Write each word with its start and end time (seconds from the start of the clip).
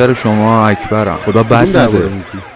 نوکر 0.00 0.14
شما 0.14 0.68
اکبرم. 0.68 1.18
خدا 1.26 1.42
بد 1.42 1.76
نده. 1.76 2.10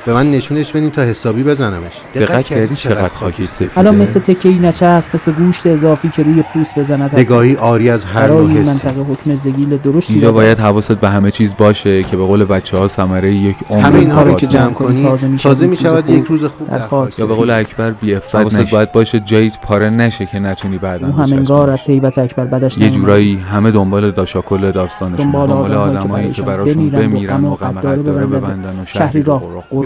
به 0.07 0.15
من 0.15 0.31
نشونش 0.31 0.73
بدین 0.73 0.91
تا 0.91 1.03
حسابی 1.03 1.43
بزنمش. 1.43 1.93
دقت 2.15 2.45
کردی 2.45 2.77
چقدر 2.77 3.09
خاکی 3.09 3.47
سفیده؟ 3.47 3.79
الان 3.79 3.95
مثل 3.95 4.21
تکه 4.21 4.49
ای 4.49 4.55
نچسب 4.55 5.15
مثل 5.15 5.33
گوشت 5.33 5.67
اضافی 5.67 6.09
که 6.09 6.23
روی 6.23 6.43
پوست 6.43 6.79
بزند 6.79 7.19
نگاهی 7.19 7.57
آری 7.57 7.91
از 7.91 8.05
هر 8.05 8.27
نوع 8.27 8.51
منطقه 8.53 9.01
حکم 9.01 9.35
زگیل 9.35 9.77
درشتی 9.77 10.13
اینجا 10.13 10.33
باید 10.33 10.59
حواست 10.59 10.93
به 10.93 11.09
همه 11.09 11.31
چیز 11.31 11.55
باشه 11.59 12.03
که 12.03 12.17
به 12.17 12.25
قول 12.25 12.45
بچه 12.45 12.77
ها 12.77 12.89
ثمره 12.89 13.35
یک 13.35 13.57
عمر 13.71 13.83
همه 13.83 13.99
اینها 13.99 14.23
رو 14.23 14.35
که. 14.35 14.47
جمع 14.47 14.73
کنی 14.73 15.03
تازه 15.03 15.27
می‌شود 15.27 15.53
تازه 15.53 15.65
یک 15.65 15.71
می 15.71 15.77
شود 15.77 16.11
روز 16.11 16.19
یک 16.19 16.27
خوب 16.27 16.29
روز 16.29 16.45
خوب 16.45 16.71
در 16.71 16.87
خاک. 16.87 17.19
یا 17.19 17.27
به 17.27 17.35
قول 17.35 17.51
اکبر 17.51 17.91
بی 17.91 18.15
حواست 18.15 18.71
باید 18.71 18.93
باشه 18.93 19.21
جایت 19.21 19.61
پاره 19.63 19.91
نشه 19.91 20.27
که 20.27 20.39
نتونی 20.39 20.79
بعدا 20.79 21.07
او 21.07 21.13
همنگار 21.13 21.71
از 21.71 21.87
هیبت 21.87 22.19
اکبر 22.19 22.45
بدش 22.45 22.79
یه. 22.79 22.91
جورایی 22.91 23.37
همه 23.37 23.71
دنبال 23.71 24.11
داشاکل 24.11 24.73
داستانشون 24.73 25.31
دنبال 25.31 25.73
آدمایی 25.75 26.31
که 26.31 26.43
براشون 26.43 26.91
بمیرن 26.91 27.45
و 27.45 27.55
غم 27.55 27.73
ببندند 27.73 28.31
ببندن. 28.31 28.81
و 28.83 28.85
شهری 28.85 29.23
را 29.23 29.43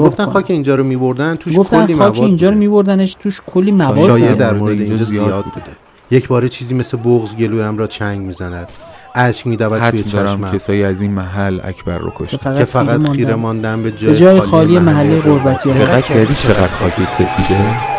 گفتن. 0.08 0.26
خاک 0.26 0.50
اینجا 0.50 0.74
رو 0.74 0.84
میبردن 0.84 1.36
توش 1.36 1.56
گفتن 1.56 1.86
کلی 1.86 1.94
خاک 1.94 2.16
مواد 2.16 2.28
اینجا 2.28 2.50
رو. 2.50 2.56
میبردنش 2.56 3.14
توش 3.14 3.40
کلی 3.46 3.72
مواد 3.72 4.06
شایعه 4.06 4.28
بود. 4.28 4.38
در 4.38 4.54
مورد 4.54 4.80
اینجا 4.80 5.04
زیاد 5.04 5.26
زیاد 5.26 5.44
بوده 5.44 5.76
یک 6.10 6.28
بار 6.28 6.48
چیزی 6.48 6.74
مثل 6.74 6.96
بغض 6.96 7.34
گلویم 7.34 7.78
را 7.78 7.86
چنگ 7.86 8.20
می‌زند 8.20 8.68
اشک 9.14 9.46
میدود 9.46 9.90
توی 9.90 10.02
چشمم 10.02 10.50
کسایی 10.52 10.84
از 10.84 11.00
این 11.00 11.10
محل 11.10 11.60
اکبر 11.64 11.98
رو 11.98 12.10
که 12.10 12.24
کشتن 12.24 12.58
که 12.58 12.64
فقط 12.64 13.08
خیره 13.08 13.34
ماندن. 13.34 13.82
به 13.82 13.92
جای 13.92 14.40
خالی 14.40 14.78
محله 14.78 15.20
قربتی. 15.20 15.72
دقت 15.72 16.04
کردی 16.04 16.34
چقدر 16.34 16.66
خاکی 16.66 17.04
سفیده 17.04 17.97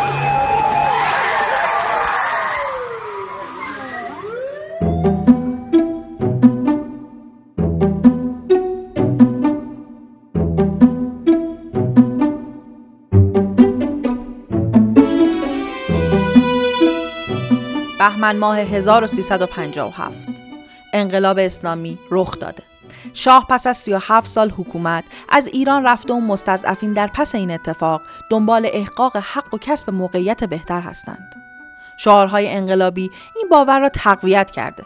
بهمن 18.00 18.38
ماه 18.38 18.58
1357 18.58 20.18
انقلاب 20.94 21.38
اسلامی 21.40 22.00
رخ 22.12 22.40
داده. 22.40 22.64
شاه 23.14 23.46
پس 23.50 23.68
از 23.68 23.78
37 23.78 24.28
سال 24.28 24.50
حکومت 24.50 25.04
از 25.30 25.48
ایران 25.48 25.84
رفته 25.84 26.14
و 26.14 26.20
مستضعفین 26.20 26.94
در 26.94 27.08
پس 27.08 27.36
این 27.36 27.52
اتفاق 27.52 28.02
دنبال 28.30 28.70
احقاق 28.74 29.18
حق 29.18 29.54
و 29.54 29.58
کسب 29.58 29.90
موقعیت 29.90 30.44
بهتر 30.44 30.82
هستند. 30.82 31.36
شعارهای 31.98 32.50
انقلابی 32.50 33.12
این 33.36 33.50
باور 33.50 33.80
را 33.80 33.90
تقویت 33.90 34.52
کرده. 34.52 34.86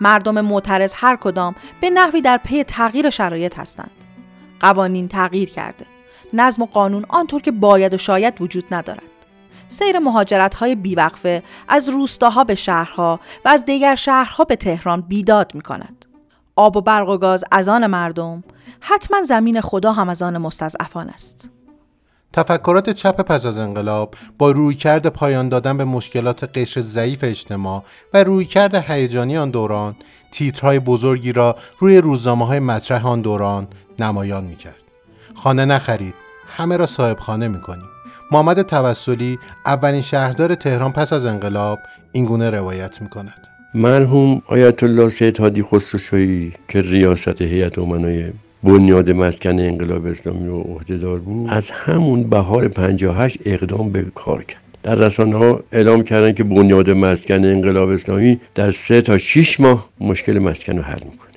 مردم 0.00 0.40
معترض 0.40 0.94
هر 0.96 1.16
کدام 1.16 1.54
به 1.80 1.90
نحوی 1.90 2.20
در 2.20 2.36
پی 2.44 2.64
تغییر 2.64 3.10
شرایط 3.10 3.58
هستند. 3.58 4.04
قوانین 4.60 5.08
تغییر 5.08 5.50
کرده. 5.50 5.86
نظم 6.32 6.62
و 6.62 6.66
قانون 6.66 7.06
آنطور 7.08 7.42
که 7.42 7.50
باید 7.50 7.94
و 7.94 7.98
شاید 7.98 8.40
وجود 8.40 8.64
ندارد. 8.70 9.19
سیر 9.70 9.98
مهاجرت 9.98 10.54
های 10.54 10.74
بیوقفه 10.74 11.42
از 11.68 11.88
روستاها 11.88 12.44
به 12.44 12.54
شهرها 12.54 13.20
و 13.44 13.48
از 13.48 13.64
دیگر 13.64 13.94
شهرها 13.94 14.44
به 14.44 14.56
تهران 14.56 15.00
بیداد 15.00 15.54
می 15.54 15.60
کند. 15.60 16.04
آب 16.56 16.76
و 16.76 16.80
برق 16.80 17.08
و 17.08 17.18
گاز 17.18 17.44
از 17.52 17.68
آن 17.68 17.86
مردم 17.86 18.44
حتما 18.80 19.22
زمین 19.22 19.60
خدا 19.60 19.92
هم 19.92 20.08
از 20.08 20.22
آن 20.22 20.38
مستضعفان 20.38 21.08
است. 21.08 21.50
تفکرات 22.32 22.90
چپ 22.90 23.20
پس 23.20 23.46
از 23.46 23.58
انقلاب 23.58 24.14
با 24.38 24.50
رویکرد 24.50 25.06
پایان 25.06 25.48
دادن 25.48 25.76
به 25.76 25.84
مشکلات 25.84 26.58
قشر 26.58 26.80
ضعیف 26.80 27.18
اجتماع 27.24 27.84
و 28.14 28.24
رویکرد 28.24 28.74
هیجانی 28.74 29.38
آن 29.38 29.50
دوران 29.50 29.96
تیترهای 30.32 30.78
بزرگی 30.78 31.32
را 31.32 31.56
روی 31.78 31.98
روزنامه 31.98 32.46
های 32.46 32.60
مطرح 32.60 33.06
آن 33.06 33.20
دوران 33.20 33.68
نمایان 33.98 34.44
می‌کرد 34.44 34.82
خانه 35.34 35.64
نخرید 35.64 36.14
همه 36.56 36.76
را 36.76 36.86
صاحب 36.86 37.18
خانه 37.18 37.48
می‌کنیم 37.48 37.89
محمد 38.32 38.62
توسلی 38.62 39.38
اولین 39.66 40.00
شهردار 40.00 40.54
تهران 40.54 40.92
پس 40.92 41.12
از 41.12 41.26
انقلاب 41.26 41.78
اینگونه 42.12 42.50
روایت 42.50 43.02
می‌کند. 43.02 43.46
مرحوم 43.74 44.42
آیت 44.46 44.82
الله 44.82 45.08
سید 45.08 45.40
هادی 45.40 45.62
خسروشاهی 45.62 46.52
که 46.68 46.80
ریاست 46.80 47.42
هیئت 47.42 47.78
امنای 47.78 48.24
بنیاد 48.62 49.10
مسکن 49.10 49.60
انقلاب 49.60 50.06
اسلامی 50.06 50.46
رو 50.46 50.60
عهدهدار 50.60 51.18
بود 51.18 51.50
از 51.50 51.70
همون 51.70 52.30
بهار 52.30 52.68
58 52.68 53.38
اقدام 53.44 53.90
به 53.90 54.06
کار 54.14 54.44
کرد. 54.44 54.60
در 54.82 54.94
رسانه 54.94 55.36
ها 55.36 55.60
اعلام 55.72 56.02
کردن 56.02 56.32
که 56.32 56.44
بنیاد 56.44 56.90
مسکن 56.90 57.44
انقلاب 57.44 57.88
اسلامی 57.88 58.40
در 58.54 58.70
سه 58.70 59.02
تا 59.02 59.18
6 59.18 59.60
ماه 59.60 59.88
مشکل 60.00 60.38
مسکن 60.38 60.76
رو 60.76 60.82
حل 60.82 61.04
می‌کنه. 61.04 61.29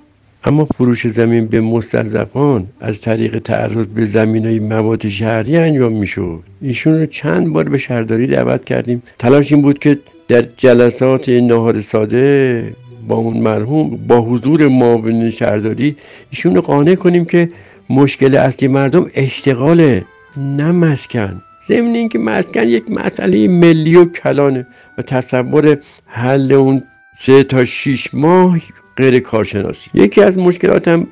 اما 0.45 0.65
فروش 0.65 1.07
زمین 1.07 1.47
به 1.47 1.61
مستضعفان 1.61 2.67
از 2.79 3.01
طریق 3.01 3.39
تعرض 3.39 3.87
به 3.87 4.05
زمین 4.05 4.45
های 4.45 4.59
مواد 4.59 5.07
شهری 5.07 5.57
انجام 5.57 5.93
می‌شد. 5.93 6.43
ایشون 6.61 6.99
رو 6.99 7.05
چند 7.05 7.47
بار 7.53 7.69
به 7.69 7.77
شهرداری 7.77 8.27
دعوت 8.27 8.65
کردیم. 8.65 9.03
تلاش 9.19 9.51
این 9.51 9.61
بود 9.61 9.79
که 9.79 9.99
در 10.27 10.45
جلسات 10.57 11.29
نهار 11.29 11.81
ساده 11.81 12.75
با 13.07 13.15
اون 13.15 13.37
مرحوم 13.37 13.97
با 14.07 14.21
حضور 14.21 14.67
معاون 14.67 15.29
شهرداری 15.29 15.95
ایشون 16.29 16.55
رو 16.55 16.61
قانع 16.61 16.95
کنیم 16.95 17.25
که 17.25 17.49
مشکل 17.89 18.35
اصلی 18.35 18.67
مردم 18.67 19.11
اشتغاله 19.13 20.05
نه 20.37 20.71
مسکن. 20.71 21.41
ضمن 21.67 21.95
اینکه 21.95 22.19
مسکن 22.19 22.67
یک 22.67 22.91
مسئله 22.91 23.47
ملی 23.47 23.95
و 23.95 24.05
کلانه 24.05 24.67
و 24.97 25.01
تصور 25.01 25.77
حل 26.05 26.51
اون 26.51 26.83
سه 27.15 27.43
تا 27.43 27.65
شیش 27.65 28.13
ماه 28.13 28.59
غیر 28.97 29.19
کارشناسی. 29.19 29.91
یکی 29.93 30.21
از 30.21 30.37
مشکلات 30.37 30.87
هم 30.87 31.07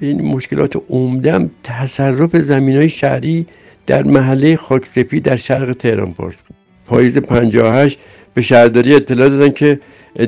این 0.00 0.22
مشکلات 0.22 0.82
عمدم 0.90 1.50
تصرف 1.64 2.36
زمین 2.36 2.76
های 2.76 2.88
شهری 2.88 3.46
در 3.86 4.02
محله 4.02 4.56
خاکسفید 4.56 5.22
در 5.22 5.36
شرق 5.36 5.72
تهران 5.72 6.12
پارس 6.12 6.40
بود. 6.40 6.56
پاییز 6.86 7.18
58 7.18 7.98
به 8.34 8.42
شهرداری 8.42 8.94
اطلاع 8.94 9.28
دادن 9.28 9.50
که 9.50 9.80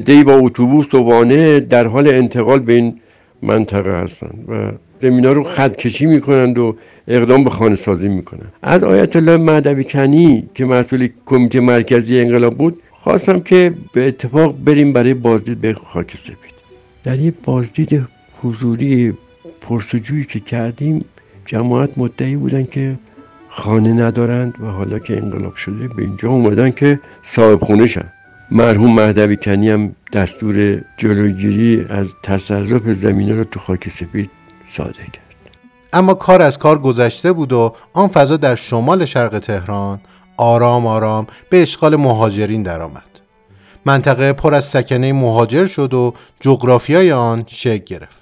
دی 0.04 0.24
با 0.24 0.32
اتوبوس 0.32 0.94
و 0.94 0.98
وانه 0.98 1.60
در 1.60 1.86
حال 1.86 2.08
انتقال 2.08 2.58
به 2.58 2.72
این 2.72 3.00
منطقه 3.42 3.92
هستند 3.92 4.44
و 4.48 4.72
زمینا 5.00 5.32
رو 5.32 5.42
خط 5.42 5.76
کشی 5.76 6.06
می‌کنند 6.06 6.58
و 6.58 6.76
اقدام 7.08 7.44
به 7.44 7.50
خانه 7.50 7.76
سازی 7.76 8.08
می‌کنند. 8.08 8.52
از 8.62 8.84
آیت 8.84 9.16
الله 9.16 9.36
مهدوی 9.36 9.84
کنی 9.84 10.48
که 10.54 10.64
مسئول 10.64 11.08
کمیته 11.26 11.60
مرکزی 11.60 12.20
انقلاب 12.20 12.58
بود 12.58 12.82
خواستم 12.90 13.40
که 13.40 13.74
به 13.92 14.08
اتفاق 14.08 14.54
بریم 14.64 14.92
برای 14.92 15.14
بازدید 15.14 15.60
به 15.60 15.74
خاک 15.74 16.16
سفید. 16.16 16.59
در 17.04 17.18
یه 17.18 17.30
بازدید 17.44 18.06
حضوری 18.42 19.14
پرسجویی 19.60 20.24
که 20.24 20.40
کردیم 20.40 21.04
جماعت 21.46 21.98
مدعی 21.98 22.36
بودن 22.36 22.64
که 22.64 22.98
خانه 23.48 23.92
ندارند 23.92 24.54
و 24.60 24.66
حالا 24.66 24.98
که 24.98 25.16
انقلاب 25.16 25.54
شده 25.54 25.88
به 25.88 26.02
اینجا 26.02 26.28
اومدن 26.28 26.70
که 26.70 27.00
صاحب 27.22 27.60
خونه 27.64 27.86
شن 27.86 28.12
مرحوم 28.50 28.94
مهدوی 28.94 29.36
کنی 29.36 29.70
هم 29.70 29.94
دستور 30.12 30.84
جلوگیری 30.96 31.86
از 31.88 32.12
تصرف 32.22 32.82
زمینه 32.92 33.34
رو 33.34 33.44
تو 33.44 33.60
خاک 33.60 33.88
سفید 33.88 34.30
صادر 34.66 34.92
کرد 34.92 35.30
اما 35.92 36.14
کار 36.14 36.42
از 36.42 36.58
کار 36.58 36.78
گذشته 36.78 37.32
بود 37.32 37.52
و 37.52 37.74
آن 37.92 38.08
فضا 38.08 38.36
در 38.36 38.54
شمال 38.54 39.04
شرق 39.04 39.38
تهران 39.38 40.00
آرام 40.36 40.86
آرام 40.86 41.26
به 41.50 41.62
اشغال 41.62 41.96
مهاجرین 41.96 42.62
درآمد. 42.62 43.09
منطقه 43.84 44.32
پر 44.32 44.54
از 44.54 44.64
سکنه 44.64 45.12
مهاجر 45.12 45.66
شد 45.66 45.94
و 45.94 46.14
جغرافیای 46.40 47.12
آن 47.12 47.44
شکل 47.46 47.84
گرفت. 47.84 48.20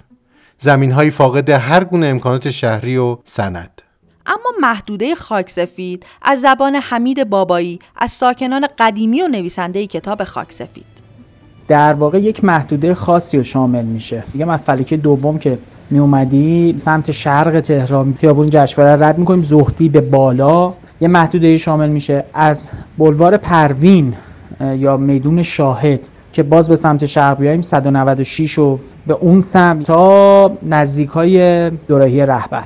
زمین 0.59 0.91
های 0.91 1.09
فاقد 1.09 1.49
هر 1.49 1.83
گونه 1.83 2.07
امکانات 2.07 2.49
شهری 2.49 2.97
و 2.97 3.17
سند. 3.25 3.81
اما 4.29 4.51
محدوده 4.61 5.15
خاک 5.15 5.49
سفید 5.49 6.05
از 6.21 6.41
زبان 6.41 6.75
حمید 6.75 7.29
بابایی 7.29 7.79
از 7.95 8.11
ساکنان 8.11 8.67
قدیمی 8.77 9.21
و 9.21 9.27
نویسنده 9.27 9.87
کتاب 9.87 10.23
خاک 10.23 10.53
سفید 10.53 10.85
در 11.67 11.93
واقع 11.93 12.19
یک 12.19 12.43
محدوده 12.43 12.93
خاصی 12.93 13.37
رو 13.37 13.43
شامل 13.43 13.85
میشه 13.85 14.23
دیگه 14.33 14.45
من 14.45 14.57
فلکه 14.57 14.97
دوم 14.97 15.39
که 15.39 15.57
می 15.89 15.99
اومدی 15.99 16.75
سمت 16.79 17.11
شرق 17.11 17.59
تهران 17.59 18.17
خیابون 18.19 18.49
جشنواره 18.49 19.05
رد 19.05 19.17
می‌کنیم 19.17 19.43
زهدی 19.43 19.89
به 19.89 20.01
بالا 20.01 20.73
یه 21.01 21.07
محدوده 21.07 21.57
شامل 21.57 21.89
میشه 21.89 22.23
از 22.33 22.57
بلوار 22.97 23.37
پروین 23.37 24.13
یا 24.77 24.97
میدون 24.97 25.43
شاهد 25.43 25.99
که 26.33 26.43
باز 26.43 26.69
به 26.69 26.75
سمت 26.75 27.05
شرق 27.05 27.37
بیایم 27.37 27.61
196 27.61 28.59
و 28.59 28.79
به 29.07 29.13
اون 29.13 29.41
سمت 29.41 29.83
تا 29.83 30.51
نزدیک 30.63 31.09
های 31.09 31.69
دوراهی 31.69 32.25
رهبر. 32.25 32.65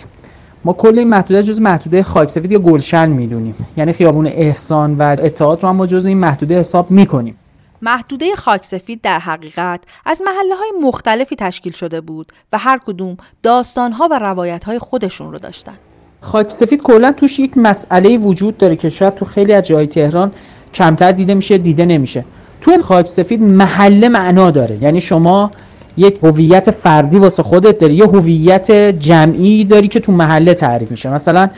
ما 0.66 0.74
کل 0.74 1.00
این 1.00 1.08
محدوده 1.08 1.44
جز 1.44 1.62
محدوده 1.62 2.04
خاکسفید 2.04 2.52
یا 2.52 2.60
گلشن 2.60 3.10
می‌دونیم. 3.10 3.56
یعنی 3.78 3.94
خیابون 3.94 4.28
احسان 4.28 4.96
و 4.98 5.16
اتحاد 5.24 5.64
رو 5.64 5.70
هم 5.70 5.76
ما 5.76 5.88
جز 5.88 6.06
این 6.06 6.18
محدوده 6.18 6.60
حساب 6.60 6.92
می‌کنیم. 6.92 7.36
محدوده 7.82 8.36
خاک 8.36 8.66
سفید 8.66 9.02
در 9.02 9.20
حقیقت 9.20 9.80
از 10.06 10.22
محله 10.26 10.56
های 10.56 10.72
مختلفی 10.82 11.36
تشکیل 11.36 11.74
شده 11.74 12.02
بود 12.02 12.32
و 12.54 12.58
هر 12.58 12.80
کدوم 12.86 13.18
داستان 13.44 13.92
ها 13.92 14.08
و 14.12 14.20
روایت 14.20 14.64
های 14.64 14.80
خودشون 14.80 15.32
رو 15.32 15.40
داشتن. 15.40 15.74
خاک 16.22 16.52
سفید 16.52 16.82
کلا 16.82 17.12
توش 17.12 17.40
یک 17.40 17.58
مسئله 17.58 18.18
وجود 18.18 18.58
داره 18.58 18.76
که 18.76 18.90
شاید 18.90 19.16
تو 19.16 19.26
خیلی 19.26 19.54
از 19.54 19.64
جای 19.64 19.88
تهران 19.88 20.32
کمتر 20.74 21.12
دیده 21.12 21.34
میشه 21.34 21.58
دیده 21.58 21.86
نمیشه. 21.86 22.26
تو 22.62 22.82
خاک 22.82 23.08
سفید 23.08 23.42
محله 23.42 24.10
معنا 24.10 24.52
داره. 24.52 24.78
یعنی 24.82 25.02
شما 25.02 25.52
یک 25.98 26.20
هویت 26.24 26.72
فردی 26.72 27.18
واسه 27.18 27.44
خودت 27.44 27.80
داری 27.80 27.96
یه 27.96 28.06
هویت 28.06 28.72
جمعی 29.00 29.64
داری 29.64 29.88
که 29.88 30.00
تو 30.00 30.12
محله 30.12 30.54
تعریف 30.54 30.92
میشه. 30.92 31.10
مثلا 31.10 31.50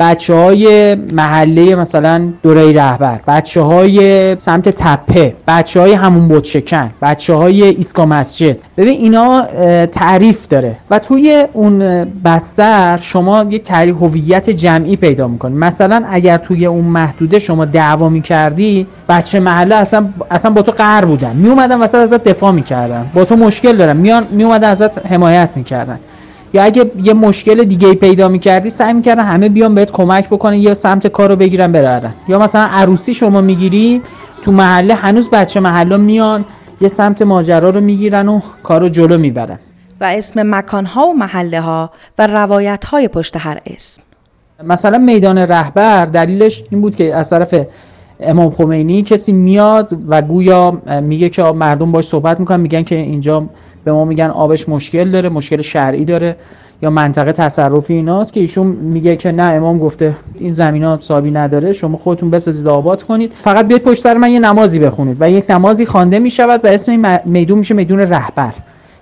بچه 0.00 0.34
های 0.34 0.94
محله 0.94 1.74
مثلا 1.74 2.28
دوره 2.42 2.72
رهبر 2.72 3.20
بچه 3.28 3.60
های 3.60 4.36
سمت 4.38 4.68
تپه 4.68 5.34
بچه 5.48 5.80
های 5.80 5.92
همون 5.92 6.28
بودشکن 6.28 6.90
بچه 7.02 7.34
های 7.34 7.62
ایسکا 7.62 8.06
مسجد. 8.06 8.56
ببین 8.76 9.00
اینا 9.00 9.46
تعریف 9.86 10.48
داره 10.48 10.76
و 10.90 10.98
توی 10.98 11.46
اون 11.52 12.04
بستر 12.24 12.98
شما 13.02 13.44
یک 13.50 13.64
تعریف 13.64 13.96
هویت 13.96 14.50
جمعی 14.50 14.96
پیدا 14.96 15.28
می‌کنی. 15.28 15.54
مثلا 15.54 16.04
اگر 16.10 16.38
توی 16.38 16.66
اون 16.66 16.84
محدوده 16.84 17.38
شما 17.38 17.64
دعوا 17.64 18.08
می‌کردی 18.08 18.86
بچه 19.08 19.40
محله 19.40 19.74
اصلا 19.74 20.08
اصلا 20.30 20.50
با 20.50 20.62
تو 20.62 20.72
قهر 20.72 21.04
بودن. 21.04 21.36
میومدن 21.36 21.80
وسط 21.80 21.94
ازت 21.98 22.24
دفاع 22.24 22.50
می‌کردن. 22.50 23.06
با 23.14 23.24
تو 23.24 23.36
مشکل 23.36 23.76
دارن. 23.76 23.96
میان 23.96 24.26
میومدن 24.30 24.68
ازت 24.68 25.06
حمایت 25.06 25.50
می‌کردن. 25.56 25.98
یا 26.52 26.62
اگه 26.62 26.90
یه 27.02 27.12
مشکل 27.12 27.64
دیگه 27.64 27.94
پیدا 27.94 28.28
می‌کردی 28.28 28.70
سعی 28.70 28.92
می‌کردن 28.92 29.24
همه 29.24 29.48
بیان 29.48 29.74
بهت 29.74 29.92
کمک 29.92 30.26
بکنن 30.26 30.56
یا 30.56 30.74
سمت 30.74 31.06
کار 31.06 31.28
رو 31.28 31.36
بگیرن 31.36 31.72
برن 31.72 32.12
یا 32.28 32.38
مثلا 32.38 32.62
عروسی 32.62 33.14
شما 33.14 33.40
می‌گیری 33.40 34.02
تو 34.42 34.52
محله 34.52 34.94
هنوز 34.94 35.30
بچه 35.30 35.60
محله 35.60 35.96
میان 35.96 36.44
یه 36.80 36.88
سمت 36.88 37.22
ماجرا 37.22 37.70
رو 37.70 37.80
می‌گیرن 37.80 38.28
و 38.28 38.40
کار 38.62 38.80
رو 38.80 38.88
جلو 38.88 39.18
می‌برن. 39.18 39.58
و 40.00 40.04
اسم 40.04 40.54
مکانها 40.54 41.06
و 41.06 41.14
محله 41.14 41.60
ها 41.60 41.90
و 42.18 42.26
روایت 42.26 42.84
های 42.84 43.08
پشت 43.08 43.36
هر 43.36 43.58
اسم. 43.66 44.02
مثلا 44.64 44.98
میدان 44.98 45.38
رهبر 45.38 46.06
دلیلش 46.06 46.64
این 46.70 46.80
بود 46.80 46.96
که 46.96 47.14
از 47.14 47.30
طرف 47.30 47.54
امام 48.20 48.50
خمینی 48.50 49.02
کسی 49.02 49.32
میاد 49.32 49.98
و 50.08 50.22
گویا 50.22 50.70
میگه 51.02 51.28
که 51.28 51.42
مردم 51.42 51.92
باش 51.92 52.08
صحبت 52.08 52.40
می‌کنن 52.40 52.60
میگن 52.60 52.82
که 52.82 52.94
اینجا 52.94 53.44
به 53.86 53.92
ما 53.92 54.04
میگن 54.04 54.26
آبش 54.26 54.68
مشکل 54.68 55.10
داره 55.10 55.28
مشکل 55.28 55.62
شرعی 55.62 56.04
داره 56.04 56.36
یا 56.82 56.90
منطقه 56.90 57.32
تصرفی 57.32 57.94
ایناست 57.94 58.32
که 58.32 58.40
ایشون 58.40 58.66
میگه 58.66 59.16
که 59.16 59.32
نه 59.32 59.42
امام 59.42 59.78
گفته 59.78 60.16
این 60.34 60.52
زمین 60.52 60.82
ها 60.82 60.98
صابی 61.00 61.30
نداره 61.30 61.72
شما 61.72 61.98
خودتون 61.98 62.30
بسازید 62.30 62.66
آباد 62.66 63.02
کنید. 63.02 63.32
فقط 63.44 63.66
بیاید 63.66 63.82
پشت 63.82 64.06
من 64.06 64.30
یه 64.30 64.38
نمازی 64.38 64.78
بخونید 64.78 65.16
و 65.20 65.30
یک 65.30 65.50
نمازی 65.50 65.86
خوانده 65.86 66.18
می‌شود 66.18 66.64
و 66.64 66.68
اسم 66.68 67.20
میدون 67.24 67.58
میشه 67.58 67.74
میدون 67.74 67.98
رهبر. 67.98 68.52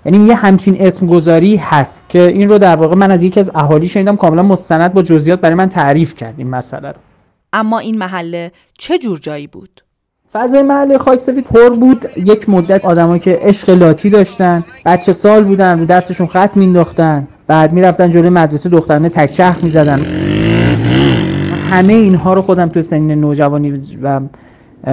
یعنی 0.07 0.27
یه 0.27 0.35
همچین 0.35 0.77
اسم 0.81 1.07
گذاری 1.07 1.57
هست 1.57 2.09
که 2.09 2.23
این 2.23 2.49
رو 2.49 2.59
در 2.59 2.77
واقع 2.77 2.95
من 2.95 3.11
از 3.11 3.23
یکی 3.23 3.41
از 3.41 3.51
اهالی 3.55 3.89
شنیدم 3.89 4.17
کاملا 4.17 4.43
مستند 4.43 4.95
با 4.95 5.03
جزئیات 5.03 5.41
برای 5.41 5.55
من 5.55 5.69
تعریف 5.69 6.15
کرد 6.15 6.35
این 6.39 6.51
مسئله 6.51 6.89
رو. 6.89 6.99
اما 7.53 7.79
این 7.79 7.99
محله 7.99 8.53
چه 8.79 8.99
جور 8.99 9.19
جایی 9.19 9.47
بود؟ 9.47 9.84
فضای 10.37 10.63
محله 10.63 10.99
خاک 10.99 11.19
سفید 11.19 11.45
پر 11.45 11.71
بود. 11.71 12.05
یک 12.17 12.49
مدت 12.49 12.85
آدمایی 12.85 13.21
که 13.21 13.39
عشق 13.43 13.71
لاتی 13.71 14.11
داشتن 14.11 14.65
بچه 14.87 15.13
سال 15.13 15.45
بودن 15.45 15.79
رو 15.79 15.85
دستشون 15.85 16.27
خط 16.27 16.57
مینداختن 16.57 17.29
بعد 17.47 17.73
می‌رفتن 17.73 18.11
جلوی 18.11 18.29
مدرسه 18.29 18.69
دخترانه 18.69 19.09
تکچرخ 19.09 19.65
می‌زدن. 19.65 20.01
همه 21.71 21.93
اینها 21.93 22.35
رو 22.35 22.43
خودم 22.43 22.69
تو 22.69 22.83
سنین 22.83 23.21
نوجوانی 23.21 23.83
و 24.03 24.21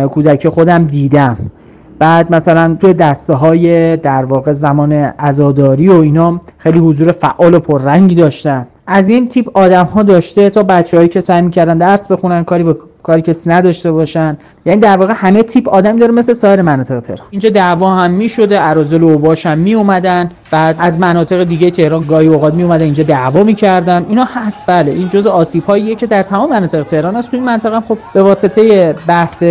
کودکی 0.08 0.50
خودم 0.50 0.84
دیدم. 0.84 1.38
بعد 2.00 2.36
مثلا 2.36 2.78
توی 2.80 2.94
دسته 2.94 3.34
های 3.34 3.98
در 3.98 4.26
واقع 4.26 4.54
زمان 4.54 5.14
ازاداری 5.18 5.90
و 5.90 5.94
اینا 5.94 6.42
خیلی 6.58 6.80
حضور 6.80 7.12
فعال 7.12 7.54
و 7.54 7.60
پررنگی 7.60 8.16
داشتن. 8.16 8.68
از 8.88 9.10
این 9.10 9.30
تیپ 9.30 9.58
آدم 9.58 9.86
ها 9.86 10.04
داشته 10.04 10.50
تا 10.50 10.64
بچههایی 10.64 11.10
که 11.10 11.22
سعی 11.22 11.42
می‌کردن 11.42 11.78
درس 11.78 12.12
بخونن 12.12 12.44
کاری 12.44 12.64
به 12.64 12.76
کاری 13.04 13.22
کسی 13.22 13.50
نداشته 13.50 13.92
باشن. 13.92 14.38
یعنی 14.66 14.80
در 14.80 14.98
واقع 14.98 15.14
همه 15.16 15.44
تیپ 15.44 15.70
آدم 15.70 16.00
داره 16.00 16.12
مثل 16.12 16.34
سایر 16.34 16.62
مناطق 16.62 17.00
تهران. 17.00 17.28
اینجا 17.30 17.50
دعوا 17.50 17.96
هم 17.96 18.12
می‌شده 18.12 18.68
اراذل 18.70 19.04
و 19.04 19.08
اوباش 19.08 19.46
هم 19.46 19.58
می 19.58 19.74
اومدن 19.74 20.32
بعد 20.52 20.76
از 20.80 21.00
مناطق 21.00 21.44
دیگه 21.44 21.72
تهران 21.72 22.06
گاهی 22.08 22.28
اوقات 22.28 22.54
می 22.54 22.64
اومدن 22.64 22.86
اینجا 22.86 23.04
دعوا 23.04 23.44
می‌کردن. 23.44 24.06
اینا 24.10 24.24
هست 24.24 24.64
بله. 24.68 24.92
این 24.92 25.10
جزء 25.10 25.30
آسیب 25.30 25.64
هاییه 25.64 25.96
که 25.96 26.08
در 26.08 26.24
تمام 26.24 26.50
مناطق 26.50 26.84
تهران 26.84 27.16
است 27.16 27.32
تو 27.32 27.38
این 27.38 27.46
منطقه 27.46 27.80
خب 27.80 27.98
به 28.14 28.24
واسطه 28.24 28.96
بحث 29.08 29.44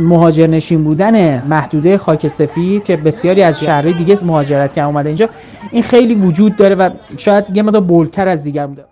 مهاجرنشین 0.00 0.84
بودن 0.84 1.42
محدوده 1.48 1.98
خاک 1.98 2.26
سفید 2.26 2.84
که 2.84 2.96
بسیاری 2.96 3.42
از 3.42 3.60
شهرهای 3.60 3.92
دیگه 3.92 4.18
مهاجرت 4.24 4.72
کردن 4.72 4.88
اومده 4.88 5.08
اینجا 5.08 5.28
این 5.72 5.82
خیلی 5.82 6.14
وجود 6.14 6.56
داره 6.56 6.74
و 6.74 6.90
شاید 7.16 7.44
یه 7.54 7.62
مقدار 7.62 7.80
بولتر 7.80 8.28
از 8.28 8.44
دیگر 8.44 8.66
بوده 8.66 8.84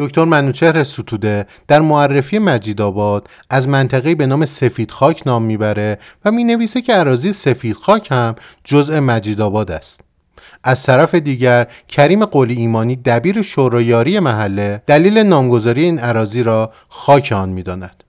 دکتر 0.00 0.24
منوچهر 0.24 0.84
ستوده 0.84 1.46
در 1.68 1.80
معرفی 1.80 2.38
مجید 2.38 2.80
آباد 2.80 3.28
از 3.50 3.68
منطقه 3.68 4.14
به 4.14 4.26
نام 4.26 4.46
سفید 4.46 4.90
خاک 4.90 5.22
نام 5.26 5.42
می‌بره 5.42 5.98
و 6.24 6.30
می 6.30 6.44
نویسه 6.44 6.82
که 6.82 6.92
عراضی 6.92 7.32
سفید 7.32 7.76
خاک 7.76 8.12
هم 8.12 8.34
جزء 8.64 9.00
مجید 9.00 9.40
آباد 9.40 9.70
است. 9.70 10.00
از 10.64 10.82
طرف 10.82 11.14
دیگر 11.14 11.66
کریم 11.88 12.24
قولی 12.24 12.54
ایمانی 12.54 12.96
دبیر 12.96 13.42
شورایاری 13.42 14.20
محله 14.20 14.82
دلیل 14.86 15.18
نامگذاری 15.18 15.84
این 15.84 15.98
عراضی 15.98 16.42
را 16.42 16.72
خاک 16.88 17.32
آن 17.36 17.48
می‌داند. 17.48 18.04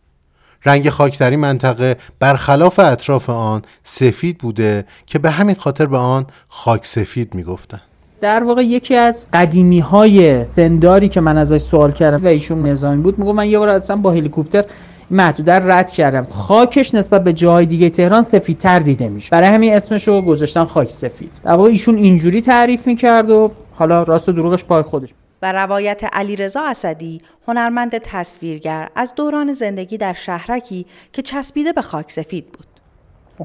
رنگ 0.65 0.89
خاک 0.89 1.19
در 1.19 1.29
این 1.29 1.39
منطقه 1.39 1.97
برخلاف 2.19 2.79
اطراف 2.79 3.29
آن 3.29 3.61
سفید 3.83 4.37
بوده 4.37 4.85
که 5.05 5.19
به 5.19 5.31
همین 5.31 5.55
خاطر 5.55 5.85
به 5.85 5.97
آن 5.97 6.27
خاک 6.47 6.85
سفید 6.85 7.35
می‌گفتند. 7.35 7.90
در 8.21 8.43
واقع 8.43 8.61
یکی 8.61 8.95
از 8.95 9.27
قدیمی 9.33 9.79
های 9.79 10.49
سنداری 10.49 11.09
که 11.09 11.21
من 11.21 11.37
ازش 11.37 11.57
سوال 11.57 11.91
کردم 11.91 12.25
و 12.25 12.27
ایشون 12.27 12.67
نظامی 12.67 13.01
بود 13.01 13.19
میگم 13.19 13.35
من 13.35 13.49
یه 13.49 13.59
بار 13.59 13.69
اصلا 13.69 13.95
با 13.95 14.11
هلیکوپتر 14.11 14.65
محدوده 15.11 15.53
رد 15.53 15.91
کردم. 15.91 16.27
خاکش 16.29 16.95
نسبت 16.95 17.23
به 17.23 17.33
جای 17.33 17.65
دیگه 17.65 17.89
تهران 17.89 18.21
سفیدتر 18.21 18.79
دیده 18.79 19.09
میشه 19.09 19.29
برای 19.31 19.49
همین 19.49 19.73
اسمش 19.73 20.07
رو 20.07 20.21
گذاشتن 20.21 20.65
خاک 20.65 20.89
سفید. 20.89 21.41
در 21.43 21.51
واقع 21.51 21.69
ایشون 21.69 21.95
اینجوری 21.95 22.41
تعریف 22.41 22.87
می‌کرد 22.87 23.29
و 23.29 23.51
حالا 23.73 24.03
راست 24.03 24.29
و 24.29 24.31
دروغش 24.31 24.65
پای 24.65 24.83
خودش. 24.83 25.09
و 25.41 25.51
روایت 25.51 26.01
علیرضا 26.13 26.61
اسدی 26.61 27.21
هنرمند 27.47 27.97
تصویرگر 27.97 28.89
از 28.95 29.13
دوران 29.15 29.53
زندگی 29.53 29.97
در 29.97 30.13
شهرکی 30.13 30.85
که 31.13 31.21
چسبیده 31.21 31.73
به 31.73 31.81
خاک 31.81 32.11
سفید 32.11 32.45
بود. 32.45 32.65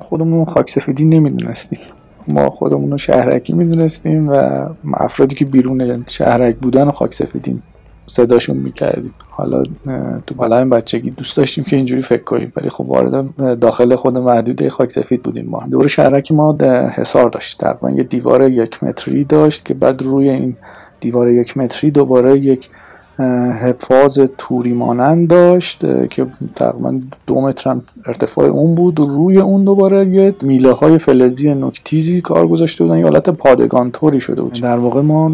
خودمون 0.02 0.45
خاک 0.45 0.71
سفیدی 0.71 1.04
نمی‌دونستیم. 1.04 1.78
ما 2.28 2.50
خودمون 2.50 2.90
رو 2.90 2.99
شهرکی 2.99 3.52
می‌دونستیم 3.52 4.28
و 4.28 4.66
افرادی 4.95 5.37
که 5.37 5.45
بیرون 5.45 6.04
شهرک 6.09 6.56
بودن 6.56 6.88
و 6.88 6.90
خاک 6.90 7.14
سفیدیم 7.14 7.62
صداشون 8.06 8.56
می‌کردیم. 8.56 9.14
حالا 9.30 9.62
تو 10.26 10.35
بالا 10.35 10.59
این 10.59 10.71
بچگی 10.71 11.11
دوست 11.11 11.37
داشتیم 11.37 11.64
که 11.64 11.76
اینجوری 11.76 12.02
فکر 12.02 12.23
کنیم 12.23 12.52
ولی 12.56 12.71
خب 12.71 12.88
وارد 12.88 13.59
داخل 13.59 13.97
خود 13.97 14.18
محدوده 14.18 14.71
خاک 14.71 14.90
سفید 14.90 15.23
بودیم 15.23 15.47
ما. 15.47 15.62
دور 15.71 15.88
شهرکی 15.88 16.35
ما 16.35 16.56
حصار 16.95 17.28
داشت. 17.30 17.61
تقریبا 17.61 17.90
یه 17.90 18.02
دیوار 18.02 18.50
یک 18.50 18.85
متری 18.85 19.25
داشت 19.25 19.64
که 19.64 19.75
بعد 19.75 20.02
روی 20.02 20.28
این 20.28 20.56
دیوار 21.00 21.28
یک 21.28 21.56
متری 21.56 21.90
دوباره 21.90 22.38
یک 22.38 22.68
حفاظ 23.62 24.20
توری 24.38 24.73
مانند 24.73 25.28
داشت 25.28 26.08
که 26.11 26.26
تقریبا 26.56 27.00
دو 27.26 27.40
متر 27.40 27.76
ارتفاع 28.06 28.46
اون 28.46 28.75
بود 28.75 28.99
روی 28.99 29.38
اون 29.38 29.64
دوباره 29.64 30.08
یه 30.08 30.35
میله 30.42 30.73
های 30.73 30.99
فلزی 30.99 31.54
نکتیزی 31.54 32.20
کار 32.20 32.46
گذاشته 32.46 32.85
بودن 32.85 32.99
یه 32.99 33.04
حالت 33.04 33.30
پادگان 33.30 33.90
توری 33.90 34.20
شده 34.20 34.42
بود. 34.42 34.52
در 34.52 34.76
واقع 34.76 35.00
ما 35.00 35.32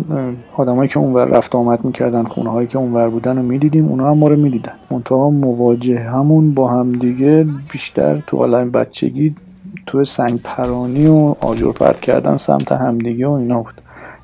آدمایی 0.57 0.89
که 0.89 0.99
اونور 0.99 1.25
رفت 1.25 1.55
آمد 1.55 1.85
می‌کردن 1.85 2.23
خونه 2.23 2.51
هایی 2.51 2.69
که 2.69 2.79
اونور 2.79 3.09
بودن 3.09 3.37
رو 3.37 3.43
می‌دیدیم 3.43 3.89
اونا 3.89 4.11
هم 4.11 4.19
ما 4.19 4.29
رو 4.29 4.37
می‌دیدن. 4.37 4.73
منتها 4.91 5.31
مواجه 5.31 5.99
همون 5.99 6.55
با 6.55 6.69
همدیگه 6.69 7.47
بیشتر 7.73 8.23
تو 8.27 8.37
عالم 8.37 8.71
بچگی 8.71 9.35
تو 9.87 10.05
سنگ 10.05 10.41
پرانی 10.45 11.07
و 11.07 11.35
آجر 11.41 11.73
پرت 11.73 12.01
کردن 12.01 12.37
سمت 12.37 12.73
همدیگه 12.73 13.27
و 13.27 13.31
اینا 13.31 13.63
بود. 13.63 13.75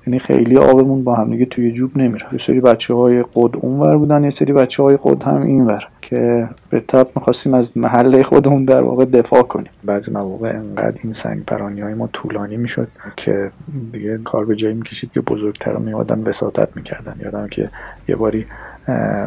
یعنی 0.08 0.18
خیلی 0.18 0.56
آبمون 0.56 1.04
با 1.04 1.14
هم 1.14 1.30
دیگه 1.30 1.44
توی 1.44 1.72
جوب 1.72 1.98
نمیره. 1.98 2.26
یه 2.32 2.38
سری 2.38 2.60
بچه 2.60 2.94
های 2.94 3.22
قد 3.22 3.56
اونور 3.60 3.96
بودن 3.96 4.24
یه 4.24 4.30
سری 4.30 4.52
بچه 4.52 4.82
های 4.82 4.98
قد 5.02 5.22
هم 5.22 5.42
اینور 5.42 5.84
که 6.02 6.48
به 6.70 6.80
تب 6.80 7.08
می‌خواستیم 7.16 7.54
از 7.54 7.76
محله 7.78 8.22
خودمون 8.22 8.64
در 8.64 8.80
واقع 8.80 9.04
دفاع 9.04 9.42
کنیم. 9.42 9.70
بعضی 9.84 10.10
مواقع 10.10 10.48
انقدر 10.48 10.98
این 11.04 11.12
سنگ 11.12 11.44
پرانی 11.44 11.80
های 11.80 11.94
ما 11.94 12.06
طولانی 12.12 12.56
می‌شد 12.56 12.88
که 13.16 13.50
دیگه 13.92 14.18
کار 14.18 14.44
به 14.44 14.56
جایی 14.56 14.74
می‌کشید 14.74 15.12
که 15.12 15.20
بزرگتر 15.20 15.76
میادن 15.76 16.22
وساطت 16.22 16.76
می‌کردن. 16.76 17.14
یادم 17.24 17.48
که 17.48 17.70
یه 18.08 18.16
باری 18.16 18.46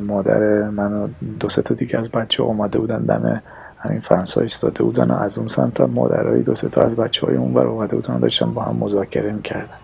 مادر 0.08 0.70
من 0.70 0.94
و 0.94 1.08
دو 1.40 1.48
تا 1.48 1.76
دیگه 1.76 2.00
از 2.00 2.10
بچه 2.10 2.44
اومده 2.44 2.80
بودن 2.80 3.00
دم 3.00 3.42
همین 3.78 4.00
فرانسا 4.00 4.42
ایستاده 4.42 4.84
بودن 4.84 5.12
و 5.12 5.14
از 5.14 5.38
اون 5.38 5.48
سمت 5.48 5.82
مادرای 5.82 6.42
دو 6.42 6.54
تا 6.54 6.82
از 6.82 6.96
بچه 6.96 7.28
های 7.28 7.36
اون 7.36 7.54
بر 7.54 7.64
اومده 7.66 7.96
بودن 7.96 8.14
و 8.14 8.20
داشتن 8.20 8.54
با 8.54 8.62
هم 8.62 8.76
مذاکره 8.80 9.32
می‌کردن. 9.32 9.78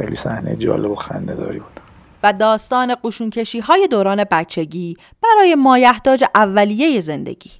خیلی 0.00 0.14
صحنه 0.14 0.56
جالب 0.56 0.90
و 0.90 0.94
خنده 0.94 1.34
داری 1.34 1.58
بود. 1.58 1.80
و 2.22 2.32
داستان 2.32 2.94
قشونکشی 3.04 3.60
های 3.60 3.88
دوران 3.90 4.24
بچگی 4.30 4.96
برای 5.22 5.54
مایحتاج 5.54 6.24
اولیه 6.34 7.00
زندگی. 7.00 7.50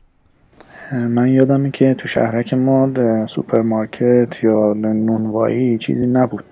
من 0.93 1.29
یادمه 1.29 1.71
که 1.71 1.95
تو 1.95 2.09
شهرک 2.09 2.55
ما 2.55 2.91
سوپرمارکت 3.27 4.45
یا 4.45 4.73
نونوایی 4.73 5.79
چیزی 5.79 6.07
نبود. 6.07 6.45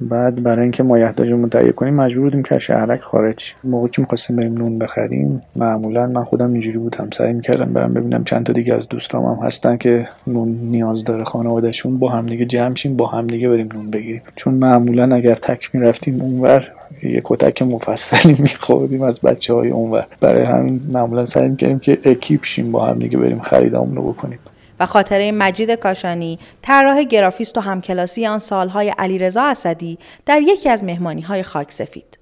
بعد 0.00 0.42
برای 0.42 0.62
اینکه 0.62 0.82
مایحتاجمون 0.82 1.48
تهیه 1.48 1.72
کنیم 1.72 1.94
مجبور 1.94 2.24
بودیم 2.24 2.42
که 2.42 2.58
شهرک 2.58 3.00
خارج 3.00 3.54
موقعی 3.64 3.90
که 3.90 4.02
می‌خواستیم 4.02 4.36
بریم 4.36 4.54
نون 4.54 4.78
بخریم 4.78 5.42
معمولا 5.56 6.06
من 6.06 6.24
خودم 6.24 6.52
اینجوری 6.52 6.78
بودم. 6.78 7.08
سعی 7.12 7.32
می‌کردم 7.32 7.72
برم 7.72 7.94
ببینم 7.94 8.24
چند 8.24 8.46
تا 8.46 8.52
دیگه 8.52 8.74
از 8.74 8.88
دوستام 8.88 9.24
هم 9.24 9.46
هستن 9.46 9.76
که 9.76 10.08
نون 10.26 10.48
نیاز 10.48 11.04
داره 11.04 11.24
خانوادهشون. 11.24 11.98
با 11.98 12.08
هم 12.08 12.26
دیگه 12.26 12.44
جمع 12.44 12.74
شیم 12.74 12.96
با 12.96 13.06
هم 13.06 13.26
دیگه 13.26 13.48
بریم 13.48 13.68
نون 13.74 13.90
بگیریم. 13.90 14.22
چون 14.36 14.54
معمولا 14.54 15.14
اگر 15.14 15.34
تک 15.34 15.74
می‌رفتیم 15.74 16.20
اونور 16.20 16.68
یه 17.02 17.20
کتک 17.24 17.62
مفصلی 17.62 18.36
میخوردیم 18.42 19.02
از 19.02 19.20
بچه 19.20 19.54
های 19.54 19.70
اونور. 19.70 20.06
برای 20.20 20.44
همین 20.44 20.80
معمولا 20.92 21.24
سعی 21.24 21.48
می‌کردیم 21.48 21.78
که 21.78 21.98
اکیپ 22.04 22.44
شیم 22.44 22.72
با 22.72 22.86
هم 22.86 22.98
دیگه 22.98 23.18
بریم 23.18 23.40
خریدامون 23.40 23.96
رو 23.96 24.12
بکنیم. 24.12 24.38
و 24.80 24.86
خاطره 24.86 25.32
مجید 25.32 25.70
کاشانی 25.70 26.38
طراح 26.62 27.02
گرافیست 27.02 27.58
و 27.58 27.60
همکلاسی 27.60 28.26
آن 28.26 28.38
سالهای 28.38 28.94
علیرضا 28.98 29.42
اسدی 29.42 29.98
در 30.26 30.42
یکی 30.42 30.68
از 30.68 30.84
مهمانی 30.84 31.20
های 31.20 31.42
خاک 31.42 31.72
سفید. 31.72 32.18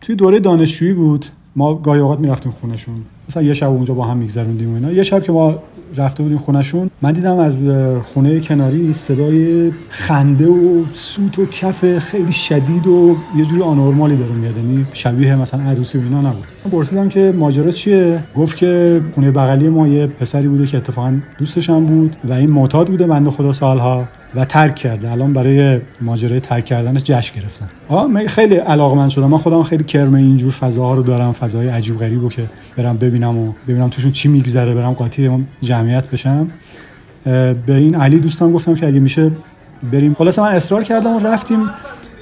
توی 0.00 0.16
دوره 0.16 0.40
دانشجویی 0.40 0.92
بود. 0.92 1.26
ما 1.56 1.74
گاهی 1.74 2.00
اوقات 2.00 2.18
می‌رفتیم 2.18 2.52
خونشون 2.52 3.04
مثلا 3.28 3.42
یه 3.42 3.54
شب 3.54 3.68
اونجا 3.70 3.94
با 3.94 4.04
هم 4.04 4.16
میگذروندیم 4.16 4.72
و 4.72 4.74
اینا. 4.74 4.92
یه 4.92 5.02
شب 5.02 5.22
که 5.22 5.32
ما 5.32 5.62
رفته 5.96 6.22
بودیم 6.22 6.38
خونشون 6.38 6.90
من 7.02 7.12
دیدم 7.12 7.38
از 7.38 7.68
خونه 8.02 8.40
کناری 8.40 8.92
صدای 8.92 9.72
خنده 9.88 10.46
و 10.46 10.84
سوت 10.92 11.38
و 11.38 11.46
کف 11.46 11.98
خیلی 11.98 12.32
شدید 12.32 12.86
و 12.86 13.16
یه 13.36 13.44
جوری 13.44 13.62
آنورمالی 13.62 14.16
داره 14.16 14.32
میاد 14.32 14.56
یعنی 14.56 14.86
شبیه 14.92 15.36
مثلا 15.36 15.62
عروسی 15.62 15.98
و 15.98 16.00
اینا 16.00 16.20
نبود. 16.20 16.44
من 16.64 16.70
پرسیدم 16.70 17.08
که 17.08 17.34
ماجرا 17.36 17.70
چیه؟ 17.70 18.18
گفت 18.36 18.56
که 18.56 19.00
خونه 19.14 19.30
بغلی 19.30 19.68
ما 19.68 19.88
یه 19.88 20.06
پسری 20.06 20.48
بوده 20.48 20.66
که 20.66 20.76
اتفاقا 20.76 21.20
دوستش 21.38 21.70
هم 21.70 21.86
بود 21.86 22.16
و 22.24 22.32
این 22.32 22.50
معتاد 22.50 22.86
بوده 22.86 23.06
بنده 23.06 23.30
خدا 23.30 23.52
سالها. 23.52 24.08
و 24.36 24.44
ترک 24.44 24.74
کرده. 24.74 25.10
الان 25.10 25.32
برای 25.32 25.80
ماجرای 26.00 26.40
ترک 26.40 26.64
کردنش 26.64 27.02
جشن 27.04 27.40
گرفتن. 27.40 27.68
آه 27.88 28.06
من 28.06 28.26
خیلی 28.26 28.54
علاقمند 28.54 29.10
شدم. 29.10 29.26
من 29.26 29.38
خودم 29.38 29.62
خیلی 29.62 29.84
کرم 29.84 30.14
اینجور 30.14 30.52
فضاها 30.52 30.94
رو 30.94 31.02
دارم 31.02 31.32
فضای 31.32 31.68
عجیب 31.68 31.98
غریبو 31.98 32.28
که 32.28 32.42
برم 32.76 32.96
ببینم 32.96 33.38
و 33.38 33.52
ببینم 33.68 33.88
توشون 33.88 34.12
چی 34.12 34.28
میگذره 34.28 34.74
برم 34.74 34.92
قاطی 34.92 35.46
جمعیت 35.60 36.10
بشم. 36.10 36.50
به 37.24 37.56
این 37.68 37.94
علی 37.94 38.20
دوستم 38.20 38.52
گفتم 38.52 38.74
که 38.74 38.86
اگه 38.86 39.00
میشه 39.00 39.30
بریم. 39.92 40.14
خلاص 40.14 40.38
من 40.38 40.54
اصرار 40.54 40.84
کردم 40.84 41.16
و 41.16 41.20
رفتیم. 41.20 41.70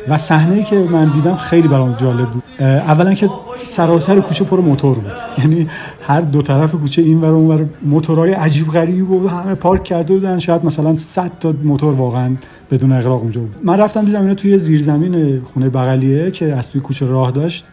و 0.09 0.17
صحنه 0.17 0.63
که 0.63 0.77
من 0.77 1.13
دیدم 1.13 1.37
خیلی 1.37 1.69
برام 1.69 1.95
جالب 1.97 2.29
بود. 2.31 2.43
اولا 2.61 3.15
که 3.15 3.31
سراسر 3.65 4.21
کوچه 4.21 4.45
پر 4.45 4.61
موتور 4.61 4.95
بود. 4.95 5.13
یعنی 5.39 5.69
هر 6.03 6.21
دو 6.21 6.43
طرف 6.43 6.75
کوچه 6.75 7.03
این 7.03 7.21
ور 7.21 7.31
اون 7.31 7.47
ور 7.47 7.67
موتورهای 7.83 8.33
عجیب 8.33 8.69
غریب 8.69 9.07
بود 9.07 9.31
همه 9.31 9.55
پارک 9.55 9.85
کرده 9.85 10.15
بودن. 10.15 10.39
شاید 10.39 10.65
مثلا 10.65 10.97
100 10.97 11.31
تا 11.41 11.55
موتور 11.65 11.95
واقعا 11.95 12.31
بدون 12.71 12.93
اغراق 12.93 13.23
اونجا 13.23 13.41
بود. 13.41 13.55
من 13.65 13.81
رفتم 13.81 14.05
دیدم 14.05 14.21
اینا 14.21 14.35
توی 14.35 14.59
زیرزمین 14.59 15.43
خونه 15.45 15.69
بغلیه 15.69 16.31
که 16.31 16.55
از 16.55 16.71
توی 16.71 16.81
کوچه 16.81 17.07
راه 17.07 17.31
داشت. 17.31 17.65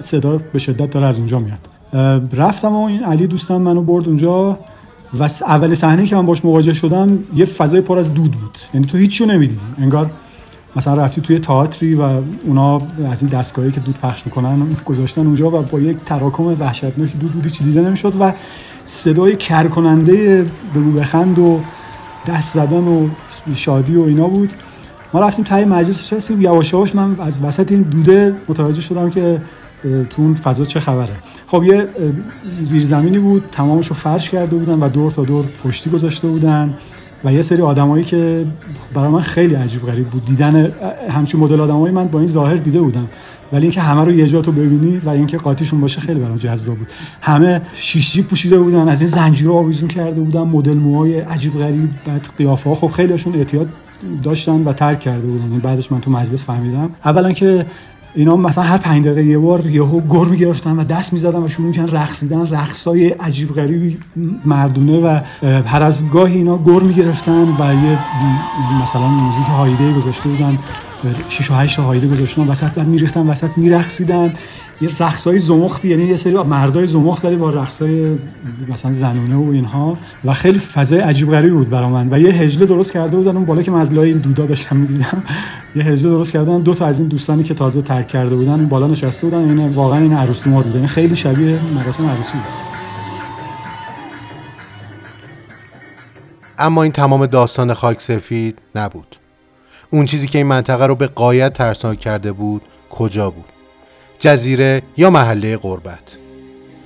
صدا 0.00 0.38
به 0.52 0.58
شدت 0.58 0.90
داره 0.90 1.06
از 1.06 1.18
اونجا 1.18 1.38
میاد. 1.38 1.58
رفتم 2.32 2.72
و 2.72 2.84
این 2.84 3.04
علی 3.04 3.26
دوستم 3.26 3.56
منو 3.56 3.82
برد 3.82 4.08
اونجا 4.08 4.58
و 5.18 5.28
اول 5.46 5.74
صحنه 5.74 6.06
که 6.06 6.16
من 6.16 6.26
باش 6.26 6.44
مواجه 6.44 6.72
شدم 6.72 7.18
یه 7.34 7.44
فضای 7.44 7.80
پر 7.80 7.98
از 7.98 8.14
دود 8.14 8.30
بود. 8.30 8.58
یعنی 8.74 8.86
تو 8.86 8.98
هیچ 8.98 9.22
نمی‌دیدی. 9.22 9.60
انگار 9.78 10.10
مثلا 10.76 10.94
رفتی 10.94 11.20
توی 11.20 11.38
تئاتری 11.38 11.94
و 11.94 12.20
اونا 12.44 12.82
از 13.10 13.22
این 13.22 13.30
دستگاهی 13.30 13.72
که 13.72 13.80
دود 13.80 13.98
پخش 13.98 14.26
می‌کنن 14.26 14.76
گذاشتن 14.84 15.26
اونجا 15.26 15.46
و 15.46 15.62
با 15.62 15.80
یک 15.80 15.96
تراکم 15.96 16.44
وحشتناک 16.44 17.16
دود 17.16 17.32
بودی 17.32 17.50
چی 17.50 17.64
دیده 17.64 17.80
نمی‌شد 17.80 18.14
و 18.20 18.32
صدای 18.84 19.36
کرکننده 19.36 20.46
بگو 20.74 20.92
بخند 20.92 21.38
و 21.38 21.60
دست 22.26 22.54
زدن 22.54 22.84
و 22.84 23.08
شادی 23.54 23.96
و 23.96 24.02
اینا 24.02 24.28
بود. 24.28 24.52
ما 25.12 25.20
رفتیم 25.20 25.44
تای 25.44 25.64
مجلس 25.64 26.12
نشستیم. 26.12 26.40
یواش 26.40 26.94
من 26.94 27.20
از 27.20 27.38
وسط 27.42 27.72
این 27.72 27.82
دوده 27.82 28.34
متوجه 28.48 28.80
شدم 28.80 29.10
که 29.10 29.42
تو 29.82 30.22
اون 30.22 30.34
فضا 30.34 30.64
چه 30.64 30.80
خبره. 30.80 31.16
خب 31.46 31.64
یه 31.64 31.88
زیرزمینی 32.62 33.18
بود. 33.18 33.44
تمامش 33.52 33.86
رو 33.86 33.94
فرش 33.94 34.30
کرده 34.30 34.56
بودن 34.56 34.80
و 34.80 34.88
دور 34.88 35.12
تا 35.12 35.24
دور 35.24 35.46
پشتی 35.64 35.90
گذاشته 35.90 36.28
بودن. 36.28 36.74
و 37.24 37.32
یه 37.32 37.42
سری 37.42 37.62
آدمایی 37.62 38.04
که 38.04 38.46
برای 38.94 39.08
من 39.08 39.20
خیلی 39.20 39.54
عجیب 39.54 39.82
غریب 39.86 40.08
بود. 40.08 40.24
دیدن 40.24 40.72
همچین 41.10 41.40
مدل 41.40 41.60
آدمایی 41.60 41.94
من 41.94 42.08
با 42.08 42.18
این 42.18 42.28
ظاهر 42.28 42.56
دیده 42.56 42.80
بودم. 42.80 43.08
ولی 43.52 43.62
اینکه 43.62 43.80
همه 43.80 44.04
رو 44.04 44.12
یه 44.12 44.26
جا 44.26 44.42
تو 44.42 44.52
ببینی 44.52 44.98
و 45.04 45.08
اینکه 45.08 45.36
قاطیشون 45.36 45.80
باشه 45.80 46.00
خیلی 46.00 46.20
برام 46.20 46.36
جذاب 46.36 46.76
بود. 46.76 46.88
همه 47.20 47.62
شیش 47.74 48.20
پوشیده 48.20 48.58
بودن 48.58 48.88
از 48.88 49.00
این 49.00 49.10
زنجیرها 49.10 49.54
آویزون 49.54 49.88
کرده 49.88 50.20
بودن 50.20 50.40
مدل 50.40 50.74
موهای 50.74 51.20
عجیب 51.20 51.58
غریب 51.58 51.90
بعد 52.06 52.28
قیافه 52.38 52.70
ها 52.70 52.76
خب 52.76 52.88
خیلیشون 52.88 53.34
اعتیاد 53.34 53.68
داشتن 54.22 54.64
و 54.64 54.72
ترک 54.72 55.00
کرده 55.00 55.26
بودن. 55.26 55.44
یعنی 55.44 55.58
بعدش 55.58 55.92
من 55.92 56.00
تو 56.00 56.10
مجلس 56.10 56.44
فهمیدم. 56.44 56.90
اولا 57.04 57.32
که 57.32 57.66
اینا 58.16 58.36
مثلا 58.36 58.64
هر 58.64 58.78
پنج 58.78 59.04
دقیقه 59.04 59.24
یه 59.24 59.38
بار 59.38 59.66
یهو 59.66 60.00
گر 60.00 60.30
می‌گرفتن 60.30 60.76
و 60.76 60.84
دست 60.84 61.12
می‌زدن 61.12 61.42
و 61.42 61.48
شروع 61.48 61.68
می‌کنن 61.68 61.88
رقصیدن. 61.88 62.46
رقصای 62.46 63.08
عجیب 63.08 63.54
غریبی 63.54 63.98
مردونه 64.44 65.00
و 65.00 65.20
هر 65.66 65.82
از 65.82 66.10
گاهی 66.10 66.36
اینا 66.36 66.58
گر 66.58 66.80
می‌گرفتن 66.80 67.42
و 67.42 67.74
یه 67.74 67.98
مثلا 68.82 69.08
موزیک 69.08 69.46
هایده 69.46 69.92
گذاشته 69.92 70.28
بودن. 70.28 70.58
6 71.28 71.50
و 71.50 71.54
8 71.54 71.78
هایده 71.80 72.08
گذاشتن 72.08 72.42
وسط 72.42 72.70
بعد 72.70 72.86
میریختن 72.86 73.26
وسط 73.26 73.50
میرقصیدن. 73.56 74.32
یه 74.80 74.88
رقصای 75.00 75.38
زمختی 75.38 75.88
یعنی 75.88 76.04
یه 76.04 76.16
سری 76.16 76.32
مردای 76.32 76.86
زمخت 76.86 77.24
ولی 77.24 77.36
با 77.36 77.50
رقصای 77.50 78.16
مثلا 78.68 78.92
زنونه 78.92 79.36
و 79.36 79.50
اینها. 79.50 79.98
و 80.24 80.32
خیلی 80.34 80.58
فضای 80.58 81.00
عجیب 81.00 81.30
غریبی 81.30 81.56
بود 81.56 81.70
برای 81.70 81.90
من. 81.90 82.08
و 82.12 82.18
یه 82.18 82.32
هجله 82.32 82.66
درست 82.66 82.92
کرده 82.92 83.16
بودن. 83.16 83.36
اون 83.36 83.44
بالا 83.44 83.62
که 83.62 83.70
من 83.70 83.98
این 83.98 84.18
دودا 84.18 84.46
داشتم 84.46 84.76
می‌دیدم 84.76 85.22
یه 85.74 85.82
هجله 85.84 86.10
درست 86.10 86.32
کردن 86.32 86.60
دو 86.60 86.74
تا 86.74 86.86
از 86.86 86.98
این 87.00 87.08
دوستانی 87.08 87.42
که 87.42 87.54
تازه 87.54 87.82
ترک 87.82 88.08
کرده 88.08 88.36
بودن 88.36 88.50
اون 88.50 88.68
بالا 88.68 88.86
نشسته 88.86 89.26
بودن. 89.26 89.60
این 89.60 89.72
واقعا 89.72 89.98
این 89.98 90.12
عروس 90.12 90.46
نوار 90.46 90.62
بودن 90.62 90.86
خیلی 90.86 91.16
شبیه 91.16 91.60
مراسم 91.74 92.06
عروسی 92.06 92.32
بود. 92.32 92.76
اما 96.58 96.82
این 96.82 96.92
تمام 96.92 97.26
داستان 97.26 97.74
خاک 97.74 98.00
سفید 98.00 98.58
نبود. 98.74 99.16
اون 99.90 100.04
چیزی 100.06 100.26
که 100.26 100.38
این 100.38 100.46
منطقه 100.46 100.86
رو 100.86 100.94
به 100.94 101.06
قایت 101.06 101.52
ترسناک 101.52 102.00
کرده 102.00 102.32
بود 102.32 102.62
کجا 102.90 103.30
بود؟ 103.30 103.44
جزیره 104.18 104.82
یا 104.96 105.10
محله 105.10 105.56
قربت 105.56 106.16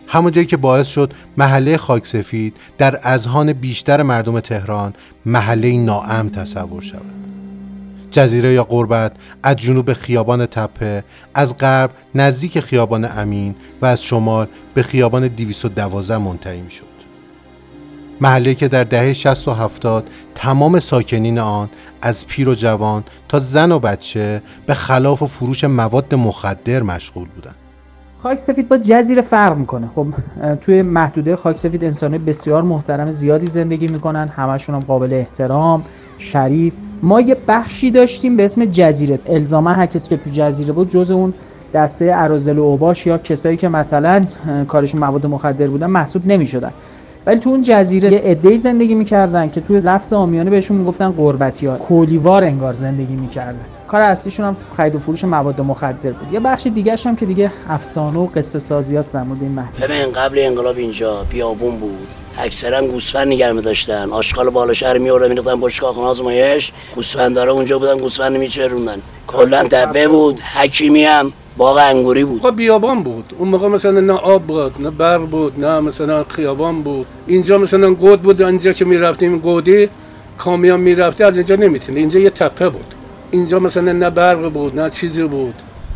همون 0.07 0.33
جایی 0.33 0.47
که 0.47 0.57
باعث 0.57 0.87
شد 0.87 1.13
محله 1.37 1.77
خاکسفید 1.77 2.57
در 2.79 3.01
اذهان 3.03 3.53
بیشتر 3.53 4.03
مردم 4.03 4.41
تهران 4.41 4.95
محله 5.27 5.77
ناام 5.77 6.29
تصور 6.29 6.83
شود. 6.83 7.21
جزیره 8.11 8.53
یا 8.53 8.65
قربت 8.65 9.13
از 9.43 9.57
جنوب 9.57 9.93
خیابان 9.93 10.47
تپه 10.47 11.05
از 11.35 11.57
غرب 11.57 11.91
نزدیک 12.15 12.61
خیابان 12.61 13.05
امین 13.05 13.55
و 13.83 13.87
از 13.87 14.03
شمال 14.03 14.47
به 14.75 14.83
خیابان 14.83 15.29
212 15.29 16.19
منتهی 16.19 16.61
می 16.61 16.71
شد 16.71 16.90
محله 18.21 18.55
که 18.55 18.69
در 18.69 18.85
دهه 18.85 19.13
60 19.13 19.49
و 19.49 19.53
70 19.53 20.05
تمام 20.35 20.81
ساکنین 20.81 21.39
آن 21.39 21.69
از 22.03 22.27
پیر 22.27 22.49
و 22.49 22.55
جوان 22.55 23.05
تا 23.29 23.39
زن 23.39 23.73
و 23.73 23.79
بچه 23.79 24.43
به 24.67 24.75
خلاف 24.75 25.23
و 25.23 25.27
فروش 25.27 25.65
مواد 25.65 26.15
مخدر 26.15 26.83
مشغول 26.83 27.29
بودند. 27.35 27.55
خاک 28.19 28.39
سفید 28.39 28.69
با 28.69 28.79
جزیره 28.79 29.23
فرق 29.23 29.57
می‌کنه. 29.57 29.91
خب 29.95 30.07
توی 30.61 30.83
محدوده 30.83 31.37
خاک 31.37 31.59
سفید 31.59 31.85
انسانی 31.85 32.19
بسیار 32.19 32.63
محترم 32.63 33.11
زیادی 33.11 33.47
زندگی 33.47 33.89
می‌کنن 33.89 34.29
همشون 34.29 34.75
هم 34.75 34.81
قابل 34.81 35.13
احترام 35.13 35.85
شریف. 36.19 36.73
ما 37.03 37.21
یه 37.21 37.37
بخشی 37.49 37.91
داشتیم 37.91 38.37
به 38.37 38.45
اسم 38.45 38.65
جزیره. 38.65 39.19
الزاما 39.27 39.73
هر 39.73 39.87
کسی 39.87 40.09
که 40.09 40.17
تو 40.17 40.31
جزیره 40.31 40.73
بود 40.73 40.91
جز 40.91 41.11
اون 41.11 41.35
دسته 41.75 42.11
ارازل 42.15 42.59
و 42.59 42.63
اوباش 42.63 43.07
یا 43.07 43.19
کسایی 43.19 43.57
که 43.57 43.69
مثلا 43.69 44.25
کارشون 44.69 45.01
مواد 45.01 45.27
مخدر 45.27 45.67
بودن 45.67 45.87
محسوب 45.87 46.27
نمی‌شدن. 46.27 46.73
ولی 47.27 47.41
تو 47.41 47.51
اون 47.51 47.63
جزیره 47.63 48.13
یه 48.13 48.19
عده‌ای 48.19 48.57
زندگی 48.57 48.95
می‌کردن 48.95 49.51
که 49.51 49.61
توی 49.61 49.81
لفظ 49.81 50.13
آمیانه 50.13 50.51
بهشون 50.51 50.77
می‌گفتن 50.77 51.11
قربتی 51.11 51.67
ها 51.67 51.77
کولیوار 51.77 52.45
انگار 52.45 52.73
زندگی 52.73 53.15
می‌کردن. 53.15 53.65
کار 53.87 54.01
اصلیشون 54.01 54.47
هم 54.47 54.57
خرید 54.77 54.95
و 54.95 54.99
فروش 54.99 55.25
مواد 55.25 55.61
مخدر 55.61 56.13
بود. 56.13 56.33
یه 56.33 56.41
بخش 56.41 56.67
دیگه 56.67 56.97
هم 57.05 57.17
که 57.17 57.27
دیگه 57.27 57.53
افسانه 57.69 58.19
و 58.19 58.27
قصه 58.27 58.59
سازی 58.59 58.95
در 59.13 59.23
مورد 59.23 59.43
این 59.43 59.59
ببین 59.83 60.13
قبل 60.13 60.39
انقلاب 60.39 60.77
اینجا 60.77 61.25
بیابون 61.31 61.77
بود. 61.77 62.20
اکثرا 62.39 62.87
گوسفند 62.87 63.29
نگرم 63.29 63.61
داشتن 63.61 64.11
آشغال 64.11 64.51
بالا 64.51 64.73
شهر 64.73 64.99
میوردن 64.99 65.29
میریختن 65.29 65.61
پشت 65.61 65.81
کاخ 65.81 65.99
آزمایش. 65.99 66.73
گوسفندارا 66.95 67.53
اونجا 67.53 67.79
بودن 67.79 67.99
گوسفند 67.99 68.37
میچروندن 68.37 68.99
کلا 69.27 69.65
تپه 69.65 70.09
بود 70.09 70.41
حکیمی 70.41 71.05
هم 71.05 71.33
باغ 71.57 71.77
انگوری 71.77 72.25
بود. 72.25 72.43
خب 72.43 72.57
بیابان 72.57 73.03
بود. 73.03 73.35
اون 73.39 73.49
موقع 73.49 73.69
مثلا 73.69 74.01
نه 74.01 74.13
آب 74.13 74.43
بود 74.43 74.83
نه 74.83 74.91
برق 74.91 75.21
بود 75.21 75.65
نه 75.65 75.81
مثلا 75.81 76.25
خیابان 76.29 76.83
بود. 76.83 77.07
اینجا 77.27 77.59
مثلا 77.59 77.95
گود 77.95 78.23
بود 78.23 78.43
اینجا 78.43 78.73
که 78.73 78.85
می‌رفتیم 78.85 79.39
گودی 79.39 79.89
کامیان 80.39 80.81
می‌رفته 80.81 81.25
از 81.25 81.37
اینجا 81.37 81.57
نمی‌تونه 81.57 82.01
اینجا 82.01 82.21
یه 82.21 82.31
تپه 82.31 82.69
بود. 82.69 82.95
اینجا 83.31 83.59
مثلا 83.59 83.93
نه 83.93 84.11
برق 84.11 84.49
بود 84.49 84.81
نه 84.81 84.91
چیزی 84.91 85.23
بود. 85.23 85.55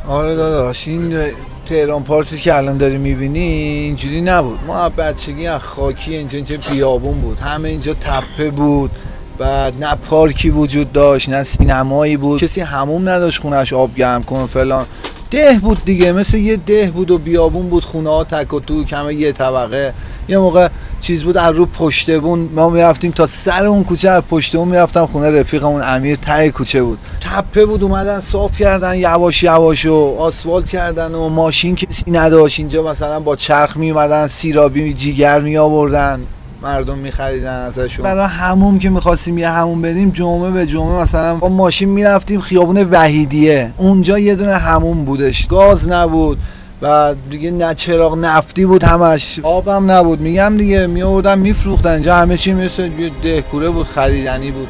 آره 0.09 0.37
داداش 0.37 0.89
این 0.89 1.17
تهران 1.65 2.03
پارسی 2.03 2.39
که 2.39 2.57
الان 2.57 2.79
داری 2.79 2.99
می‌بینی 2.99 3.41
اینجوری 3.41 4.21
نبود. 4.21 4.59
ما 4.67 4.89
بچگی 4.89 5.47
از 5.47 5.61
خاکی 5.61 6.17
اینجا 6.17 6.37
اینجا 6.37 6.57
بیابون 6.71 7.21
بود. 7.21 7.39
همه 7.39 7.69
اینجا 7.69 7.95
تپه 7.95 8.51
بود. 8.51 8.91
و 9.39 9.71
نه 9.81 9.95
پارکی 9.95 10.51
وجود 10.51 10.93
داشت 10.93 11.29
نه 11.29 11.43
سینمایی 11.43 12.17
بود. 12.17 12.41
کسی 12.41 12.61
هموم 12.61 13.09
نداشت 13.09 13.41
خونش 13.41 13.73
آب 13.73 13.95
گرم 13.95 14.23
کن 14.23 14.47
فلان. 14.47 14.87
ده 15.31 15.59
بود 15.63 15.85
دیگه 15.85 16.13
مثل 16.13 16.37
یه 16.37 16.57
ده 16.57 16.91
بود 16.91 17.11
و 17.11 17.19
بیابون 17.19 17.69
بود 17.69 17.85
خونه 17.85 18.11
ها 18.11 18.25
تک 18.25 18.55
و 18.55 18.61
تو 18.61 18.85
کمه 18.85 19.15
یه 19.15 19.33
طبقه. 19.33 19.95
یه 20.29 20.39
موقع 20.39 20.69
چیز 21.01 21.23
بود 21.23 21.37
از 21.37 21.55
رو 21.55 21.67
پشتبون 21.67 22.49
ما 22.55 22.69
می‌رفتیم 22.69 23.11
تا 23.11 23.27
سر 23.27 23.67
اون 23.67 23.85
کوچه 23.85 24.11
از 24.11 24.23
پشتبون 24.31 24.69
می‌رفتم 24.69 25.07
خونه 25.07 25.41
رفیقمون 25.41 25.83
امیر 25.85 26.17
ته 26.17 26.51
کوچه 26.51 26.83
بود. 26.83 26.99
تپه 27.21 27.67
بود 27.67 27.83
اومدن 27.83 28.21
صاف 28.21 28.59
کردن 28.59 28.95
یواش 28.95 29.43
یواش 29.43 29.87
و 29.87 30.17
آسفالت 30.19 30.69
کردن 30.69 31.15
و 31.15 31.29
ماشین 31.29 31.77
کسی 31.77 32.11
نداشت. 32.11 32.59
اینجا 32.59 32.83
مثلا 32.83 33.21
با 33.21 33.37
چرخ 33.37 33.77
می 33.77 33.95
سیرابی 34.29 34.95
جیگر 34.95 35.41
می 35.41 35.57
آوردن 35.57 36.21
مردم 36.63 36.99
میخریدن 36.99 37.67
ازشون. 37.67 38.05
برای 38.05 38.27
هموم 38.27 38.79
که 38.79 38.91
می‌خواستیم 38.91 39.39
یه 39.39 39.49
هموم 39.51 39.83
بریم 39.83 40.11
جمعه 40.11 40.51
به 40.51 40.67
جمعه 40.67 41.03
مثلا 41.03 41.35
با 41.35 41.49
ماشین 41.49 41.89
می‌رفتیم 41.89 42.41
خیابون 42.41 42.89
وحیدیه. 42.91 43.71
اونجا 43.77 44.19
یه 44.19 44.35
دونه 44.35 44.57
هموم 44.57 45.05
بودش. 45.05 45.47
گاز 45.47 45.89
نبود. 45.89 46.39
و 46.83 47.15
دیگه 47.31 47.51
نه 47.51 47.75
چراغ 47.75 48.17
نفتی 48.19 48.67
بود 48.67 48.85
همش. 48.85 49.41
آبم 49.43 49.91
نبود. 49.91 50.21
میگم 50.21 50.57
دیگه 50.57 50.87
می 50.87 51.03
آوردن 51.03 51.39
میفروختن. 51.39 51.91
اینجا 51.91 52.17
همه 52.17 52.37
چی 52.37 52.55
مثل 52.55 52.91
یه 52.99 53.11
دهکوره 53.23 53.71
بود 53.71 53.87
خریدنی 53.87 54.51
بود. 54.51 54.69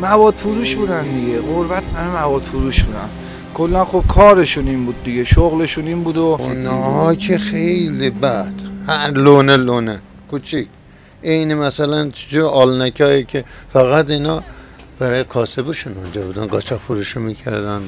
مواد 0.00 0.34
فروش 0.34 0.74
بودن 0.74 1.02
دیگه. 1.02 1.40
قربت 1.40 1.82
همه 1.96 2.10
مواد 2.10 2.42
فروش 2.42 2.82
بودن. 2.82 3.08
کلا 3.54 3.84
خب 3.84 4.04
کارشون 4.08 4.68
این 4.68 4.86
بود 4.86 5.04
دیگه. 5.04 5.24
شغلشون 5.24 5.86
این 5.86 6.04
بود 6.04 6.16
و 6.16 6.36
ها 6.66 7.14
که 7.14 7.38
خیلی 7.38 8.10
بد. 8.10 8.52
هر 8.86 9.10
لونه 9.10 9.56
لونه. 9.56 10.00
کوچیک. 10.30 10.68
این 11.22 11.54
مثلا 11.54 12.10
جو 12.30 12.46
آلنکایی 12.46 13.24
که 13.24 13.44
فقط 13.72 14.10
اینا 14.10 14.42
برای 14.98 15.24
کاسبشون 15.24 15.92
اونجا 16.02 16.22
بودن. 16.22 16.46
گاچا 16.46 16.78
فروش 16.78 17.16
می‌کردن. 17.16 17.80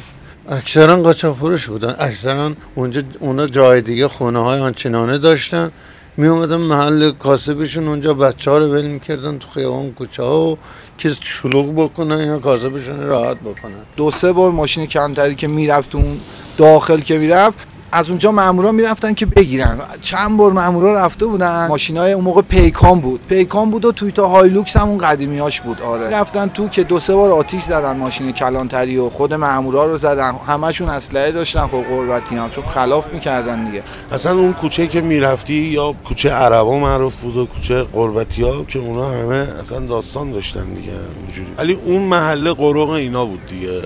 اکثرا 0.49 0.97
قاچاق 0.97 1.37
فروش 1.37 1.67
بودن. 1.67 1.95
اکثرا 1.99 2.53
اونجا 2.75 3.03
اونا 3.21 3.47
جای 3.47 3.81
دیگه 3.81 4.09
خونه 4.09 4.39
های 4.39 4.61
آنچنانه 4.61 5.19
داشتن. 5.19 5.71
می 6.17 6.27
اومدن 6.27 6.57
محل 6.57 7.13
کاسبشون 7.13 7.89
اونجا 7.89 8.15
بچه 8.15 8.51
ها 8.51 8.59
رو 8.59 8.73
ول 8.73 8.87
می‌کردن 8.87 9.39
تو 9.39 9.49
خیابان 9.49 9.93
کوچه 9.93 10.23
ها 10.23 10.41
و 10.41 10.59
کس 10.99 11.19
شلوغ 11.21 11.75
بکنن 11.75 12.27
یا 12.27 12.39
کاسبشون 12.39 13.01
راحت 13.01 13.37
بکنن. 13.37 13.85
دو 13.97 14.11
سه 14.11 14.33
بار 14.33 14.51
ماشین 14.51 14.87
کمتری 14.87 15.35
که 15.35 15.49
می‌رفت 15.49 15.95
اون 15.95 16.21
داخل 16.59 17.01
که 17.01 17.19
می‌رفت 17.19 17.59
از 17.93 18.09
اونجا 18.09 18.33
مامورا 18.33 18.73
می‌رفتن 18.73 19.15
که 19.15 19.27
بگیرن. 19.27 19.79
چند 20.01 20.37
بار 20.37 20.53
مامورا 20.53 20.95
رفته 20.95 21.27
بودن. 21.27 21.67
ماشینای 21.67 22.13
اون 22.13 22.25
موقع 22.25 22.43
پیکان 22.43 23.01
بود. 23.01 23.21
پیکان 23.29 23.71
بود 23.71 23.85
و 23.85 23.93
توی 23.93 24.13
تا 24.13 24.29
هایلوکس 24.29 24.77
هم 24.77 24.89
اون 24.89 24.99
قدیمیاش 24.99 25.61
بود. 25.61 25.83
آره. 25.83 26.11
رفتن 26.11 26.49
تو 26.49 26.69
که 26.69 26.85
دو 26.85 27.01
سه 27.01 27.15
بار 27.15 27.31
آتیش 27.31 27.63
زدن 27.63 27.97
ماشین 27.97 28.33
کلانتری 28.33 28.97
و 28.97 29.11
خود 29.11 29.35
مامورا 29.35 29.85
رو 29.85 29.97
زدن. 29.97 30.33
همشون 30.47 30.89
اسلحه 30.89 31.33
داشتن 31.33 31.67
خب 31.67 31.83
قربتی 31.89 32.37
هم 32.37 32.51
چون 32.51 32.65
خلاف 32.65 33.05
می‌کردن 33.13 33.65
دیگه. 33.65 33.83
اصلا 34.13 34.33
اون 34.33 34.53
کوچه 34.53 34.87
که 34.87 35.01
می‌رفتی 35.01 35.55
یا 35.55 35.95
کوچه 36.05 36.31
عربا 36.31 36.79
معروف 36.79 37.21
بود 37.21 37.37
و 37.37 37.47
کوچه 37.47 37.83
قربتی 37.83 38.43
ها 38.43 38.65
که 38.69 38.79
اونا 38.79 39.09
همه 39.11 39.49
اصلا 39.61 39.79
داستان 39.79 40.31
داشتن 40.31 40.65
دیگه 40.65 40.93
اونجوری 41.23 41.47
ولی 41.59 41.79
اون 41.85 42.03
محله 42.03 42.53
قروق 42.53 42.91
اینا 42.91 43.25
بود 43.25 43.47
دیگه. 43.47 43.83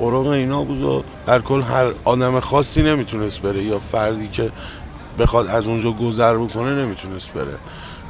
قروق 0.00 0.26
اینا 0.26 0.64
بود 0.64 0.82
و 0.82 1.02
در 1.26 1.40
کل 1.40 1.60
هر 1.60 1.92
آدم 2.04 2.40
خاصی 2.40 2.82
نمی‌تونست 2.82 3.42
بره 3.42 3.62
یا 3.62 3.78
فردی 3.78 4.28
که 4.28 4.50
بخواد 5.18 5.46
از 5.46 5.66
اونجا 5.66 5.90
گذر 5.92 6.36
بکنه 6.36 6.84
نمی‌تونست 6.84 7.32
بره. 7.32 7.54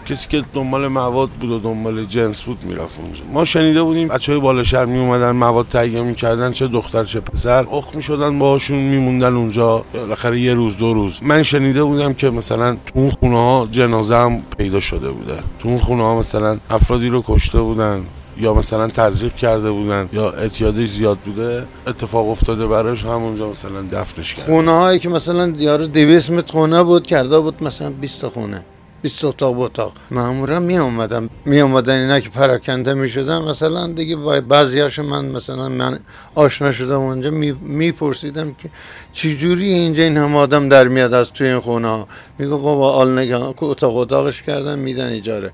کسی 0.06 0.28
که 0.28 0.44
دنبال 0.54 0.88
مواد 0.88 1.28
بود 1.28 1.50
و 1.50 1.58
دنبال 1.58 2.04
جنس 2.04 2.42
بود 2.42 2.58
می‌رفت 2.62 2.98
اونجا. 3.00 3.20
ما 3.32 3.44
شنیده 3.44 3.82
بودیم 3.82 4.08
بچه 4.08 4.32
های 4.32 4.40
بالا 4.40 4.62
شهر 4.62 4.84
می 4.84 4.98
اومدن 4.98 5.30
مواد 5.30 5.66
تهیه 5.68 6.02
می‌کردن 6.02 6.52
چه 6.52 6.68
دختر 6.68 7.04
چه 7.04 7.20
پسر. 7.20 7.66
اخ 7.72 7.94
می‌شدن 7.94 8.38
باهاشون 8.38 8.78
میموندن 8.78 9.34
اونجا. 9.34 9.84
بالاخره 9.94 10.40
یه 10.40 10.54
روز 10.54 10.76
دو 10.76 10.94
روز. 10.94 11.18
من 11.22 11.42
شنیده 11.42 11.84
بودم 11.84 12.14
که 12.14 12.30
مثلا 12.30 12.72
تو 12.72 12.92
اون 12.94 13.10
خونه 13.10 13.36
ها 13.36 13.68
جنازه 13.70 14.16
هم 14.16 14.42
پیدا 14.58 14.80
شده 14.80 15.10
بوده. 15.10 15.36
تو 15.58 15.68
اون 15.68 15.78
خونه 15.78 16.02
ها 16.02 16.18
مثلا 16.18 16.58
افرادی 16.70 17.08
رو 17.08 17.24
کشته 17.26 17.60
بودن. 17.60 18.04
یا 18.36 18.54
مثلا 18.54 18.88
تزریق 18.88 19.34
کرده 19.34 19.70
بودن 19.70 20.08
یا 20.12 20.30
اعتیادش 20.30 20.88
زیاد 20.88 21.18
بوده 21.18 21.64
اتفاق 21.86 22.28
افتاده 22.28 22.66
براش 22.66 23.04
همونجا 23.04 23.50
مثلا 23.50 23.82
دفنش 23.92 24.34
کرد 24.34 24.46
خونه 24.46 24.72
هایی 24.72 24.98
که 24.98 25.08
مثلا 25.08 25.48
یارو 25.56 25.86
200 25.86 26.30
متر 26.30 26.52
خونه 26.52 26.82
بود 26.82 27.06
کرده 27.06 27.40
بود 27.40 27.62
مثلا 27.62 27.90
20 27.90 28.28
خونه 28.28 28.64
20 29.04 29.24
اتاق 29.24 29.60
اتاق. 29.60 29.92
مامورا 30.10 30.60
می 30.60 30.78
اومدن 30.78 31.28
می 31.44 31.60
اومدن 31.60 32.00
اینا 32.00 32.20
که 32.20 32.28
پراکنده 32.28 32.94
می 32.94 33.08
شدن 33.08 33.42
مثلا 33.42 33.86
دیگه 33.92 34.16
با 34.16 34.40
بعضیاش 34.40 34.98
من 34.98 35.24
مثلا 35.24 35.68
من 35.68 35.98
آشنا 36.34 36.70
شدم 36.70 37.00
اونجا 37.00 37.30
می 37.60 37.92
پرسیدم 37.92 38.54
که 38.54 38.70
چی 39.12 39.36
جوری 39.36 39.72
اینجا 39.72 40.02
این 40.02 40.16
هم 40.16 40.36
آدم 40.36 40.68
در 40.68 40.88
میاد 40.88 41.14
از 41.14 41.32
توی 41.32 41.46
این 41.46 41.60
خونه 41.60 41.88
ها؟ 41.88 42.08
میگه 42.38 42.50
بابا 42.50 42.92
آل 42.92 43.18
نگاه 43.18 43.54
اتاق 43.60 43.96
اتاقش 43.96 44.42
کردن 44.42 44.78
میدن 44.78 45.12
اجاره. 45.12 45.52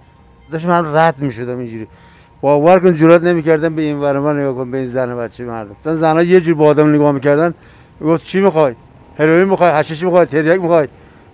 داشت 0.52 0.66
من 0.66 0.94
رد 0.94 1.18
می 1.18 1.32
شدم 1.32 1.58
اینجوری. 1.58 1.86
باور 2.40 2.80
کن 2.80 2.94
جرات 2.94 3.22
نمی‌کردن 3.22 3.74
به 3.74 3.82
این 3.82 3.96
ور 3.96 4.18
من 4.18 4.40
نگاه 4.40 4.54
کن 4.54 4.70
به 4.70 4.78
این 4.78 4.86
زن 4.86 5.16
بچه 5.16 5.44
مردم 5.44 5.76
مثلا 5.80 5.96
زنا 5.96 6.22
یه 6.22 6.40
جور 6.40 6.54
با 6.54 6.66
آدم 6.66 6.94
نگاه 6.94 7.12
می‌کردن 7.12 7.54
گفت 8.00 8.24
چی 8.24 8.40
می‌خوای 8.40 8.74
هروئین 9.18 9.48
می‌خوای 9.48 9.70
حشیش 9.70 10.02
می‌خوای 10.02 10.26
تریاک 10.26 10.60
می‌خوای 10.60 10.88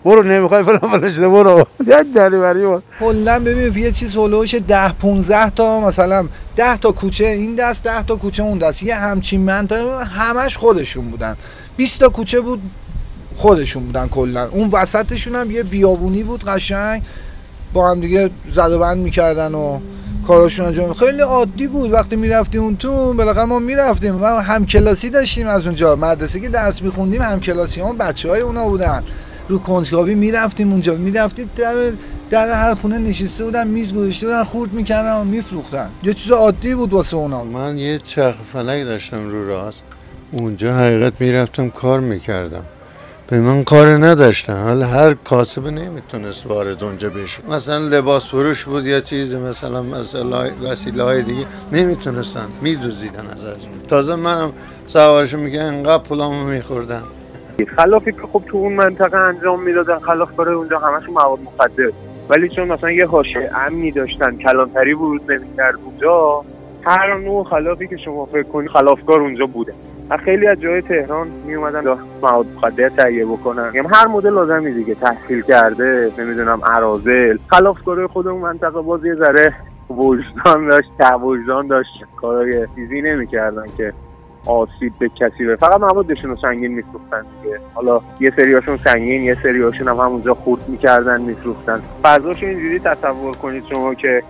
برو 0.05 0.23
نمی‌خوای 0.23 0.63
فلان 0.63 0.79
فلان 0.79 1.11
شده 1.11 1.29
برو 1.29 1.67
یک 1.81 2.13
دری 2.15 2.39
بری 2.39 2.67
بود 2.67 2.83
کلا 3.01 3.39
ببین 3.39 3.83
یه 3.85 3.91
چیز 3.91 4.17
هولوش 4.17 4.55
10 4.55 4.93
15 4.93 5.51
تا 5.51 5.81
مثلا 5.81 6.29
10 6.57 6.77
تا 6.77 6.93
کوچه 6.93 7.27
این 7.27 7.55
دست 7.55 7.85
10 7.85 8.03
تا 8.03 8.17
کوچه 8.17 8.43
اون 8.43 8.59
دست 8.59 8.83
یه 8.83 8.95
همچین 8.95 9.41
منطقه 9.41 10.05
همش 10.05 10.57
خودشون 10.57 11.11
بودن 11.11 11.37
20 11.77 12.01
تا 12.01 12.09
کوچه 12.09 12.41
بود 12.41 12.63
خودشون 13.37 13.83
بودن 13.83 14.09
کلا 14.09 14.49
اون 14.49 14.71
وسطشون 14.73 15.35
هم 15.35 15.51
یه 15.51 15.63
بیابونی 15.63 16.23
بود 16.23 16.45
قشنگ 16.45 17.03
با 17.73 17.91
هم 17.91 18.01
دیگه 18.01 18.31
زد 18.51 18.71
و 18.71 18.79
بند 18.79 18.99
می‌کردن 18.99 19.55
و 19.55 19.81
کاراشون 20.27 20.67
انجام 20.67 20.93
خیلی 20.93 21.21
عادی 21.21 21.67
بود. 21.67 21.93
وقتی 21.93 22.17
می‌رفتیم 22.17 22.63
اون 22.63 22.77
تو 22.77 23.15
بالاخره 23.15 23.45
ما 23.45 23.59
می‌رفتیم. 23.59 24.15
ما 24.15 24.27
هم 24.27 24.67
کلاسی 24.67 25.11
داشتیم 25.11 25.47
از 25.47 25.67
اونجا. 25.67 25.97
مدرسه 25.97 26.41
که 26.41 26.49
درس 26.49 26.83
میخوندیم 26.83 27.23
هم 27.23 27.41
کلاسی 27.41 27.81
هم 27.81 27.99
بچه 27.99 28.29
های 28.29 28.41
اونا 28.41 28.69
بودن. 28.69 29.03
رو 29.49 29.59
کنجکاوی 29.59 30.15
می‌رفتیم 30.15 30.73
اونجا. 30.73 30.95
می‌رفتیم 30.95 31.51
در 31.57 31.75
در 32.31 32.53
هر 32.53 32.75
خونه 32.75 32.99
نشسته 32.99 33.45
بودن 33.45 33.69
میز 33.69 33.95
گذاشته 33.95 34.27
بودن 34.27 34.45
خورد 34.45 34.73
می‌کردن 34.73 35.21
و 35.21 35.25
میفروختن. 35.25 35.89
یه 36.03 36.15
چیز 36.15 36.33
عادی 36.33 36.75
بود 36.75 36.93
واسه 36.93 37.17
اونا. 37.17 37.45
من 37.45 37.79
یه 37.79 37.99
چرخ 37.99 38.35
فلک 38.53 38.85
داشتم 38.85 39.31
رو 39.31 39.49
راست. 39.49 39.83
اونجا 40.33 40.75
حقیقت 40.75 41.13
می‌رفتم 41.21 41.71
کار 41.71 42.01
می‌کردم. 42.01 42.65
به 43.29 43.41
من 43.41 43.65
کار 43.65 43.87
نداشتن. 43.87 44.63
حالا 44.63 44.87
هر 44.87 45.15
کاسب 45.15 45.67
نمی‌تونست 45.67 46.47
وارد 46.47 46.85
اونجا 46.85 47.11
بشه. 47.11 47.51
مثلا 47.51 47.79
لباس 47.79 48.29
فروش 48.29 48.65
بود 48.65 48.87
یا 48.87 49.01
چیزی 49.01 49.37
مثلا 49.37 49.83
مثلا 49.83 50.51
وسیله 50.65 51.03
های 51.03 51.23
دیگه 51.23 51.47
نمی‌تونستن. 51.73 52.47
میدوزیدن 52.63 53.27
ازش 53.33 53.63
تازه 53.89 54.17
منم 54.17 54.53
سوارش 54.87 55.35
میگه 55.35 55.63
انقدر 55.63 56.03
پولامو 56.03 56.45
میخوردن. 56.45 57.03
خلافی 57.77 58.13
که 58.13 58.19
خب 58.33 58.43
تو 58.49 58.57
اون 58.57 58.73
منطقه 58.73 59.17
انجام 59.17 59.63
می‌دادن 59.63 59.99
خلاف 59.99 60.31
برای 60.31 60.55
اونجا 60.55 60.79
همشون 60.79 61.15
مواد 61.15 61.39
مخدر. 61.41 61.91
ولی 62.29 62.49
چون 62.49 62.69
مثلا 62.69 62.91
یه 62.91 63.07
حاشیه 63.07 63.51
امنی 63.55 63.93
داشتن 63.93 64.37
کلانتری 64.37 64.93
ورود 64.93 65.33
نمی‌کرد 65.33 65.75
اونجا 65.85 66.45
هر 66.83 67.19
نوع 67.19 67.45
خلافی 67.45 67.89
که 67.89 67.97
شما 67.97 68.27
فکر 68.27 68.43
کنید 68.43 68.71
خلافکار 68.71 69.21
اونجا 69.21 69.47
بوده 70.11 70.23
خیلی 70.23 70.47
از 70.47 70.61
جای 70.61 70.83
تهران 70.83 71.29
می 71.47 71.55
اومدن 71.55 71.85
مواد 72.23 72.47
مخدر 72.57 72.89
تهیه 72.89 73.25
بکنن. 73.25 73.71
یعنی 73.75 73.89
هر 73.93 74.07
مدل 74.07 74.31
لازمی 74.31 74.73
دیگه. 74.73 74.95
تحصیل 74.95 75.43
کرده 75.43 76.11
نمی‌دونم 76.19 76.61
ارازل 76.67 77.39
خلافکار 77.47 78.07
خودمون 78.07 78.43
منطقه 78.43 78.83
باز 78.83 79.05
یه 79.05 79.15
ذره 79.15 79.55
وجدان 79.91 80.69
داشت 80.69 80.91
وجدان 81.23 81.67
داشت. 81.67 81.91
کارای 82.17 82.67
چیزی 82.75 83.03
نمی‌کردن 83.03 83.65
که 83.77 83.93
آسیب 84.47 84.93
به 84.99 85.09
کسی 85.09 85.47
به 85.47 85.57
فقط 85.57 85.81
موادشون 85.81 86.31
رو 86.31 86.37
سنگین 86.37 86.73
میفروختن 86.73 87.23
دیگه. 87.43 87.59
حالا 87.75 88.01
یه 88.21 88.33
سریاشون 88.37 88.77
سنگین 88.77 89.23
یه 89.23 89.35
سریاشون 89.35 89.89
هم 89.89 89.97
همونجا 89.97 90.35
خورد 90.35 90.69
می‌کردن 90.69 91.21
میفروختن. 91.21 91.83
فضاش 92.03 92.43
اینجوری 92.43 92.79
تصور 92.79 93.37
کنید 93.37 93.65
شما 93.65 93.95
که 93.95 94.23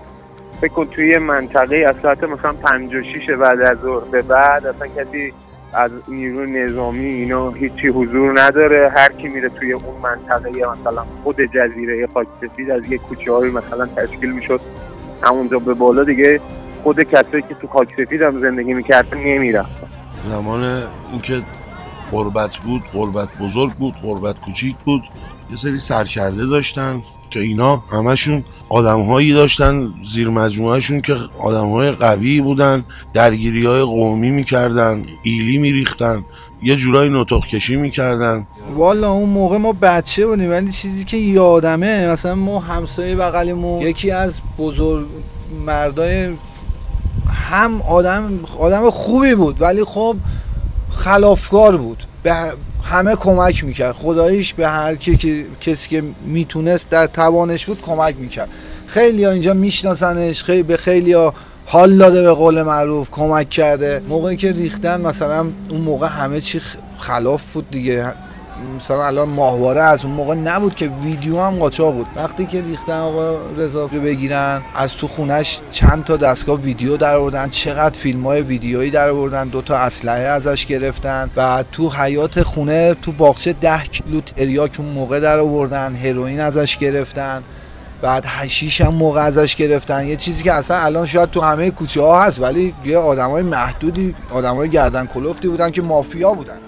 فکر 0.60 0.72
کن 0.72 0.86
توی 0.86 1.18
منطقه 1.18 1.84
از 1.88 1.94
ساعت 2.02 2.24
مثلا 2.24 2.52
56 2.52 3.30
بعد 3.30 3.60
از 3.60 3.78
ظهر 3.82 4.04
به 4.04 4.22
بعد 4.22 4.66
اصلا 4.66 4.86
کسی 4.86 5.32
از 5.76 5.90
نیرو 6.08 6.46
نظامی 6.46 7.04
اینا 7.04 7.50
هیچی 7.50 7.88
حضور 7.88 8.40
نداره. 8.40 8.92
هر 8.96 9.12
کی 9.12 9.28
میره 9.28 9.48
توی 9.48 9.72
اون 9.72 10.00
منطقه 10.02 10.50
مثلا 10.50 11.04
خود 11.22 11.40
جزیره 11.40 12.08
خاک 12.14 12.26
سفید 12.40 12.70
از 12.70 12.82
یه 12.90 12.98
کوچه 12.98 13.32
های 13.32 13.50
مثلا 13.50 13.86
تشکیل 13.86 14.32
می‌شد. 14.32 14.60
همونجا 15.22 15.58
به 15.58 15.74
بالا 15.74 16.04
دیگه 16.04 16.40
خود 16.82 17.02
کسایی 17.02 17.42
که 17.42 17.54
تو 17.60 17.66
خاک 17.66 17.88
سفید 17.96 18.22
هم 18.22 18.40
زندگی 18.40 18.74
می‌کردن 18.74 19.18
نمی‌رفتن. 19.18 19.86
زمان 20.24 20.82
اینکه 21.12 21.42
قربت 22.10 22.56
بود 22.56 22.82
قربت 22.92 23.28
بزرگ 23.40 23.72
بود 23.72 23.94
قربت 24.02 24.40
کوچیک 24.40 24.76
بود 24.84 25.02
یه 25.50 25.56
سری 25.56 25.78
سرکرده 25.78 26.46
داشتن. 26.46 27.02
که 27.30 27.40
اینا 27.40 27.76
همشون 27.76 28.44
آدمهایی 28.68 29.32
داشتن 29.32 29.94
زیر 30.12 30.28
مجموعهشون 30.28 31.00
که 31.00 31.16
آدمهای 31.42 31.90
قوی 31.90 32.40
بودن 32.40 32.84
درگیری 33.12 33.66
های 33.66 33.82
قومی 33.82 34.30
می‌کردن 34.30 35.04
ایلی 35.22 35.58
میریختن 35.58 36.24
یه 36.62 36.76
جورایی 36.76 37.10
نطق 37.10 37.40
کشی 37.40 37.76
می‌کردن. 37.76 38.46
والا 38.76 39.10
اون 39.10 39.28
موقع 39.28 39.56
ما 39.56 39.72
بچه 39.72 40.26
بودیم 40.26 40.50
ولی 40.50 40.72
چیزی 40.72 41.04
که 41.04 41.16
یادمه 41.16 42.08
مثلا 42.08 42.34
ما 42.34 42.60
همسایه 42.60 43.16
بغلیمون 43.16 43.82
یکی 43.82 44.10
از 44.10 44.34
بزرگ 44.58 45.06
مردای 45.66 46.28
هم 47.48 47.82
آدم 47.82 48.40
آدم 48.58 48.90
خوبی 48.90 49.34
بود 49.34 49.62
ولی 49.62 49.84
خب 49.84 50.16
خلافکار 50.90 51.76
بود. 51.76 52.04
به 52.22 52.32
همه 52.86 53.16
کمک 53.16 53.64
می‌کرد. 53.64 53.92
خداییش 53.92 54.54
به 54.54 54.68
هر 54.68 54.94
کی 54.96 55.16
که 55.16 55.46
کسی 55.60 55.88
که 55.88 56.02
می‌تونست 56.26 56.90
در 56.90 57.06
توانش 57.06 57.66
بود 57.66 57.82
کمک 57.82 58.16
می‌کرد. 58.18 58.48
خیلی 58.86 59.24
ها 59.24 59.30
اینجا 59.30 59.54
میشناسنش 59.54 60.44
خیلی 60.44 60.62
به 60.62 60.76
خیلی 60.76 61.12
ها 61.12 61.34
حال 61.66 61.98
داده 61.98 62.22
به 62.22 62.32
قول 62.32 62.62
معروف 62.62 63.10
کمک 63.10 63.50
کرده. 63.50 64.02
موقعی 64.08 64.36
که 64.36 64.52
ریختن 64.52 65.00
مثلا 65.00 65.46
اون 65.70 65.80
موقع 65.80 66.06
همه 66.06 66.40
چی 66.40 66.60
خلاف 66.98 67.42
بود 67.52 67.70
دیگه. 67.70 68.12
مثلا 68.76 69.06
الان 69.06 69.28
ماهواره 69.28 69.82
از 69.82 70.04
اون 70.04 70.14
موقع 70.14 70.34
نبود 70.34 70.74
که 70.74 70.90
ویدیو 71.02 71.40
هم 71.40 71.58
قاچاق 71.58 71.94
بود. 71.94 72.06
وقتی 72.16 72.46
که 72.46 72.62
ریختن 72.62 73.00
آقا 73.00 73.38
رضا 73.56 73.82
رو 73.86 74.00
بگیرن 74.00 74.62
از 74.74 74.94
تو 74.94 75.08
خونش 75.08 75.60
چند 75.70 76.04
تا 76.04 76.16
دستگاه 76.16 76.60
ویدیو 76.60 76.96
در 76.96 77.16
آوردن 77.16 77.48
چقدر 77.48 77.98
فیلم 77.98 78.26
های 78.26 78.42
ویدیویی 78.42 78.90
در 78.90 79.10
آوردن 79.10 79.48
دو 79.48 79.62
تا 79.62 79.74
اسلحه 79.76 80.22
ازش 80.22 80.66
گرفتن 80.66 81.30
و 81.36 81.64
تو 81.72 81.90
حیات 81.90 82.42
خونه 82.42 82.94
تو 82.94 83.12
باغچه 83.12 83.52
10 83.52 83.82
کیلو 83.82 84.20
تریاک 84.20 84.70
اون 84.78 84.88
موقع 84.88 85.20
در 85.20 85.38
آوردن 85.38 85.94
هروئین 85.94 86.40
ازش 86.40 86.78
گرفتن 86.78 87.42
بعد 88.02 88.24
هشیش 88.26 88.80
هم 88.80 88.94
موقع 88.94 89.20
ازش 89.20 89.56
گرفتن. 89.56 90.06
یه 90.06 90.16
چیزی 90.16 90.42
که 90.42 90.52
اصلا 90.52 90.76
الان 90.76 91.06
شاید 91.06 91.30
تو 91.30 91.40
همه 91.40 91.70
کوچه 91.70 92.02
ها 92.02 92.22
هست 92.22 92.40
ولی 92.40 92.74
یه 92.84 92.98
آدمای 92.98 93.42
محدودی 93.42 94.14
آدمای 94.30 94.68
گردن 94.68 95.06
کلفتی 95.06 95.48
بودن 95.48 95.70
که 95.70 95.82
مافیا 95.82 96.32
بودن. 96.32 96.58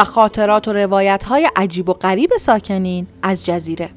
و 0.00 0.04
خاطرات 0.04 0.68
و 0.68 0.72
روایت 0.72 1.24
های 1.24 1.50
عجیب 1.56 1.88
و 1.88 1.92
غریب 1.92 2.30
ساکنین 2.40 3.06
از 3.22 3.46
جزیره. 3.46 3.88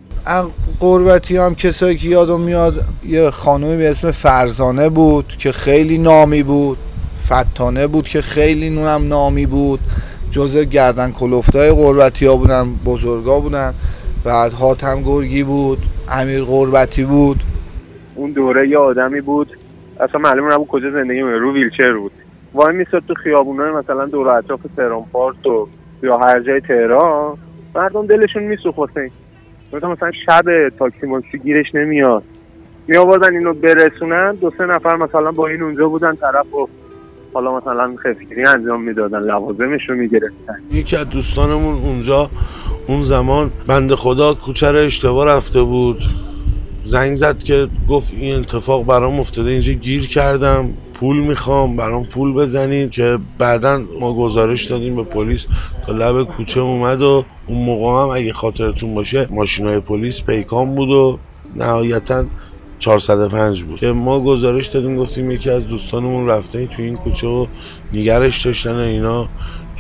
قربتی 0.80 1.38
هم 1.38 1.56
کسایی 1.56 1.98
که 1.98 2.08
یادم 2.08 2.42
میاد 2.42 2.86
یه 3.06 3.30
خانومی 3.30 3.78
به 3.78 3.90
اسم 3.90 4.12
فرزانه 4.12 4.90
بود 4.90 5.26
که 5.40 5.52
خیلی 5.52 5.98
نامی 5.98 6.44
بود. 6.44 6.78
فتانه 7.26 7.88
بود 7.88 8.08
که 8.08 8.22
خیلی 8.22 8.70
نونم 8.70 9.08
نامی 9.08 9.46
بود. 9.46 9.80
جزء 10.32 10.64
گردن 10.64 11.12
کلفتای 11.12 11.72
قربتی 11.72 12.26
ها 12.26 12.36
بودن 12.36 12.74
بزرگا 12.86 13.40
بودن. 13.40 13.74
بعد 14.24 14.54
حاتم 14.54 15.02
گرگی 15.02 15.44
بود 15.44 15.78
امیر 16.12 16.44
قربتی 16.44 17.04
بود. 17.04 17.44
اون 18.16 18.32
دوره 18.32 18.70
یه 18.70 18.78
آدمی 18.78 19.22
بود. 19.22 19.48
اصلا 20.00 20.22
معلوم 20.22 20.54
نبود 20.54 20.68
کجا 20.68 20.92
زندگی 20.92 21.22
می‌کنه 21.22 21.38
رو 21.38 21.54
ویلچر 21.54 21.94
بود. 21.94 22.12
وای 22.54 22.76
میستاد 22.76 23.04
تو 23.08 23.14
خیابونای 23.14 23.72
مثلا 23.72 24.06
دور 24.06 24.30
اطراف 24.30 24.60
تهران 24.76 25.06
پارک 25.12 25.46
و 25.46 25.68
یا 26.04 26.18
هر 26.18 26.40
جای 26.40 26.62
تهران 26.62 27.38
مردم 27.76 28.08
دلشون 28.08 28.44
میسوخت. 28.44 28.94
واسه 29.72 29.88
مثلا 29.88 30.12
شب 30.26 30.70
تاکسی 30.80 31.08
ماکسی 31.08 31.40
گیرش 31.40 31.76
نمیاد. 31.76 32.24
می 32.88 32.98
آوردن 32.98 33.36
اینو 33.36 33.54
برسونن 33.54 34.32
دو 34.32 34.50
سه 34.50 34.66
نفر 34.66 34.96
مثلا 34.96 35.32
با 35.32 35.48
این 35.48 35.62
اونجا 35.62 35.90
بودن 35.90 36.16
طرف 36.16 36.54
و 36.54 36.70
حالا 37.34 37.58
مثلا 37.58 37.96
خفگیری 37.98 38.46
انجام 38.46 38.82
می‌دادن 38.82 39.20
لوازمش 39.20 39.90
رو 39.90 39.96
می‌گرفتن. 39.96 40.56
یکی 40.72 40.96
از 40.96 41.10
دوستانمون 41.10 41.76
اونجا 41.76 42.30
اون 42.88 43.04
زمان 43.04 43.52
بند 43.68 43.94
خدا 43.94 44.34
کوچه 44.34 44.68
اشتباه 44.68 45.28
رفته 45.28 45.62
بود. 45.62 46.04
زنگ 46.84 47.16
زد 47.16 47.38
که 47.38 47.68
گفت 47.90 48.14
این 48.14 48.40
اتفاق 48.40 48.86
برام 48.86 49.20
افتاده 49.20 49.50
اینجا 49.50 49.74
گیر 49.74 50.08
کردم. 50.08 50.70
پول 50.94 51.20
می‌خوام 51.20 51.76
برام 51.76 52.06
پول 52.06 52.34
بزنید 52.34 52.92
که 52.92 53.20
بعدا 53.38 53.84
ما 54.00 54.14
گزارش 54.14 54.66
دادیم 54.66 54.96
به 54.96 55.04
پلیس. 55.04 55.46
تا 55.88 55.94
لب 55.94 56.24
کوچه 56.24 56.60
اومد 56.60 57.02
و 57.02 57.26
اون 57.48 57.58
موقع 57.58 58.04
هم 58.04 58.10
اگه 58.10 58.34
خاطرتون 58.34 58.96
باشه 58.96 59.28
ماشین 59.32 59.68
های 59.68 59.80
پلیس 59.80 60.24
پیکان 60.24 60.76
بود 60.76 60.90
و 60.90 61.18
نهایتا 61.56 62.24
405 62.80 63.64
بود. 63.64 63.80
که 63.80 63.88
ما 63.88 64.20
گزارش 64.20 64.68
دادیم 64.68 64.96
گفتیم 64.96 65.32
یکی 65.32 65.50
از 65.50 65.68
دوستانمون 65.68 66.28
رفته 66.28 66.68
تو 66.68 66.82
این 66.82 66.96
کوچه 66.96 67.28
و 67.28 67.46
نگرش 67.94 68.46
داشتن 68.46 68.76
اینا 68.76 69.28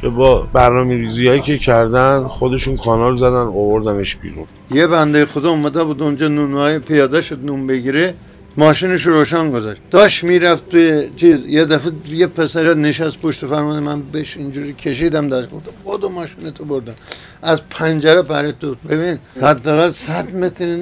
که 0.01 0.09
با 0.09 0.47
برنامه 0.53 0.95
ریزی 0.95 1.27
هایی 1.27 1.41
که 1.41 1.57
کردن 1.57 2.23
خودشون 2.23 2.77
کانال 2.77 3.17
زدن 3.17 3.33
آوردنش 3.33 4.15
بیرون. 4.15 4.45
یه 4.71 4.87
بنده 4.87 5.25
خدا 5.25 5.49
اومده 5.49 5.83
بود 5.83 6.01
اونجا 6.01 6.27
نونهای 6.27 6.79
پیاده 6.79 7.21
شد 7.21 7.45
نون 7.45 7.67
بگیره. 7.67 8.13
ماشینش 8.57 9.05
روشن 9.05 9.51
گذاشت. 9.51 9.81
داشت 9.91 10.23
می‌رفت 10.23 10.69
توی 10.69 11.09
چیز 11.15 11.45
یه 11.47 11.65
دفعه 11.65 11.91
یه 12.09 12.27
پسر 12.27 12.73
نشست 12.73 13.19
پشت 13.19 13.45
فرمان 13.45 13.79
من 13.79 14.01
بهش 14.01 14.37
اینجوری 14.37 14.73
کشیدم 14.73 15.27
داشت 15.27 15.49
گفتم 15.49 15.71
بودو 15.83 16.09
ماشین 16.09 16.51
تو 16.51 16.65
بردم 16.65 16.93
از 17.41 17.59
پنجره 17.69 18.21
پرید 18.21 18.59
تو. 18.59 18.75
ببین 18.89 19.17
حداقل 19.41 19.91
100 19.91 20.35
متر 20.35 20.77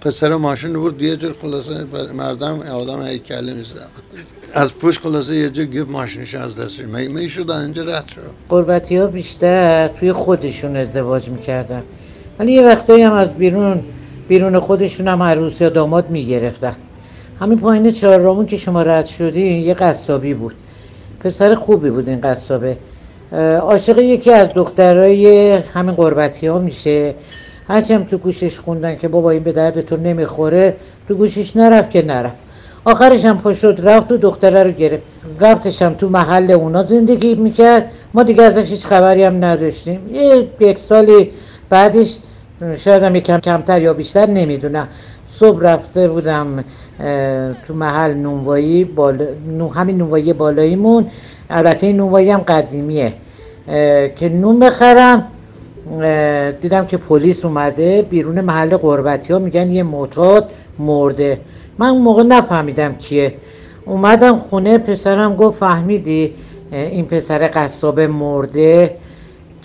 پسر 0.00 0.34
ماشین 0.34 0.74
رو 0.74 0.82
برد 0.82 1.02
یه 1.02 1.16
جور 1.16 1.32
خلاصه 1.42 1.86
مردم 2.14 2.58
آدم 2.60 3.02
هیکله 3.06 3.54
نیست 3.54 3.74
از 4.54 4.78
پشت 4.78 5.00
خلاصه 5.00 5.36
یه 5.36 5.50
جور 5.50 5.66
گفت 5.66 5.90
ماشینش 5.90 6.34
از 6.34 6.56
دستش 6.56 6.80
می 6.84 7.28
شد 7.28 7.50
اینجا 7.50 7.82
رد 7.82 8.06
شد؟ 8.14 8.20
قربتی 8.48 8.96
ها 8.96 9.06
بیشتر 9.06 9.88
توی 9.88 10.12
خودشون 10.12 10.76
ازدواج 10.76 11.28
می‌کردن. 11.28 11.82
ولی 12.38 12.52
یه 12.52 12.62
وقتایی 12.62 13.02
هم 13.02 13.12
از 13.12 13.34
بیرون 13.34 13.84
بیرون 14.28 14.58
خودشون 14.58 15.08
هم 15.08 15.22
عروس 15.22 15.60
یا 15.60 15.68
داماد 15.68 16.10
می‌گرفتن. 16.10 16.76
همین 17.40 17.58
پایین 17.58 17.90
چهاررامون 17.90 18.46
که 18.46 18.56
شما 18.56 18.82
رد 18.82 19.06
شدی 19.06 19.56
یه 19.58 19.74
قصابی 19.74 20.34
بود. 20.34 20.54
پسر 21.20 21.54
خوبی 21.54 21.90
بود 21.90 22.08
این 22.08 22.20
قصابه. 22.20 22.76
عاشق 23.60 23.98
یکی 23.98 24.32
از 24.32 24.54
دخترای 24.54 25.52
همین 25.52 25.94
قربتی 25.94 26.46
ها 26.46 26.58
میشه. 26.58 27.14
هرچی 27.68 27.94
هم 27.94 28.04
تو 28.04 28.18
گوشش 28.18 28.58
خوندن 28.58 28.96
که 28.96 29.08
بابا 29.08 29.30
این 29.30 29.42
به 29.42 29.52
درد 29.52 29.80
تو 29.80 29.96
نمی‌خوره 29.96 30.76
تو 31.08 31.14
گوشش 31.14 31.56
نرفت 31.56 31.90
که 31.90 32.02
نرفت. 32.02 32.36
آخرش 32.84 33.24
هم 33.24 33.38
پشت 33.38 33.64
رفت 33.64 34.12
و 34.12 34.16
دختره 34.16 34.62
رو 34.62 34.70
گرفت. 34.70 35.02
رفتش 35.40 35.82
هم 35.82 35.94
تو 35.94 36.08
محل 36.08 36.50
اونا 36.50 36.82
زندگی 36.82 37.34
می‌کرد. 37.34 37.90
ما 38.14 38.22
دیگه 38.22 38.42
ازش 38.42 38.70
هیچ 38.70 38.86
خبری 38.86 39.22
هم 39.22 39.44
نداشتیم. 39.44 40.10
یه 40.12 40.46
یک 40.60 40.78
سالی 40.78 41.30
بعدش 41.70 42.16
شاید 42.76 43.02
هم 43.02 43.20
کم 43.20 43.38
کمتر 43.38 43.82
یا 43.82 43.94
بیشتر 43.94 44.26
نمی‌دونم. 44.26 44.88
صبح 45.26 45.60
رفته 45.62 46.08
بودم 46.08 46.64
تو 47.66 47.74
محل 47.74 48.14
نونوایی 48.14 48.84
بالا... 48.84 49.26
همین 49.74 49.98
نونوایی 49.98 50.32
بالاییمون. 50.32 51.06
البته 51.50 51.86
این 51.86 51.96
نونوایی 51.96 52.30
هم 52.30 52.40
قدیمیه. 52.40 53.12
که 54.16 54.28
نون 54.28 54.60
بخرم 54.60 55.26
دیدم 56.60 56.86
که 56.86 56.96
پلیس 56.96 57.44
اومده 57.44 58.02
بیرون 58.10 58.40
محل 58.40 58.76
قربتی 58.76 59.32
ها 59.32 59.38
میگن 59.38 59.70
یه 59.70 59.82
معتاد 59.82 60.50
مرده. 60.78 61.40
من 61.78 61.90
موقع 61.90 62.22
نفهمیدم 62.22 62.94
کیه. 62.94 63.34
اومدم 63.84 64.38
خونه 64.38 64.78
پسرم 64.78 65.36
گفت 65.36 65.58
فهمیدی؟ 65.58 66.34
این 66.72 67.04
پسر 67.04 67.50
قصاب 67.54 68.00
مرده. 68.00 68.96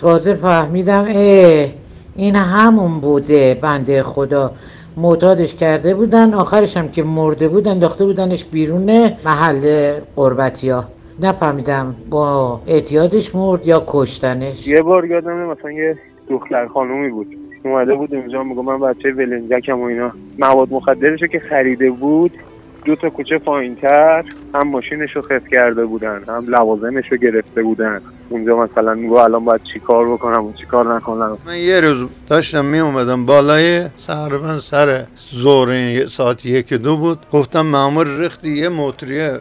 تازه 0.00 0.34
فهمیدم 0.34 1.04
اه 1.08 1.66
این 2.16 2.36
همون 2.36 3.00
بوده 3.00 3.54
بنده 3.54 4.02
خدا. 4.02 4.50
معتادش 4.96 5.54
کرده 5.54 5.94
بودن 5.94 6.34
آخرش 6.34 6.76
هم 6.76 6.88
که 6.88 7.02
مرده 7.02 7.48
بود 7.48 7.68
انداخته 7.68 8.04
بودنش 8.04 8.44
بیرون 8.44 9.10
محل 9.24 9.92
قربتی 10.16 10.70
ها 10.70 10.84
نفهمیدم 11.22 11.94
با 12.10 12.60
اعتیادش 12.66 13.34
مرد 13.34 13.66
یا 13.66 13.84
کشتنش. 13.86 14.66
یه 14.66 14.82
بار 14.82 15.06
یادم 15.06 15.46
مثلا 15.46 15.72
یه 15.72 15.98
دختر 16.28 16.66
خانومی 16.66 17.08
بود. 17.10 17.26
اومده 17.64 17.94
بود 17.94 18.14
اینجا 18.14 18.42
میگم 18.42 18.64
من 18.64 18.80
بچه 18.80 19.12
ولنجکم 19.12 19.80
و 19.80 19.84
اینا. 19.84 20.12
مواد 20.38 20.68
مخدرشو 20.72 21.26
که 21.26 21.38
خریده 21.38 21.90
بود 21.90 22.30
دو 22.86 22.96
تا 22.96 23.10
کوچه 23.10 23.38
پایینتر 23.38 24.24
هم 24.54 24.68
ماشینش 24.68 25.16
رو 25.16 25.22
خف 25.22 25.48
کرده 25.50 25.84
بودن 25.84 26.22
هم 26.28 26.44
لوازمش 26.48 27.04
رو 27.10 27.16
گرفته 27.16 27.62
بودن. 27.62 28.00
اونجا 28.28 28.56
مثلا 28.56 28.94
میگو 28.94 29.14
الان 29.14 29.44
باید 29.44 29.60
چیکار 29.72 30.12
بکنم 30.12 30.44
و 30.44 30.52
چیکار 30.52 30.96
نکنم. 30.96 31.38
من 31.46 31.58
یه 31.58 31.80
روز 31.80 32.08
داشتم 32.28 32.64
می 32.64 32.78
اومدم 32.78 33.26
بالای 33.26 33.86
سهربن 33.96 34.58
سر 34.58 35.04
ظهر 35.34 36.06
ساعت 36.06 36.46
یک 36.46 36.72
دو 36.72 36.96
بود. 36.96 37.18
گفتم 37.32 37.60
مامور 37.60 38.06
رختی 38.06 38.50
یه 38.50 38.68
موتریه. 38.68 39.40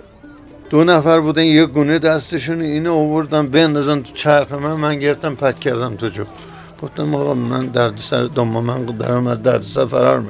دو 0.70 0.84
نفر 0.84 1.20
بودن 1.20 1.44
یه 1.44 1.66
گونه 1.66 2.00
دستشون 2.00 2.62
اینو 2.62 2.94
آوردن 2.94 3.48
بندازن 3.48 4.02
تو 4.02 4.14
چرخ 4.14 4.52
من 4.52 4.74
من 4.74 5.00
گرفتم 5.00 5.36
پک 5.36 5.60
کردم 5.60 5.96
تو 5.96 6.10
جو 6.10 6.24
گفتم 6.84 7.16
آقا 7.16 7.34
من 7.34 7.66
درد 7.66 7.98
سر 7.98 8.24
دوم 8.24 8.64
من 8.64 8.86
دارم 8.86 9.28
از 9.28 9.44
درد 9.44 9.62
سر 9.62 9.86
فرار 9.86 10.24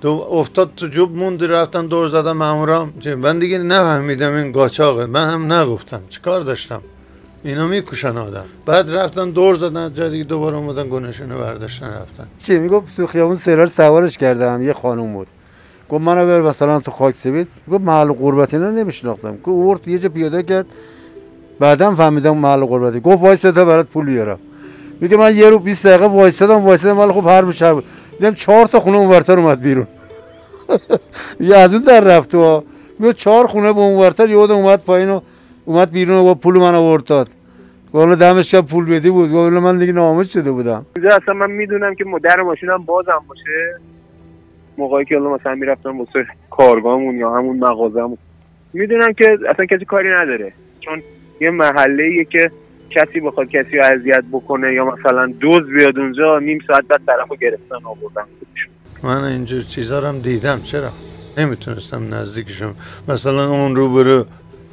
دو 0.00 0.28
افتاد 0.30 0.70
تو 0.76 0.86
جوب 0.86 1.16
موند 1.16 1.44
رفتن 1.44 1.86
دور 1.86 2.06
زدن 2.08 2.32
مامورام 2.32 2.92
من 3.18 3.38
دیگه 3.38 3.58
نفهمیدم 3.58 4.34
این 4.34 4.52
قاچاقه. 4.52 5.06
من 5.06 5.30
هم 5.30 5.52
نگفتم. 5.52 6.00
چیکار 6.10 6.40
داشتم؟ 6.40 6.80
اینا 7.44 7.66
می‌کشن 7.66 8.16
آدم. 8.16 8.44
بعد 8.66 8.90
رفتن 8.90 9.30
دور 9.30 9.54
زدن 9.54 9.94
جا 9.94 10.08
دیگه 10.08 10.24
دوباره 10.24 10.56
اومدن 10.56 10.88
گونشونو 10.88 11.38
برداشتن 11.38 11.86
رفتن. 11.86 12.26
چی 12.38 12.58
می‌گفت؟ 12.58 12.96
تو 12.96 13.06
خیابون 13.06 13.36
سرار 13.36 13.66
سوارش 13.66 14.18
کردم. 14.18 14.62
یه 14.62 14.72
خانوم 14.72 15.12
بود. 15.12 15.26
گفت 15.88 16.02
منو 16.02 16.26
بر 16.26 16.42
مثلا 16.42 16.80
تو 16.80 16.90
خاک 16.90 17.16
سفید. 17.16 17.48
گفت 17.72 17.80
محل 17.80 18.12
قربت 18.12 18.54
اینا 18.54 18.70
نمیشناختم. 18.70 19.32
گفت 19.36 19.48
اورد 19.48 19.88
یه 19.88 19.98
جا 19.98 20.08
پیاده 20.08 20.42
کرد. 20.42 20.66
بعدم 21.60 21.94
فهمیدم 21.94 22.36
محل 22.36 22.64
قربتی. 22.64 23.00
گفت 23.00 23.22
وایساده 23.22 23.64
برات 23.64 23.86
پول 23.86 24.06
بیارم. 24.06 24.38
میگه 25.00 25.16
من 25.16 25.36
یه 25.36 25.50
رو 25.50 25.58
20 25.58 25.86
دقیقه 25.86 26.06
وایسادم 26.06 26.64
وایسادم 26.64 26.98
ولی 26.98 27.12
خب 27.12 27.26
هر 27.26 27.42
بود 27.42 27.84
دیدم 28.18 28.34
چهار 28.34 28.66
تا 28.66 28.80
خونه 28.80 28.96
اونورتر 28.96 29.38
اومد 29.38 29.60
بیرون. 29.60 29.86
یه 31.40 31.56
از 31.56 31.74
اون 31.74 31.82
در 31.82 32.00
رفت 32.00 32.34
و 32.34 32.64
میگه 32.98 33.12
چهار 33.12 33.46
خونه 33.46 33.72
به 33.72 33.80
اونورتر 33.80 34.30
یه 34.30 34.36
اومد 34.36 34.84
پایین 34.84 35.10
و 35.10 35.20
اومد 35.64 35.90
بیرون 35.90 36.16
و 36.16 36.24
با 36.24 36.34
پول 36.34 36.54
من 36.54 36.74
آورد 36.74 37.04
داد. 37.04 37.28
گفت 37.92 38.18
دمش 38.18 38.50
که 38.50 38.60
پول 38.60 38.84
بدی 38.84 39.10
بود. 39.10 39.32
گفت 39.32 39.52
من 39.52 39.78
دیگه 39.78 39.92
نامش 39.92 40.32
شده 40.32 40.52
بودم. 40.52 40.86
اصلا 41.22 41.34
من 41.34 41.50
می‌دونم 41.50 41.94
که 41.94 42.04
در 42.22 42.40
ماشینم 42.40 42.84
بازم 42.84 43.22
باشه. 43.28 43.80
موقعی 44.78 45.04
که 45.04 45.16
مثلا 45.16 45.54
می‌رفتم 45.54 45.98
واسه 45.98 46.26
کارگاهمون 46.50 47.16
یا 47.16 47.30
همون 47.30 47.58
مغازهمون. 47.58 48.18
می‌دونم 48.72 49.12
که 49.12 49.38
اصلا 49.48 49.66
کسی 49.66 49.84
کاری 49.84 50.08
نداره. 50.08 50.52
چون 50.80 51.02
یه 51.40 51.50
محله 51.50 52.24
که 52.24 52.50
کسی 52.90 53.20
بخواد 53.20 53.48
کسی 53.48 53.76
رو 53.76 53.84
اذیت 53.84 54.24
بکنه 54.32 54.74
یا 54.74 54.84
مثلا 54.84 55.26
دوز 55.40 55.68
بیاد 55.68 55.98
اونجا 55.98 56.38
نیم 56.38 56.58
ساعت 56.66 56.84
بعد 56.88 57.00
طرفو 57.06 57.36
گرفتن 57.36 57.84
آوردن 57.84 58.22
من 59.02 59.24
اینجور 59.24 59.62
چیزا 59.62 59.98
رو 59.98 60.08
هم 60.08 60.18
دیدم. 60.18 60.60
چرا؟ 60.64 60.90
نمی‌تونستم 61.38 62.14
نزدیکشم 62.14 62.74
مثلا 63.08 63.50
اون 63.50 63.76
روبرو 63.76 64.24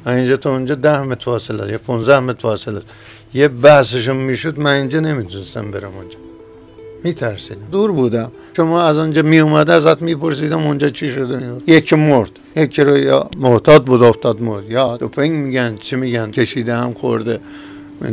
اینجا 0.06 0.36
تا 0.36 0.50
اونجا 0.50 0.74
ده 0.74 1.02
متر 1.02 1.24
فاصله 1.24 1.72
یا 1.72 1.78
15 1.78 2.20
متر 2.20 2.40
فاصله 2.40 2.82
یه 3.34 3.48
بحثشون 3.48 4.16
می‌شد 4.16 4.58
من 4.58 4.72
اینجا 4.72 5.00
نمی‌تونستم 5.00 5.70
برم 5.70 5.92
اونجا. 5.96 6.18
میترسیدم. 7.04 7.60
دور 7.72 7.92
بودم. 7.92 8.30
شما 8.56 8.82
از 8.82 8.98
اونجا 8.98 9.22
می 9.22 9.38
اومده 9.38 9.72
ازت 9.72 10.02
میپرسیدم 10.02 10.66
اونجا 10.66 10.88
چی 10.88 11.08
شده 11.08 11.52
یکی 11.66 11.96
مرد. 11.96 12.30
یکی 12.56 12.82
رو 12.82 12.96
یا 12.96 13.30
معتاد 13.38 13.84
بود 13.84 14.02
افتاد 14.02 14.42
مرد. 14.42 14.70
یا 14.70 14.96
دوپنگ 14.96 15.30
میگن 15.30 15.76
چی 15.76 15.96
میگن؟ 15.96 16.30
کشیده 16.30 16.74
هم 16.74 16.92
خورده. 16.92 17.40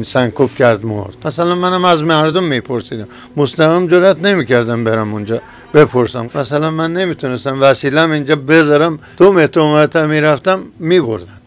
سنکوب 0.04 0.56
کرد 0.56 0.86
مرد. 0.86 1.14
مثلا 1.26 1.56
منم 1.56 1.86
از 1.86 2.04
مردم 2.04 2.44
میپرسیدم. 2.44 3.06
مستقیم 3.38 3.88
جرات 3.88 4.26
نمی‌کردم 4.26 4.84
برم 4.84 5.14
اونجا 5.14 5.42
بپرسم. 5.74 6.28
مثلا 6.36 6.72
من 6.72 6.94
نمی‌تونستم 6.94 7.58
وسیلم 7.62 8.12
اینجا 8.12 8.36
بذارم. 8.36 9.00
دو 9.18 9.34
متر 9.34 9.60
اومدم 9.60 10.10
می‌رفتم 10.10 10.60
میبردن. 10.80 11.40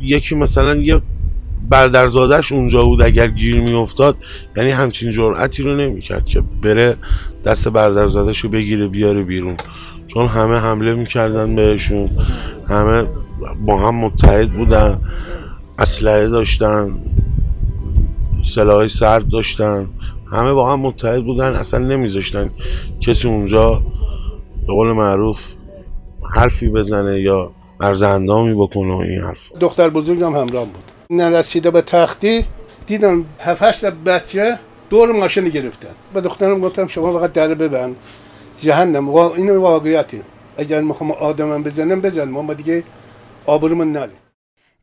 یکی 0.00 0.34
مثلا 0.34 0.74
یه 0.74 1.00
بردرزادش 1.70 2.52
اونجا 2.52 2.82
بود 2.82 3.02
اگر 3.02 3.26
گیر 3.26 3.60
میافتاد. 3.60 4.16
یعنی 4.56 4.70
همچین 4.70 5.10
جرأتی 5.10 5.62
رو 5.62 5.76
نمی‌کرد 5.76 6.24
که 6.24 6.42
بره 6.62 6.96
دست 7.44 7.68
بردرزادش 7.68 8.40
رو 8.40 8.50
بگیره 8.50 8.88
بیاره 8.88 9.22
بیرون. 9.22 9.56
چون 10.06 10.28
همه 10.28 10.56
حمله 10.56 10.94
می‌کردن 10.94 11.54
بهشون. 11.54 12.10
همه 12.68 13.04
با 13.66 13.88
هم 13.88 13.94
متحد 13.94 14.48
بودن. 14.52 14.98
اسلحه 15.78 16.28
داشتن. 16.28 16.90
سلاح 18.54 18.88
سرد 18.88 19.28
داشتن. 19.28 19.88
همه 20.32 20.52
با 20.52 20.72
هم 20.72 20.80
متحد 20.80 21.24
بودن 21.24 21.54
اصلا 21.54 21.80
نمیذاشتن 21.80 22.50
کسی 23.00 23.28
اونجا 23.28 23.82
به 24.66 24.72
قول 24.72 24.92
معروف 24.92 25.54
حرفی 26.34 26.68
بزنه 26.68 27.20
یا 27.20 27.50
عرض 27.80 28.02
اندامی 28.02 28.54
بکنه 28.54 28.94
و 28.94 28.98
این 28.98 29.20
حرف 29.20 29.52
دختر 29.60 29.88
بزرگم 29.88 30.36
همراه 30.36 30.64
بود. 30.64 30.84
نرسیده 31.10 31.70
به 31.70 31.82
تختی 31.82 32.44
دیدم 32.86 33.24
هفت 33.40 33.84
بچه 33.84 34.58
دور 34.90 35.12
ماشین 35.12 35.48
گرفتن. 35.48 35.88
به 36.14 36.20
دخترم 36.20 36.60
گفتم 36.60 36.86
شما 36.86 37.18
فقط 37.18 37.32
در 37.32 37.54
ببند. 37.54 37.96
جهنم. 38.58 39.08
این 39.08 39.56
واقعیتی 39.56 40.22
اگر 40.56 40.80
می‌خوام 40.80 41.10
آدمم 41.10 41.62
بزنم 41.62 42.00
بزنم 42.00 42.30
ما 42.30 42.54
دیگه 42.54 42.82
آبرومون 43.46 43.92
نریم. 43.92 44.21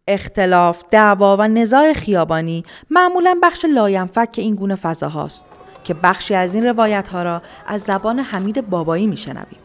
اختلاف، 0.10 0.84
دعوا 0.92 1.38
و 1.40 1.48
نزاع 1.48 1.94
خیابانی 1.94 2.66
معمولا 2.90 3.40
بخش 3.44 3.66
لاینفک 3.66 4.36
این 4.38 4.56
گونه 4.56 4.76
فضاهاست 4.76 5.46
که 5.84 5.94
بخشی 5.94 6.36
از 6.36 6.56
این 6.56 6.66
روایت 6.66 7.08
ها 7.08 7.24
را 7.24 7.42
از 7.68 7.82
زبان 7.82 8.20
حمید 8.20 8.70
بابایی 8.70 9.08
میشنویم. 9.08 9.58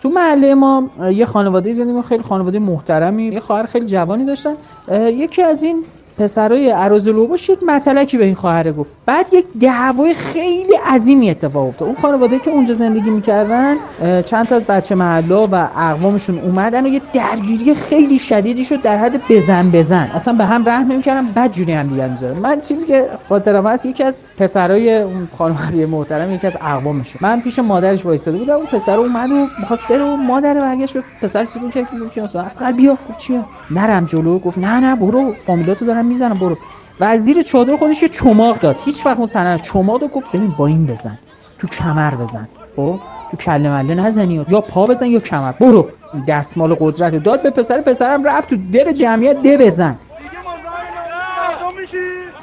تو 0.00 0.08
محله 0.08 0.54
ما 0.54 0.90
یه 1.10 1.26
خانواده 1.26 1.72
زندگی 1.72 2.02
خیلی 2.02 2.22
خانواده 2.22 2.58
محترمی 2.58 3.28
یه 3.28 3.40
خواهر 3.40 3.66
خیلی 3.66 3.86
جوانی 3.86 4.24
داشتن 4.24 4.54
یکی 4.92 5.42
از 5.42 5.62
این 5.62 5.84
پسرای 6.18 6.70
اراذل 6.70 7.08
اوباش 7.08 7.48
یک 7.48 7.58
متلکی 7.62 8.16
به 8.16 8.24
این 8.24 8.34
خواهره 8.34 8.72
گفت. 8.72 8.90
بعد 9.06 9.28
یک 9.32 9.44
دعوای 9.60 10.14
خیلی 10.14 10.74
عظیمی 10.86 11.30
اتفاق 11.30 11.68
افتاد. 11.68 11.88
اون 11.88 11.96
خانواده 12.02 12.38
که 12.38 12.50
اونجا 12.50 12.74
زندگی 12.74 13.10
می‌کردن 13.10 13.76
چند 14.22 14.46
تا 14.46 14.56
از 14.56 14.64
بچه 14.64 14.94
محلا 14.94 15.46
و 15.46 15.54
اقوامشون 15.54 16.38
اومدن 16.38 16.86
و 16.86 16.88
یه 16.88 17.00
درگیری 17.12 17.74
خیلی 17.74 18.18
شدیدی 18.18 18.64
شد 18.64 18.82
در 18.82 18.96
حد 18.96 19.28
بزن 19.28 19.70
بزن. 19.70 20.10
اصلا 20.14 20.34
به 20.34 20.44
هم 20.44 20.68
رحم 20.68 20.92
نمی‌کردن 20.92 21.26
بد 21.26 21.52
جوری 21.52 21.72
هم 21.72 21.86
دیگر 21.86 22.32
من 22.32 22.60
چیزی 22.60 22.86
که 22.86 23.08
خاطرم 23.28 23.66
هست 23.66 23.86
یکی 23.86 24.02
از 24.02 24.20
پسرای 24.38 25.02
اون 25.02 25.28
خانواده 25.38 25.86
محترم 25.86 26.30
یکی 26.30 26.46
از 26.46 26.56
اقوامشون. 26.60 27.18
من 27.20 27.40
پیش 27.40 27.58
مادرش 27.58 28.06
وایساده 28.06 28.38
بودم 28.38 28.54
اون 28.54 28.66
پسر 28.66 28.96
اومد 28.96 29.32
و 29.32 29.46
می‌خواست 29.60 29.82
بره 29.90 30.02
و 30.02 30.16
مادر 30.16 30.54
برگشت 30.54 30.94
به 30.94 31.02
پسر 31.22 31.44
سیدون 31.44 31.70
که 31.70 31.86
اصلا 32.22 32.72
بیا 32.72 32.98
چیه؟ 33.18 33.44
نرم 33.70 34.04
جلو 34.04 34.38
گفت 34.38 34.58
نه 34.58 34.80
نه 34.80 34.96
برو 34.96 35.32
فامیلاتو 35.46 35.84
دارم 35.84 36.05
می‌زنم 36.06 36.38
برو. 36.38 36.56
و 37.00 37.04
از 37.04 37.24
زیر 37.24 37.42
چادر 37.42 37.76
خودش 37.76 38.02
یه 38.02 38.08
چماق 38.08 38.58
داد. 38.58 38.76
هیچ 38.84 39.06
وقت 39.06 39.18
اون 39.18 39.26
سنه 39.26 39.58
چماق 39.58 40.02
رو 40.02 40.08
گفت 40.08 40.26
ببین 40.32 40.54
با 40.58 40.66
این 40.66 40.86
بزن. 40.86 41.18
تو 41.58 41.66
کمر 41.66 42.14
بزن. 42.14 42.48
خب؟ 42.76 42.98
تو 43.30 43.36
کله 43.36 43.68
مله 43.68 43.94
نزنی. 43.94 44.46
یا 44.48 44.60
پا 44.60 44.86
بزن 44.86 45.06
یا 45.06 45.20
کمر. 45.20 45.52
برو. 45.52 45.88
دستمال 46.28 46.74
قدرت 46.80 47.14
داد 47.14 47.42
به 47.42 47.50
پسر. 47.50 47.80
پسرم 47.80 48.24
رفت 48.24 48.50
تو 48.50 48.56
دل 48.72 48.92
جمعیت 48.92 49.42
ده 49.42 49.56
بزن. 49.56 49.98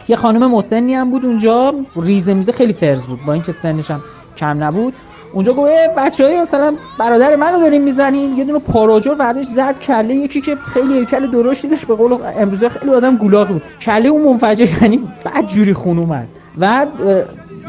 یه 0.07 0.15
خانم 0.15 0.51
مسنی 0.51 0.93
هم 0.93 1.11
بود 1.11 1.25
اونجا. 1.25 1.73
ریزه 1.95 2.33
میزه 2.33 2.51
خیلی 2.51 2.73
فرز 2.73 3.07
بود. 3.07 3.19
با 3.25 3.33
اینکه 3.33 3.51
سنش 3.51 3.91
هم 3.91 4.01
کم 4.37 4.63
نبود. 4.63 4.93
اونجا 5.33 5.53
گفت 5.53 5.71
بچه 5.97 6.25
های 6.25 6.41
مثلا 6.41 6.73
برادر 6.99 7.35
منو 7.35 7.59
داریم 7.59 7.81
می‌زنین 7.81 8.37
یه 8.37 8.43
دونه 8.43 8.59
پاراجور 8.59 9.15
وردش 9.19 9.45
زد 9.45 9.79
کله 9.79 10.15
یکی 10.15 10.41
که 10.41 10.55
خیلی 10.55 10.93
هیکل 10.93 11.31
درشتی 11.31 11.67
داشت 11.67 11.85
به 11.87 11.95
قول 11.95 12.17
امروزه 12.37 12.69
خیلی 12.69 12.93
آدم 12.93 13.17
گولاق 13.17 13.47
بود. 13.47 13.61
کله 13.81 14.09
اون 14.09 14.21
منفجر 14.21 14.67
یعنی 14.81 14.99
بعد 15.23 15.47
جوری 15.47 15.73
خون 15.73 15.99
اومد. 15.99 16.27
و 16.59 16.85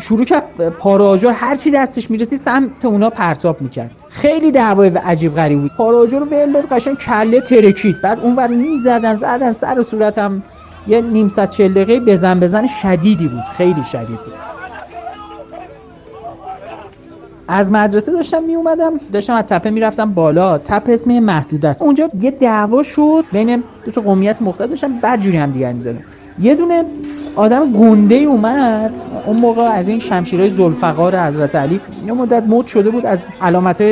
شروع 0.00 0.24
کرد 0.24 0.68
پاراجور 0.78 1.32
هر 1.32 1.56
چی 1.56 1.70
دستش 1.70 2.10
می‌رسید 2.10 2.40
سمت 2.40 2.84
اونا 2.84 3.10
پرتاب 3.10 3.60
می‌کرد. 3.60 3.90
خیلی 4.10 4.52
دعوای 4.52 4.88
عجیب 4.88 5.34
غریب 5.36 5.60
بود. 5.60 5.70
پاراجور 5.78 6.20
رو 6.20 6.26
ول 6.26 6.60
قشنگ 6.70 6.98
کله 6.98 7.40
ترکید. 7.40 7.96
بعد 8.02 8.20
اون 8.20 8.36
ور 8.36 8.46
می‌زدن 8.46 9.16
زدن 9.16 9.52
سر 9.52 9.78
و 9.78 9.82
صورتم. 9.82 10.42
یه 10.86 11.00
نیم 11.00 11.28
ساعت 11.28 11.50
40 11.50 11.72
دقیقه 11.72 12.00
بزن 12.00 12.40
بزن 12.40 12.66
شدیدی 12.82 13.28
بود 13.28 13.44
خیلی 13.56 13.82
شدید 13.92 14.06
بود. 14.08 14.34
از 17.48 17.72
مدرسه 17.72 18.12
داشتم 18.12 18.44
می 18.44 18.54
اومدم 18.56 19.00
داشتم 19.12 19.34
از 19.34 19.44
تپه 19.48 19.70
می‌رفتم 19.70 20.14
بالا. 20.14 20.58
تپه 20.58 20.92
اسم 20.92 21.18
محدود 21.20 21.66
است. 21.66 21.82
اونجا 21.82 22.10
یه 22.20 22.30
دعوا 22.30 22.82
شد 22.82 23.24
بین 23.32 23.64
دو 23.84 23.90
تا 23.90 24.00
قومیت 24.00 24.42
مختلف 24.42 24.70
داشتم 24.70 25.00
بعد 25.00 25.20
جوری 25.20 25.36
هم 25.36 25.52
دیگر 25.52 25.72
می‌زدن. 25.72 26.04
یه 26.40 26.54
دونه 26.54 26.84
آدم 27.36 27.72
گنده 27.72 28.14
اومد. 28.14 28.90
اون 29.26 29.36
موقع 29.36 29.62
از 29.62 29.88
این 29.88 30.00
شمشیرهای 30.00 30.50
زلفقار 30.50 31.16
حضرت 31.16 31.54
علی 31.54 31.80
یه 32.06 32.12
مدت 32.12 32.42
مد 32.42 32.66
شده 32.66 32.90
بود 32.90 33.06
از 33.06 33.28
علامت 33.42 33.82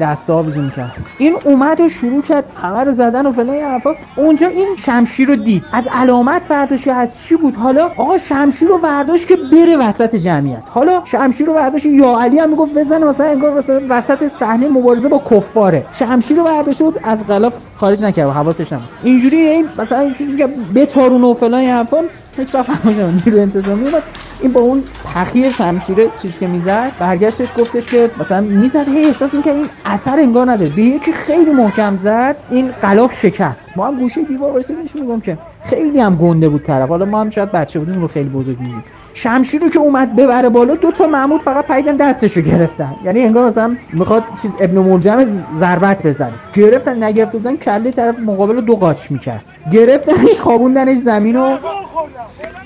دست 0.00 0.30
آویزون 0.30 0.72
کرد. 0.76 0.92
این 1.18 1.36
اومد 1.44 1.80
و 1.80 1.88
شروع 1.88 2.22
کرد 2.22 2.44
همه 2.62 2.84
رو 2.84 2.92
زدن 2.92 3.26
و 3.26 3.32
فلان 3.32 3.56
حرفا. 3.56 3.94
اونجا 4.16 4.46
این 4.46 4.76
شمشیر 4.86 5.28
رو 5.28 5.36
دید. 5.36 5.64
از 5.72 5.88
علامت 5.94 6.48
برداشت 6.48 6.88
از 6.88 7.22
چی 7.22 7.36
بود؟ 7.36 7.54
حالا 7.54 7.90
آقا 7.96 8.18
شمشیر 8.18 8.68
رو 8.68 8.78
برداشت 8.78 9.28
که 9.28 9.36
بره 9.52 9.76
وسط 9.76 10.16
جمعیت. 10.16 10.68
حالا 10.70 11.02
شمشیر 11.04 11.46
رو 11.46 11.54
برداشت 11.54 11.86
یا 11.86 12.20
علی 12.20 12.38
هم 12.38 12.50
می‌گفت 12.50 12.74
بزنه 12.74 13.06
مثلا 13.06 13.26
انگار 13.26 13.62
وسط 13.88 14.26
صحنه 14.26 14.68
مبارزه 14.68 15.08
با 15.08 15.22
کفاره. 15.30 15.86
شمشیر 15.92 16.36
رو 16.36 16.44
برداشت 16.44 16.82
بود 16.82 16.98
از 17.02 17.26
غلاف 17.26 17.54
خارج 17.76 18.04
نکرد 18.04 18.30
حواسش 18.30 18.72
نبود. 18.72 18.88
اینجوری 19.02 19.36
این 19.36 19.68
مثلا 19.78 19.98
اینجوری 19.98 20.44
بتارون 20.74 21.24
و 21.24 21.34
فلان 21.34 21.73
حرفا 21.74 21.98
هیچ 22.38 22.54
وقت 22.54 22.66
فهمیدم 22.72 23.10
نیرو 23.26 23.40
انتظامی 23.40 23.84
اومد 23.86 24.04
این 24.38 24.52
با 24.52 24.60
اون 24.60 24.84
پخی 25.04 25.52
شمشیر 25.52 26.08
چیزی 26.08 26.38
که 26.38 26.48
می‌زد 26.48 26.94
برگشتش 26.98 27.52
گفتش 27.54 27.88
که 27.88 28.12
مثلا 28.16 28.40
می‌زد 28.40 28.88
هی 28.88 29.06
احساس 29.06 29.34
می‌کرد 29.34 29.56
این 29.56 29.70
اثر 29.84 30.20
انگار 30.20 30.50
نداره. 30.50 30.70
به 30.70 30.82
یکی 30.82 31.12
خیلی 31.12 31.52
محکم 31.52 31.96
زد 31.96 32.36
این 32.48 32.72
قلاف 32.80 33.14
شکست. 33.14 33.72
ما 33.76 33.86
هم 33.88 33.96
گوشه 33.96 34.24
دیوار 34.24 34.52
وایسیدیم 34.52 34.84
میگم 34.94 35.20
که 35.20 35.38
خیلی 35.60 36.00
هم 36.00 36.16
گنده 36.16 36.48
بود 36.48 36.62
طرف. 36.62 36.88
حالا 36.88 37.04
ما 37.06 37.20
هم 37.20 37.30
شاید 37.30 37.52
بچه 37.52 37.78
بودیم 37.78 38.00
رو 38.00 38.08
خیلی 38.08 38.30
بزرگ 38.30 38.60
میگیم 38.60 38.84
شمشیر 39.14 39.60
رو 39.60 39.68
که 39.68 39.78
اومد 39.78 40.16
ببره 40.16 40.48
بالا 40.48 40.74
دو 40.74 40.90
تا 40.90 41.06
معمول 41.06 41.38
فقط 41.38 41.66
پیدن 41.66 41.96
دستش 41.96 42.36
رو 42.36 42.42
گرفتن. 42.42 42.96
یعنی 43.04 43.20
انگار 43.20 43.46
مثلا 43.46 43.76
می‌خواد 43.92 44.24
چیز 44.42 44.56
ابن 44.60 44.78
ملجم 44.78 45.24
ضربت 45.58 46.06
بزنه. 46.06 46.32
گرفتن 46.54 47.04
نگرفته 47.04 47.38
بودن 47.38 47.56
کله 47.56 47.90
طرف 47.90 48.18
مقابل 48.18 48.60
دو 48.60 48.76
قاچ 48.76 49.10
می‌کرد. 49.10 49.44
گرفتنش 49.72 50.40
خوابوندنش 50.40 50.98
زمین 50.98 51.36
و 51.36 51.58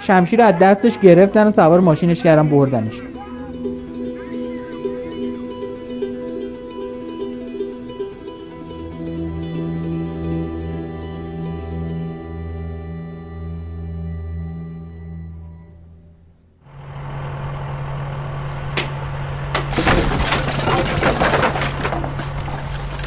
شمشیر 0.00 0.42
از 0.42 0.54
دستش 0.58 0.98
گرفتن 0.98 1.46
و 1.46 1.50
سوار 1.50 1.80
ماشینش 1.80 2.22
کردن 2.22 2.48
بردنش. 2.48 3.02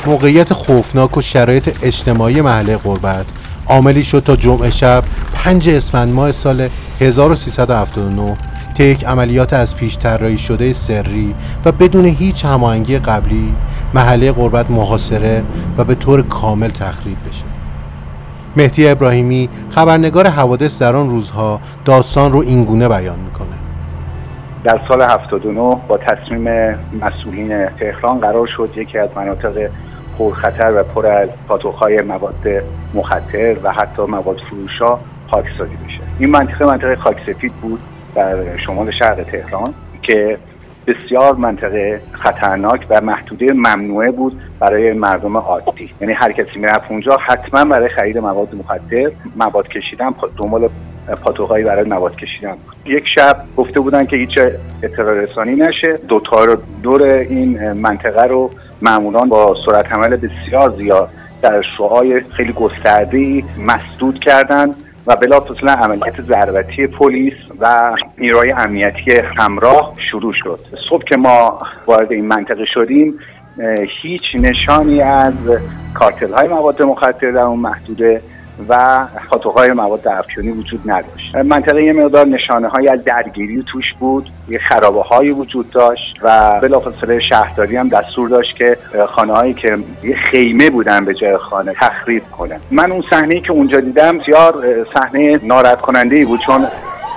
موقعیت 0.06 0.54
خوفناک 0.54 1.18
و 1.18 1.22
شرایط 1.22 1.78
اجتماعی 1.84 2.42
محله 2.42 2.78
قربت 2.78 3.26
عاملی 3.68 4.04
شد 4.04 4.20
تا 4.20 4.36
جمعه 4.36 4.70
شب 4.70 5.04
5 5.34 5.70
اسفند 5.70 6.14
ماه 6.14 6.32
سال 6.32 6.70
1379 7.00 8.38
که 8.76 8.84
یک 8.84 9.06
عملیات 9.06 9.54
از 9.54 9.76
پیش 9.76 9.98
طراحی 9.98 10.38
شده 10.38 10.74
سری 10.74 11.36
و 11.66 11.72
بدون 11.72 12.06
هیچ 12.06 12.46
هماهنگی 12.46 12.98
قبلی 12.98 13.56
محله 13.94 14.32
قربت 14.32 14.72
محاصره 14.72 15.44
و 15.78 15.84
به 15.84 15.96
طور 15.96 16.22
کامل 16.22 16.70
تخریب 16.70 17.18
بشه. 17.30 17.44
مهدی 18.56 18.88
ابراهیمی 18.88 19.50
خبرنگار 19.70 20.28
حوادث 20.28 20.82
در 20.82 20.96
آن 20.96 21.10
روزها 21.10 21.62
داستان 21.86 22.32
رو 22.32 22.40
اینگونه 22.40 22.88
بیان 22.90 23.20
می‌کنه. 23.20 23.48
در 24.64 24.80
سال 24.88 25.02
79 25.02 25.78
با 25.88 25.98
تصمیم 25.98 26.76
مسئولین 27.02 27.66
تهران 27.66 28.20
قرار 28.20 28.48
شد 28.58 28.70
یکی 28.76 28.98
از 28.98 29.10
مناطق 29.16 29.70
پرخطر 30.22 30.74
و 30.80 30.84
پر 30.84 31.06
از 31.06 31.30
پاتوخهای 31.48 32.02
مواد 32.02 32.64
مخدر 32.94 33.56
و 33.64 33.72
حتی 33.72 34.02
مواد 34.02 34.38
فروشا 34.50 35.00
خاکسازی 35.32 35.76
بشه. 35.86 36.00
این 36.20 36.30
منطقه 36.30 36.66
منطقه 36.66 36.96
خاکسفید 36.96 37.54
بود 37.54 37.80
در 38.16 38.58
شمال 38.58 38.92
شرق 38.92 39.24
تهران 39.24 39.74
که 40.02 40.38
بسیار 40.88 41.36
منطقه 41.36 42.02
خطرناک 42.12 42.86
و 42.90 43.02
محدوده 43.02 43.54
ممنوعه 43.54 44.12
بود 44.12 44.42
برای 44.60 44.94
مردم 44.94 45.38
عادی. 45.38 45.90
یعنی 46.02 46.14
هر 46.14 46.32
کسی 46.32 46.60
می‌رفت 46.60 46.92
اونجا 46.92 47.18
حتما 47.18 47.66
برای 47.66 47.90
خرید 47.90 48.18
مواد 48.18 48.56
مخدر 48.56 49.12
مواد 49.36 49.68
کشیدن 49.68 50.14
دنبال 50.38 50.70
پاتوقایی 51.16 51.64
برای 51.64 51.90
مواد 51.90 52.16
کشیدن 52.16 52.56
یک 52.86 53.04
شب 53.16 53.38
گفته 53.58 53.80
بودن 53.80 54.06
که 54.06 54.18
هیچ 54.18 54.40
اطلاع 54.84 55.14
رسانی 55.14 55.56
نشه. 55.56 56.00
دوتا 56.08 56.46
رو 56.46 56.58
دور 56.84 57.06
این 57.06 57.72
منطقه 57.74 58.24
رو 58.24 58.52
معمولان 58.82 59.30
با 59.30 59.56
سرعت 59.66 59.92
عمل 59.92 60.16
بسیار 60.16 60.72
زیاد 60.72 61.10
در 61.42 61.62
شعای 61.78 62.22
خیلی 62.22 62.54
گسترده 62.54 63.44
مسدود 63.60 64.20
کردن 64.20 64.76
و 65.08 65.16
بلافاصله 65.16 65.72
عملیات 65.72 66.22
ضربتی 66.22 66.88
پلیس 66.88 67.34
و 67.60 67.96
نیروی 68.18 68.52
امنیتی 68.52 69.12
همراه 69.38 69.96
شروع 70.12 70.34
شد. 70.44 70.60
صبح 70.90 71.04
که 71.04 71.18
ما 71.18 71.60
وارد 71.88 72.12
این 72.12 72.26
منطقه 72.26 72.66
شدیم 72.66 73.14
هیچ 74.02 74.36
نشانی 74.36 75.02
از 75.02 75.34
کارتل 75.94 76.34
های 76.34 76.48
مواد 76.48 76.84
مخدر 76.84 77.32
در 77.32 77.44
اون 77.44 77.60
محدوده 77.60 78.22
و 78.70 79.08
پاتوقهای 79.30 79.72
مواد 79.72 80.08
افیونی 80.08 80.52
وجود 80.52 80.82
نداشت. 80.86 81.36
منطقه 81.36 81.84
یه 81.84 81.94
مقدار 81.94 82.28
نشانه 82.28 82.68
های 82.68 82.88
از 82.88 83.04
درگیری 83.04 83.64
توش 83.72 83.94
بود 84.00 84.30
یه 84.50 84.60
خرابه 84.60 85.02
هایی 85.02 85.32
وجود 85.32 85.70
داشت 85.70 86.20
و 86.22 86.60
بلافاصله 86.62 87.20
شهرداری 87.20 87.76
هم 87.76 87.90
دستور 87.90 88.30
داشت 88.30 88.56
که 88.56 88.78
خانه 89.10 89.34
هایی 89.34 89.54
که 89.54 89.78
یه 90.04 90.16
خیمه 90.16 90.70
بودن 90.70 91.06
به 91.06 91.14
جای 91.14 91.38
خانه 91.38 91.74
تخریب 91.74 92.24
کنن. 92.38 92.60
من 92.72 92.92
اون 92.92 93.04
صحنه 93.10 93.40
که 93.40 93.52
اونجا 93.52 93.80
دیدم 93.80 94.18
بسیار 94.18 94.86
صحنه 94.94 95.40
ناراحت 95.44 95.82
کننده 95.82 96.16
ای 96.16 96.26
بود 96.26 96.40
چون 96.46 96.68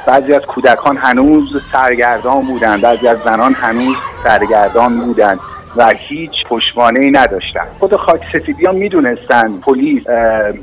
بعضی 0.07 0.33
از 0.33 0.43
کودکان 0.43 0.97
هنوز 0.97 1.63
سرگردان 1.73 2.47
بودن 2.47 2.81
بعضی 2.81 3.09
از 3.09 3.19
زنان 3.25 3.55
هنوز 3.55 3.97
سرگردان 4.25 5.01
بودن. 5.01 5.39
و 5.77 5.93
هیچ 5.97 6.31
پشتوانه 6.49 7.01
ای 7.01 7.11
نداشتن. 7.11 7.67
خود 7.79 7.97
خاک 7.97 8.21
سفیدی 8.33 8.65
ها 8.65 8.73
می‌دونستن 8.73 9.61
پلیس 9.61 10.03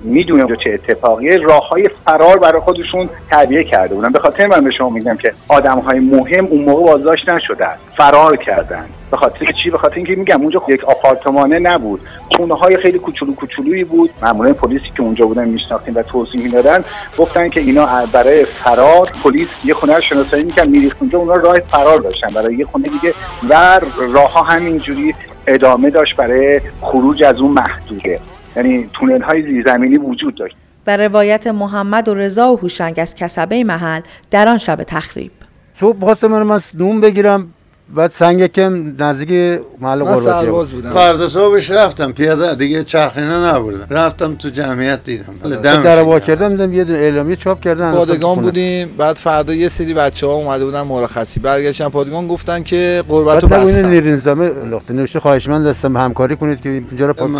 می‌دونه 0.04 0.56
چه 0.63 0.69
اتفاقی. 0.74 1.38
راه 1.38 1.69
های 1.69 1.89
فرار 2.06 2.38
برای 2.38 2.62
خودشون 2.62 3.10
تعبیه 3.30 3.63
کرده 3.63 3.95
بودن. 3.95 4.12
به 4.12 4.19
خاطر 4.19 4.47
من 4.47 4.63
به 4.63 4.71
شما 4.71 4.89
میگم 4.89 5.17
که 5.17 5.34
آدم 5.47 5.80
های 5.80 6.00
مهم 6.00 6.45
اون 6.45 6.63
موقع 6.63 6.84
بازداشت 6.84 7.30
نشدن 7.30 7.76
فرار 7.97 8.38
کردن. 8.38 8.86
به 9.12 9.17
خاطر 9.17 9.45
چی؟ 9.63 9.69
به 9.69 9.78
خاطر 9.78 9.95
اینکه 9.95 10.15
میگم 10.15 10.41
اونجا 10.41 10.62
یک 10.69 10.84
آپارتمانه 10.84 11.60
نبود. 11.60 12.02
خونه 12.36 12.54
های 12.54 12.78
خیلی 12.78 13.00
کوچولو 13.00 13.36
کوچولویی 13.36 13.84
بود. 13.84 14.10
ماموران 14.21 14.54
پلیسی 14.54 14.86
که 14.97 15.04
اونجا 15.04 15.26
بودن 15.26 15.47
میشناختیم 15.47 15.95
و 15.95 16.04
توضیح 16.04 16.43
می‌دادن. 16.43 16.84
گفتن 17.17 17.50
که 17.50 17.60
اینا 17.60 18.06
برای 18.06 18.45
فرار 18.45 19.10
پلیس 19.24 19.47
یه 19.63 19.74
خونه 19.74 19.95
رو 19.95 20.02
شناسایی 20.02 20.43
می‌کرد 20.43 20.69
میریخت. 20.69 20.97
اونجا 21.00 21.19
اونا 21.19 21.36
راه 21.36 21.60
فرار 21.60 22.00
داشتن. 22.00 22.28
برای 22.36 22.56
یه 22.56 22.65
خونه 22.65 22.88
دیگه 22.88 23.13
و 23.50 23.80
راه 24.13 24.34
ها 24.34 24.41
همینجوری 24.41 25.15
ادامه 25.47 25.89
داشت 25.89 26.15
برای 26.15 26.62
خروج 26.82 27.24
از 27.24 27.36
اون 27.36 27.52
محدوده. 27.52 28.19
یعنی 28.56 28.89
تونل 28.93 29.21
های 29.21 29.41
زیرزمینی 29.43 29.97
وجود 29.97 30.36
داشت. 30.36 30.56
و 30.88 30.97
روایت 30.97 31.47
محمد 31.47 32.08
و 32.10 32.13
رضا 32.13 32.54
و 32.54 32.58
هوشنگ 32.58 33.00
از 33.00 33.15
کسبه 33.15 33.63
محل 33.63 34.02
در 34.32 34.47
آن 34.47 34.58
شب 34.58 34.84
تخریب. 34.84 35.32
صبح 35.74 36.00
خواستم 36.00 36.43
من 36.43 36.60
نوم 36.80 37.02
بگیرم. 37.02 37.54
بعد 37.95 38.12
سنگ 38.12 38.47
کم 38.47 38.93
نزدیک 38.99 39.62
محل 39.82 40.04
قربتی 40.04 40.47
بودم. 40.47 40.89
فردا 40.89 41.30
صبحش 41.30 41.71
رفتم. 41.71 42.12
پیاده 42.12 42.56
دیگه 42.56 42.84
چخرینا 42.84 43.56
نبردم 43.56 43.88
رفتم 43.89 44.34
تو 44.34 44.49
جمعیت 44.49 45.04
دیدم. 45.04 45.34
در 45.62 46.01
وا 46.01 46.19
کردم 46.19 46.49
دیدم 46.49 46.73
یه 46.73 46.84
دونه 46.84 46.99
اعلامیه 46.99 47.36
چاپ 47.36 47.62
کردن. 47.62 47.91
پادگان 47.91 48.36
بودیم. 48.36 48.89
بعد 48.97 49.15
فردا 49.15 49.54
یه 49.54 49.69
سری 49.69 49.93
بچه 49.93 50.27
ها 50.27 50.34
اومده 50.34 50.65
بودن 50.65 50.82
مرخصی. 50.82 51.39
برگشتن 51.39 51.89
پادگان 51.89 52.27
گفتن 52.27 52.63
که 52.63 53.04
قربتو 53.10 53.47
بستن. 53.47 53.89
نیرین 53.89 54.13
نظام 54.13 54.41
لخت 54.41 54.91
نوشته 54.91 55.19
خواهش 55.19 55.47
من 55.47 55.63
دستم 55.63 55.97
همکاری 55.97 56.36
کنید 56.36 56.62
که 56.62 56.69
اینجا 56.69 57.06
رو 57.06 57.13
پاک 57.13 57.32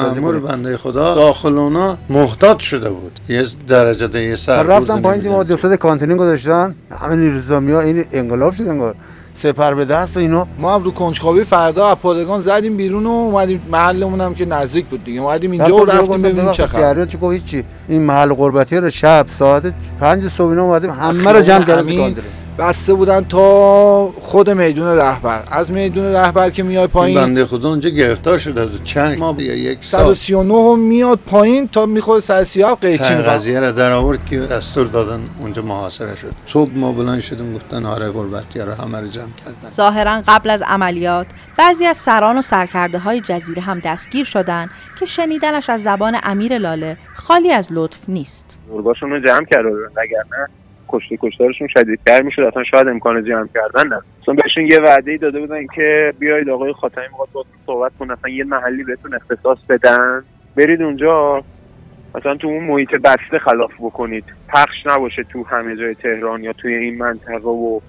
بنده 0.42 0.78
خدا 0.78 1.16
داخل 1.16 1.58
اونا 1.58 1.98
محتاط 2.10 2.60
شده 2.60 2.90
بود. 2.90 3.20
یه 3.30 3.46
درجه 3.68 4.22
یه 4.22 4.36
سر 4.36 4.64
رفتم 4.64 5.02
پایین 5.02 5.28
ما 5.28 5.44
دوستاد 5.44 5.76
کانتینین 5.76 6.18
گذاشتن. 6.18 6.76
همه 6.92 7.16
نیرزامی 7.16 7.72
ها 7.72 7.82
این 7.82 8.06
انقلاب 8.12 8.54
شد 8.54 8.68
انگار. 8.68 8.96
سپر 9.36 9.74
به 9.74 9.86
دست 9.86 10.18
و 10.18 10.20
اینو 10.20 10.46
ما 10.60 10.76
هم 10.76 10.84
رو 10.84 10.92
کنجکاوی 10.92 11.44
فردا 11.44 11.88
از 11.88 11.96
پادگان 11.96 12.42
زدیم 12.42 12.78
بیرون 12.78 13.06
و 13.06 13.10
اومدیم 13.10 13.62
محلمون 13.72 14.22
هم 14.22 14.34
که 14.34 14.46
نزدیک 14.46 14.86
بود 14.86 15.04
دیگه. 15.04 15.22
اومدیم 15.22 15.52
اینجا 15.52 15.76
و 15.76 15.86
رفتیم 15.86 16.22
ببینیم 16.22 16.52
چه 16.52 16.68
خبره 16.68 17.06
چی 17.06 17.18
گفت؟ 17.18 17.46
چی 17.46 17.64
این 17.88 18.02
محل 18.02 18.34
قربتی 18.34 18.78
رو 18.78 18.90
شب 18.90 19.26
ساعت 19.30 19.74
5 20.00 20.28
صبح 20.28 20.60
اومدیم 20.60 20.90
همه 20.90 21.32
رو 21.32 21.42
جمع 21.42 21.64
کردیم. 21.64 22.16
بسته 22.62 22.94
بودن 22.94 23.22
تا 23.22 24.08
خود 24.08 24.50
میدون 24.50 24.98
رهبر. 24.98 25.44
از 25.52 25.72
میدون 25.72 26.06
رهبر 26.06 26.50
که 26.50 26.64
میاد 26.64 26.90
پایین 26.90 27.22
بنده 27.22 27.46
خدا 27.46 27.70
اونجا 27.70 27.90
گرفتار 27.90 28.38
شده 28.38 28.66
بود 28.66 28.84
چند 28.84 29.18
ما 29.18 29.36
یک 29.40 29.78
139 29.82 30.76
میاد 30.76 31.20
پایین 31.26 31.68
تا 31.68 31.86
می‌خوره 31.86 32.20
سر 32.20 32.44
سیاه. 32.44 32.76
قیچی 32.76 33.14
قضیه 33.14 33.60
را 33.60 33.72
در 33.72 33.92
آورد 33.92 34.26
که 34.26 34.40
دستور 34.40 34.88
دادن 34.88 35.22
اونجا 35.42 35.62
محاصره 35.62 36.16
شد. 36.16 36.32
صبح 36.48 36.72
ما 36.76 36.92
بلند 36.92 37.20
شدیم 37.20 37.54
گفتن 37.56 37.86
آره 37.86 38.10
قربتی 38.10 38.60
رو 38.60 38.74
همه 38.74 39.00
رو 39.00 39.08
جمع 39.08 39.32
کردن. 39.46 39.70
ظاهرا 39.72 40.22
قبل 40.28 40.50
از 40.50 40.62
عملیات 40.62 41.28
بعضی 41.58 41.86
از 41.86 41.98
سران 41.98 42.38
و 42.38 42.42
سرکرده 42.42 43.00
های 43.00 43.22
جزیره 43.22 43.62
هم 43.62 43.80
دستگیر 43.80 44.26
شدن 44.26 44.70
که 45.00 45.06
شنیدنش 45.06 45.70
از 45.70 45.84
زبان 45.84 46.18
امیر 46.24 46.58
لاله 46.58 46.98
خالی 47.16 47.52
از 47.52 47.68
لطف 47.72 48.00
نیست. 48.08 48.58
رو 48.70 49.20
جمع 49.20 49.46
کرده 49.46 49.70
وگرنه 49.70 50.61
کشته 50.92 51.18
کشتارشون 51.22 51.68
شدیدتر 51.68 52.22
می‌شد. 52.22 52.42
اصلا 52.42 52.64
شاید 52.64 52.88
امکان 52.88 53.26
جمع 53.26 53.48
کردن 53.54 53.88
نه. 53.88 54.02
چون 54.26 54.36
بهشون 54.36 54.66
یه 54.66 54.80
وعده 54.80 55.18
داده 55.18 55.40
بودن 55.40 55.68
که 55.76 56.14
بیاید 56.20 56.50
آقای 56.50 56.74
خاتمی 56.74 57.04
می‌خواد 57.04 57.30
باهاتون 57.34 57.56
صحبت 57.66 57.92
کنه. 58.00 58.14
اصلا 58.14 58.30
یه 58.30 58.44
محلی 58.44 58.84
بهتون 58.84 59.14
اختصاص 59.14 59.58
بدن. 59.70 60.24
برید 60.56 60.82
اونجا. 60.82 61.44
مثلا 62.16 62.36
تو 62.36 62.48
اون 62.48 62.64
محیط 62.64 62.96
بسته 62.96 63.40
خلاف 63.40 63.72
بکنید. 63.80 64.24
پخش 64.50 64.78
نباشه 64.86 65.24
تو 65.24 65.44
همه 65.44 65.76
جای 65.76 65.96
تهران 65.96 66.44
یا 66.44 66.54
توی 66.54 66.74
این 66.74 66.98
منطقه 66.98 67.50
و 67.50 67.80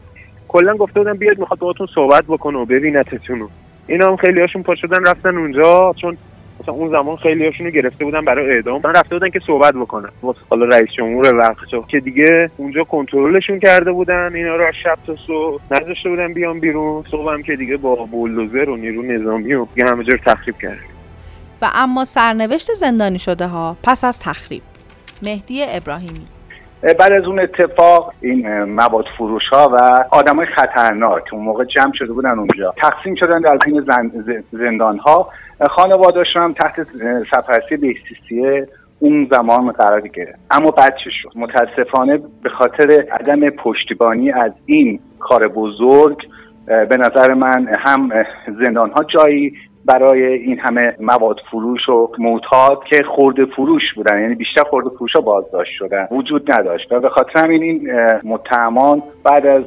کلا 0.48 0.76
گفته 0.76 1.00
بودن 1.00 1.14
بیاید 1.14 1.38
می‌خواد 1.38 1.58
باهاتون 1.58 1.86
صحبت 1.94 2.24
بکنه 2.28 2.58
و 2.58 2.64
ببینتتون. 2.64 3.48
اینا 3.86 4.06
هم 4.06 4.16
خیلی 4.16 4.40
هاشون 4.40 4.62
پا 4.62 4.74
شدن 4.74 5.04
رفتن 5.04 5.36
اونجا. 5.36 5.94
چون 6.02 6.16
مثلا 6.62 6.74
اون 6.74 6.90
زمان 6.90 7.16
خیلی 7.16 7.46
هاشونو 7.46 7.70
گرفته 7.70 8.04
بودن 8.04 8.24
برای 8.24 8.50
اعدام. 8.50 8.80
من 8.84 8.94
رفته 8.94 9.16
بودن 9.16 9.30
که 9.30 9.40
صحبت 9.46 9.74
بکنن. 9.74 10.10
واسه 10.22 10.38
حالا 10.50 10.66
رئیس 10.66 10.88
جمهور 10.96 11.34
وقتشو 11.34 11.82
که 11.82 12.00
دیگه 12.00 12.50
اونجا 12.56 12.84
کنترلشون 12.84 13.60
کرده 13.60 13.92
بودن. 13.92 14.34
اینا 14.34 14.56
رو 14.56 14.64
از 14.64 14.74
شب 14.84 14.98
تا 15.06 15.16
صبح 15.26 15.62
نذاشته 15.70 16.08
بودن 16.08 16.34
بیان 16.34 16.60
بیرون. 16.60 17.04
صبح 17.10 17.32
هم 17.32 17.42
که 17.42 17.56
دیگه 17.56 17.76
با 17.76 17.94
بولدوزر 17.94 18.68
و 18.68 18.76
نیرو 18.76 19.02
نظامی 19.02 19.54
و 19.54 19.66
دیگه 19.74 19.88
همه 19.88 20.04
جا 20.04 20.16
تخریب 20.26 20.58
کرد 20.58 20.78
و 21.62 21.70
اما 21.74 22.04
سرنوشت 22.04 22.74
زندانی 22.74 23.18
شده 23.18 23.46
ها 23.46 23.76
پس 23.82 24.04
از 24.04 24.20
تخریب. 24.20 24.62
مهدی 25.22 25.64
ابراهیمی. 25.68 26.26
بعد 26.82 27.12
از 27.12 27.24
اون 27.24 27.38
اتفاق 27.38 28.14
این 28.20 28.64
مواد 28.64 29.04
فروش 29.18 29.42
ها 29.52 29.68
و 29.68 30.04
آدم 30.10 30.36
های 30.36 30.46
خطرناک 30.46 31.22
اون 31.32 31.42
موقع 31.44 31.64
جمع 31.64 31.92
شده 31.94 32.12
بودن 32.12 32.38
اونجا. 32.38 32.74
تقسیم 32.76 33.14
شدن 33.14 33.40
در 33.40 33.56
بین 33.56 33.86
زندان 34.52 34.98
ها 34.98 35.28
خانوادهشون 35.70 36.42
هم 36.42 36.52
تحت 36.52 36.86
سرپرستی 37.30 37.76
بهسیسیه 37.76 38.68
اون 38.98 39.28
زمان 39.30 39.72
قرار 39.72 40.00
گرفت. 40.00 40.38
اما 40.50 40.70
بعد 40.70 40.94
چه 41.04 41.10
شد؟ 41.22 41.30
متاسفانه 41.36 42.20
به 42.42 42.48
خاطر 42.48 43.04
عدم 43.20 43.50
پشتیبانی 43.50 44.32
از 44.32 44.52
این 44.66 45.00
کار 45.18 45.48
بزرگ 45.48 46.16
به 46.66 46.96
نظر 46.96 47.34
من 47.34 47.68
هم 47.78 48.10
زندان 48.60 48.90
ها 48.90 49.04
جایی 49.04 49.52
برای 49.84 50.24
این 50.24 50.58
همه 50.58 50.96
مواد 51.00 51.40
فروش 51.50 51.88
و 51.88 52.10
معتاد 52.18 52.84
که 52.90 53.02
خورده 53.02 53.44
فروش 53.44 53.82
بودن 53.96 54.20
یعنی 54.20 54.34
بیشتر 54.34 54.62
خورده 54.62 54.90
فروش 54.90 55.12
ها 55.12 55.20
بازداشت 55.20 55.72
شدن 55.78 56.08
وجود 56.10 56.52
نداشت. 56.52 56.92
و 56.92 57.00
به 57.00 57.08
خاطر 57.08 57.44
همین 57.44 57.62
این 57.62 57.90
متهمان 58.24 59.02
بعد 59.24 59.46
از 59.46 59.64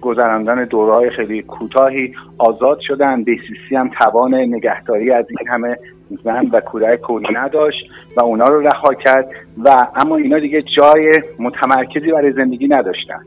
گذراندن 0.00 0.64
دورهای 0.64 1.10
خیلی 1.10 1.42
کوتاهی 1.42 2.14
آزاد 2.38 2.78
شدن. 2.80 3.22
بیسیسی 3.24 3.76
هم 3.76 3.88
توان 3.88 4.34
نگهداری 4.34 5.10
از 5.10 5.26
این 5.30 5.48
همه 5.48 5.76
زن 6.24 6.46
و 6.52 6.60
کودک 6.60 7.00
کولی 7.00 7.34
نداشت 7.34 7.90
و 8.16 8.20
اونا 8.20 8.44
رو 8.44 8.60
رها 8.60 8.94
کرد. 8.94 9.28
و 9.64 9.86
اما 9.96 10.16
اینا 10.16 10.38
دیگه 10.38 10.62
جای 10.62 11.12
متمرکزی 11.38 12.12
برای 12.12 12.32
زندگی 12.32 12.68
نداشتن 12.68 13.20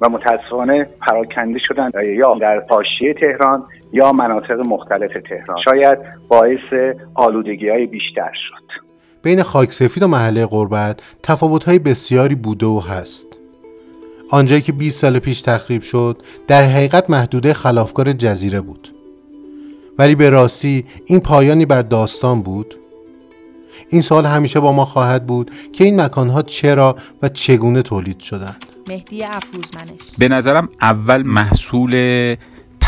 و 0.00 0.08
متاسفانه 0.08 0.86
پراکنده 1.00 1.58
شدن. 1.68 1.90
یا 2.04 2.34
در 2.34 2.62
حاشیه 2.70 3.14
تهران 3.14 3.64
یا 3.92 4.12
مناطق 4.12 4.60
مختلف 4.60 5.10
تهران. 5.28 5.58
شاید 5.64 5.98
باعث 6.28 6.94
آلودگی 7.14 7.68
های 7.68 7.86
بیشتر 7.86 8.30
شد. 8.48 8.82
بین 9.22 9.42
خاک 9.42 9.72
سفید 9.72 10.02
و 10.02 10.06
محله 10.06 10.46
قربت 10.46 11.00
تفاوت 11.22 11.64
های 11.64 11.78
بسیاری 11.78 12.34
بوده 12.34 12.66
و 12.66 12.80
هست. 12.80 13.26
آنجایی 14.30 14.62
که 14.62 14.72
20 14.72 15.00
سال 15.00 15.18
پیش 15.18 15.42
تخریب 15.42 15.82
شد 15.82 16.22
در 16.48 16.62
حقیقت 16.62 17.10
محدوده 17.10 17.52
خلافکار 17.54 18.12
جزیره 18.12 18.60
بود. 18.60 18.88
ولی 19.98 20.14
به 20.14 20.30
راستی 20.30 20.86
این 21.06 21.20
پایانی 21.20 21.66
بر 21.66 21.82
داستان 21.82 22.42
بود. 22.42 22.74
این 23.88 24.02
سال 24.02 24.26
همیشه 24.26 24.60
با 24.60 24.72
ما 24.72 24.84
خواهد 24.84 25.26
بود 25.26 25.50
که 25.72 25.84
این 25.84 26.00
مکانها 26.00 26.42
چرا 26.42 26.96
و 27.22 27.28
چگونه 27.28 27.82
تولید 27.82 28.20
شدند. 28.20 28.64
مهدی 28.88 29.24
افروزمنش. 29.24 30.00
به 30.18 30.28
نظرم 30.28 30.68
اول 30.82 31.22
محصول 31.26 31.94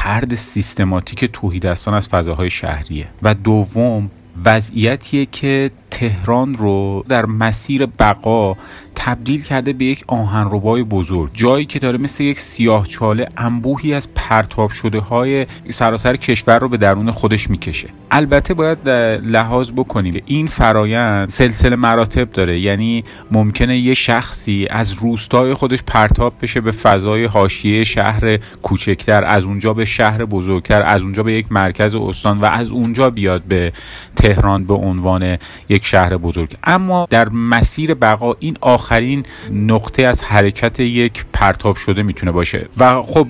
ترد 0.04 0.34
سیستماتیک 0.34 1.24
توهیدستان 1.24 1.94
از 1.94 2.08
فضاهای 2.08 2.50
شهریه. 2.50 3.08
و 3.22 3.34
دوم 3.34 4.10
وضعیتیه 4.44 5.26
که 5.26 5.70
تهران 5.94 6.54
رو 6.54 7.04
در 7.08 7.26
مسیر 7.26 7.86
بقا 7.86 8.56
تبدیل 8.94 9.42
کرده 9.42 9.72
به 9.72 9.84
یک 9.84 10.04
آهنربای 10.06 10.82
بزرگ. 10.82 11.30
جایی 11.34 11.64
که 11.64 11.78
داره 11.78 11.98
مثل 11.98 12.24
یک 12.24 12.40
سیاه 12.40 12.86
چاله 12.86 13.28
انبوهی 13.36 13.94
از 13.94 14.08
پرتاب 14.14 14.70
شده 14.70 14.98
های 14.98 15.46
سراسر 15.70 16.16
کشور 16.16 16.58
رو 16.58 16.68
به 16.68 16.76
درون 16.76 17.10
خودش 17.10 17.50
می‌کشه. 17.50 17.88
البته 18.10 18.54
باید 18.54 18.88
لحاظ 19.24 19.70
بکنیم. 19.70 20.22
این 20.26 20.46
فرایند 20.46 21.28
سلسله 21.28 21.76
مراتب 21.76 22.32
داره. 22.32 22.60
یعنی 22.60 23.04
ممکنه 23.30 23.78
یه 23.78 23.94
شخصی 23.94 24.66
از 24.70 24.92
روستای 24.92 25.54
خودش 25.54 25.82
پرتاب 25.86 26.34
بشه 26.42 26.60
به 26.60 26.70
فضای 26.70 27.24
حاشیه 27.24 27.84
شهر 27.84 28.36
کوچکتر 28.62 29.24
از 29.24 29.44
اونجا 29.44 29.72
به 29.72 29.84
شهر 29.84 30.24
بزرگتر 30.24 30.82
از 30.82 31.02
اونجا 31.02 31.22
به 31.22 31.32
یک 31.32 31.52
مرکز 31.52 31.94
استان 31.94 32.38
و 32.38 32.44
از 32.44 32.70
اونجا 32.70 33.10
بیاد 33.10 33.42
به 33.42 33.72
تهران 34.16 34.64
به 34.64 34.74
عنوان 34.74 35.38
یک 35.68 35.83
شهر 35.84 36.16
بزرگ. 36.16 36.56
اما 36.64 37.06
در 37.10 37.28
مسیر 37.28 37.94
بقا 37.94 38.34
این 38.38 38.56
آخرین 38.60 39.22
نقطه 39.52 40.02
از 40.02 40.24
حرکت 40.24 40.80
یک 40.80 41.24
پرتاب 41.32 41.76
شده 41.76 42.02
می‌تونه 42.02 42.32
باشه. 42.32 42.66
و 42.78 43.02
خب 43.02 43.26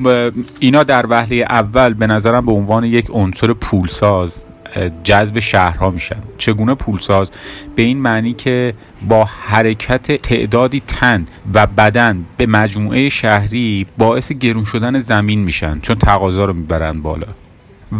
اینا 0.60 0.82
در 0.82 1.06
وهله 1.08 1.36
اول 1.36 1.94
به 1.94 2.06
نظرم 2.06 2.46
به 2.46 2.52
عنوان 2.52 2.84
یک 2.84 3.06
عنصر 3.10 3.52
پولساز 3.52 4.44
جذب 5.04 5.38
شهرها 5.38 5.90
میشن. 5.90 6.16
چگونه 6.38 6.74
پولساز؟ 6.74 7.32
به 7.76 7.82
این 7.82 7.98
معنی 7.98 8.32
که 8.32 8.74
با 9.08 9.24
حرکت 9.24 10.22
تعدادی 10.22 10.82
تن 10.86 11.26
و 11.54 11.66
بدن 11.66 12.24
به 12.36 12.46
مجموعه 12.46 13.08
شهری 13.08 13.86
باعث 13.98 14.32
گرون 14.32 14.64
شدن 14.64 14.98
زمین 14.98 15.38
میشن. 15.38 15.80
چون 15.80 15.96
تقاضا 15.96 16.44
رو 16.44 16.52
می‌برن 16.52 17.02
بالا. 17.02 17.26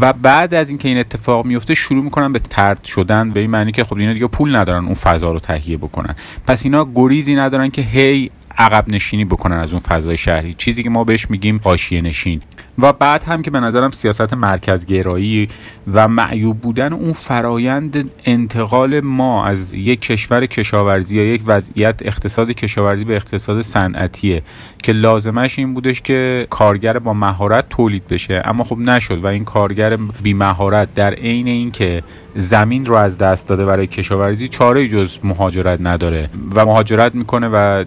و 0.01 0.13
بعد 0.13 0.55
از 0.55 0.69
اینکه 0.69 0.89
این 0.89 0.99
اتفاق 0.99 1.47
میفته 1.47 1.75
شروع 1.75 2.05
می‌کنن 2.05 2.33
به 2.33 2.39
ترد 2.39 2.85
شدن 2.85 3.31
به 3.31 3.41
این 3.41 3.51
معنی 3.51 3.73
که 3.73 3.85
خب 3.85 3.97
اینا 3.97 4.13
دیگه 4.13 4.27
پول 4.27 4.57
ندارن 4.57 4.85
اون 4.85 4.95
فضا 4.95 5.33
رو 5.33 5.41
تهیه 5.41 5.77
بکنن. 5.77 6.15
پس 6.47 6.65
اینا 6.65 6.89
گریزی 6.95 7.35
ندارن 7.35 7.71
که 7.71 7.83
هی 7.83 8.31
عقب 8.59 8.89
نشینی 8.89 9.25
بکنن 9.25 9.57
از 9.57 9.73
اون 9.73 9.81
فضای 9.81 10.17
شهری. 10.17 10.55
چیزی 10.59 10.83
که 10.83 10.91
ما 10.91 11.05
بهش 11.05 11.31
میگیم 11.31 11.61
حاشیه 11.65 12.01
نشین. 12.01 12.43
و 12.79 12.93
بعد 12.93 13.25
هم 13.25 13.43
که 13.43 13.51
به 13.51 13.61
نظرم 13.61 13.91
سیاست 13.91 14.35
مرکزگرایی 14.35 15.49
و 15.93 16.09
معیوب 16.09 16.61
بودن 16.61 16.93
اون 16.93 17.13
فرایند 17.13 18.11
انتقال 18.25 19.01
ما 19.01 19.47
از 19.47 19.75
یک 19.75 20.01
کشور 20.01 20.47
کشاورزی 20.47 21.17
یا 21.17 21.35
یک 21.35 21.43
وضعیت 21.47 22.01
اقتصاد 22.05 22.51
کشاورزی 22.51 23.05
به 23.05 23.17
اقتصاد 23.17 23.63
صنعتیه 23.63 24.43
که 24.83 24.93
لازمش 24.93 25.59
این 25.59 25.75
بودش 25.75 26.01
که 26.01 26.47
کارگر 26.51 26.99
با 26.99 27.15
مهارت 27.15 27.69
تولید 27.69 28.09
بشه. 28.09 28.43
اما 28.45 28.65
خب 28.65 28.79
نشد 28.79 29.25
و 29.25 29.27
این 29.27 29.45
کارگر 29.45 29.99
بی 30.23 30.35
مهارت 30.35 30.95
در 30.95 31.15
عین 31.15 31.49
اینکه 31.49 32.03
زمین 32.37 32.87
رو 32.87 32.95
از 32.95 33.19
دست 33.19 33.49
داده 33.49 33.65
برای 33.65 33.87
کشاورزی 33.87 34.49
چاره 34.49 34.89
جز 34.89 35.19
مهاجرت 35.25 35.81
نداره 35.83 36.29
و 36.55 36.67
مهاجرت 36.67 37.15
می‌کنه 37.15 37.49
و 37.49 37.85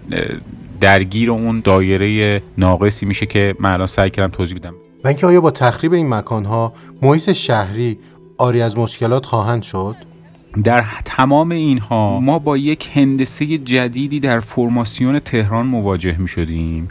درگیر 0.80 1.30
اون 1.30 1.60
دایره 1.60 2.42
ناقصی 2.58 3.06
میشه 3.06 3.26
که 3.26 3.54
من 3.60 3.72
الان 3.72 3.86
سعی 3.86 4.10
کردم 4.10 4.30
توضیح 4.36 4.58
بدم. 4.58 4.74
و 5.04 5.08
اینکه 5.08 5.26
آیا 5.26 5.40
با 5.40 5.50
تخریب 5.50 5.92
این 5.92 6.08
مکانها 6.08 6.72
محیط 7.02 7.32
شهری 7.32 7.98
آری 8.38 8.62
از 8.62 8.78
مشکلات 8.78 9.26
خواهند 9.26 9.62
شد؟ 9.62 9.96
در 10.64 10.84
تمام 11.04 11.50
اینها 11.50 12.20
ما 12.20 12.38
با 12.38 12.56
یک 12.56 12.90
هندسه 12.94 13.58
جدیدی 13.58 14.20
در 14.20 14.40
فرماسیون 14.40 15.18
تهران 15.18 15.66
مواجه 15.66 16.16
می 16.18 16.28
شدیم 16.28 16.88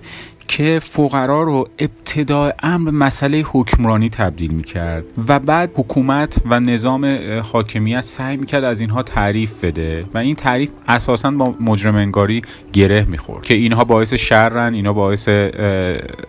که 0.48 0.80
فقرا 0.82 1.44
رو 1.44 1.70
ابتدای 1.80 2.54
امر 2.64 2.92
مسئله 2.92 3.38
حکمرانی 3.38 4.10
تبدیل 4.10 4.52
می 4.52 4.64
کرد 4.64 5.04
و 5.28 5.40
بعد 5.40 5.72
حکومت 5.76 6.42
و 6.46 6.60
نظام 6.60 7.20
حاکمیت 7.44 8.02
سعی 8.02 8.38
می 8.38 8.46
کرد 8.46 8.64
از 8.64 8.82
اینها 8.82 9.04
تعریف 9.04 9.64
بده 9.64 10.06
و 10.14 10.18
این 10.18 10.36
تعریف 10.36 10.70
اساسا 10.88 11.32
با 11.32 11.56
مجرم 11.60 11.96
انگاری 11.96 12.42
گره 12.74 13.06
می 13.10 13.18
خورد 13.18 13.46
که 13.46 13.54
اینها 13.54 13.84
باعث 13.84 14.14
شرن 14.14 14.74
اینها 14.74 14.94
باعث 14.94 15.30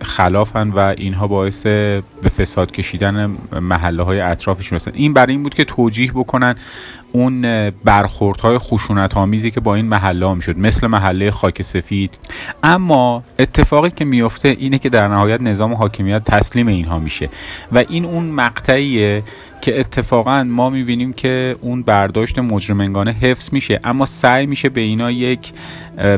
خلافن 0.03 0.71
و 0.71 0.95
اینها 0.97 1.27
باعث 1.27 1.63
به 2.23 2.29
فساد 2.39 2.73
کشیدن 2.73 3.37
محله 3.61 4.03
های 4.03 4.21
اطرافشون 4.21 4.77
هستن. 4.77 4.91
این 4.95 5.13
برای 5.13 5.33
این 5.33 5.43
بود 5.43 5.55
که 5.55 5.65
توجیه 5.65 6.13
بکنن 6.13 6.55
اون 7.13 7.71
برخوردهای 7.71 8.59
خشونت 8.59 9.17
آمیزی 9.17 9.51
که 9.51 9.61
با 9.61 9.75
این 9.75 9.87
محله 9.87 10.35
می‌شد 10.35 10.59
مثل 10.59 10.87
محله 10.87 11.31
خاک 11.31 11.63
سفید. 11.63 12.19
اما 12.63 13.23
اتفاقی 13.39 13.91
که 13.91 14.05
میفته 14.05 14.49
اینه 14.49 14.79
که 14.79 14.89
در 14.89 15.09
نهایت 15.09 15.43
نظام 15.43 15.75
حاکمیت 15.75 16.25
تسلیم 16.25 16.67
اینها 16.67 16.99
میشه. 16.99 17.29
و 17.73 17.85
این 17.89 18.05
اون 18.05 18.25
مقطعیه 18.27 19.23
که 19.61 19.81
اتفاقا 19.81 20.45
ما 20.45 20.71
می‌بینیم 20.71 21.13
که 21.13 21.57
اون 21.61 21.83
برداشت 21.83 22.39
مجرمنگانه 22.39 23.13
حفظ 23.13 23.53
میشه 23.53 23.81
اما 23.85 24.07
سعی 24.07 24.47
میشه 24.47 24.69
به 24.69 24.81
اینا 24.81 25.11
یک 25.11 25.53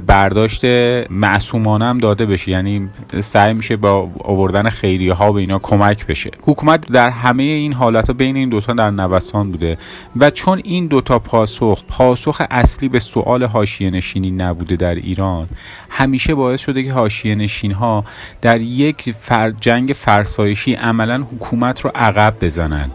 برداشت 0.06 0.64
معصومانه 1.10 1.84
هم 1.84 1.98
داده 1.98 2.26
بشه. 2.26 2.50
یعنی 2.50 2.88
سعی 3.20 3.54
میشه 3.54 3.76
با 3.76 4.10
آوردن 4.24 4.70
خیریه 4.70 5.12
ها 5.14 5.32
به 5.32 5.40
اینا 5.40 5.58
کمک 5.58 6.06
بشه. 6.06 6.30
حکومت 6.42 6.86
در 6.86 7.10
همه 7.10 7.42
این 7.42 7.72
حالت 7.72 8.06
ها 8.06 8.12
بین 8.12 8.36
این 8.36 8.48
دوتا 8.48 8.72
در 8.72 8.90
نوسان 8.90 9.50
بوده 9.50 9.78
و 10.16 10.30
چون 10.30 10.60
این 10.64 10.86
دوتا 10.86 11.18
پاسخ 11.18 11.82
پاسخ 11.88 12.42
اصلی 12.50 12.88
به 12.88 12.98
سوال 12.98 13.44
حاشیه 13.44 13.90
نشینی 13.90 14.30
نبوده 14.30 14.76
در 14.76 14.94
ایران 14.94 15.48
همیشه 15.90 16.34
باعث 16.34 16.60
شده 16.60 16.82
که 16.82 16.92
حاشیه 16.92 17.34
نشین 17.34 17.72
ها 17.72 18.04
در 18.42 18.60
یک 18.60 19.12
فر 19.12 19.50
جنگ 19.50 19.88
فرسایشی 19.88 20.74
عملا 20.74 21.18
حکومت 21.18 21.80
رو 21.80 21.90
عقب 21.94 22.34
بزنن. 22.40 22.90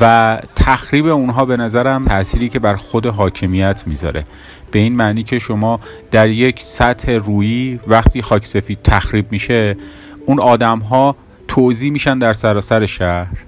و 0.00 0.38
تخریب 0.56 1.06
اونها 1.06 1.44
به 1.44 1.56
نظرم 1.56 2.04
تأثیری 2.04 2.48
که 2.48 2.58
بر 2.58 2.76
خود 2.76 3.06
حاکمیت 3.06 3.82
می‌ذاره. 3.86 4.24
به 4.70 4.78
این 4.78 4.96
معنی 4.96 5.22
که 5.22 5.38
شما 5.38 5.80
در 6.10 6.28
یک 6.28 6.62
سطح 6.62 7.12
رویی 7.12 7.80
وقتی 7.86 8.22
خاک 8.22 8.46
سفید 8.46 8.78
تخریب 8.84 9.32
میشه 9.32 9.76
اون 10.26 10.40
آدم 10.40 10.78
ها 10.78 11.16
توضیح 11.48 11.92
میشن 11.92 12.18
در 12.18 12.32
سراسر 12.32 12.86
شهر. 12.86 13.45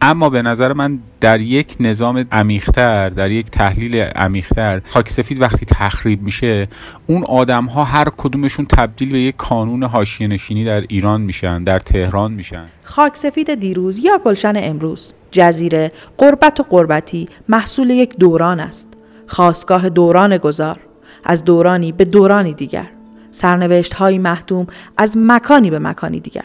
اما 0.00 0.30
به 0.30 0.42
نظر 0.42 0.72
من 0.72 0.98
در 1.20 1.40
یک 1.40 1.76
نظام 1.80 2.26
عمیقتر 2.32 3.08
در 3.08 3.30
یک 3.30 3.50
تحلیل 3.50 3.96
عمیقتر 3.96 4.80
خاک 4.88 5.08
سفید 5.08 5.40
وقتی 5.40 5.66
تخریب 5.66 6.22
میشه 6.22 6.68
اون 7.06 7.24
آدم 7.24 7.64
ها 7.64 7.84
هر 7.84 8.08
کدومشون 8.16 8.66
تبدیل 8.66 9.12
به 9.12 9.20
یک 9.20 9.36
کانون 9.36 9.82
حاشیه 9.82 10.28
نشینی 10.28 10.64
در 10.64 10.80
ایران 10.80 11.20
میشن 11.20 11.64
در 11.64 11.78
تهران 11.78 12.32
میشن. 12.32 12.64
خاک 12.82 13.16
سفید 13.16 13.54
دیروز 13.54 13.98
یا 13.98 14.18
گلشن 14.24 14.52
امروز 14.56 15.12
جزیره 15.30 15.92
قربت 16.18 16.60
و 16.60 16.62
قربتی 16.62 17.28
محصول 17.48 17.90
یک 17.90 18.16
دوران 18.16 18.60
است. 18.60 18.88
خواستگاه 19.26 19.88
دوران 19.88 20.38
گذار 20.38 20.78
از 21.24 21.44
دورانی 21.44 21.92
به 21.92 22.04
دورانی 22.04 22.54
دیگر. 22.54 22.86
سرنوشت 23.30 23.94
های 23.94 24.18
محدوم 24.18 24.66
از 24.96 25.16
مکانی 25.18 25.70
به 25.70 25.78
مکانی 25.78 26.20
دیگر. 26.20 26.44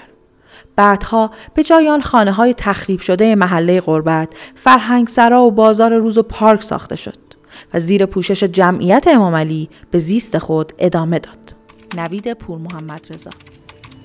بعدها 0.76 1.32
به 1.54 1.64
جای 1.64 1.90
آن 1.90 2.02
خانه 2.02 2.32
های 2.32 2.54
تخریب 2.58 3.00
شده 3.00 3.36
محله 3.36 3.82
غربت 3.82 4.34
فرهنگ 4.56 5.08
سرا 5.08 5.44
و 5.44 5.52
بازار 5.52 5.94
روز 5.94 6.18
و 6.18 6.24
پارک 6.24 6.64
ساخته 6.64 6.96
شد 6.96 7.18
و 7.74 7.80
زیر 7.80 8.06
پوشش 8.06 8.44
جمعیت 8.44 9.08
امام 9.08 9.36
علی 9.36 9.70
به 9.92 10.00
زیست 10.00 10.38
خود 10.38 10.72
ادامه 10.80 11.20
داد. 11.20 11.56
نوید 11.98 12.34
پور 12.34 12.58
محمد 12.58 13.08
رضا 13.10 13.32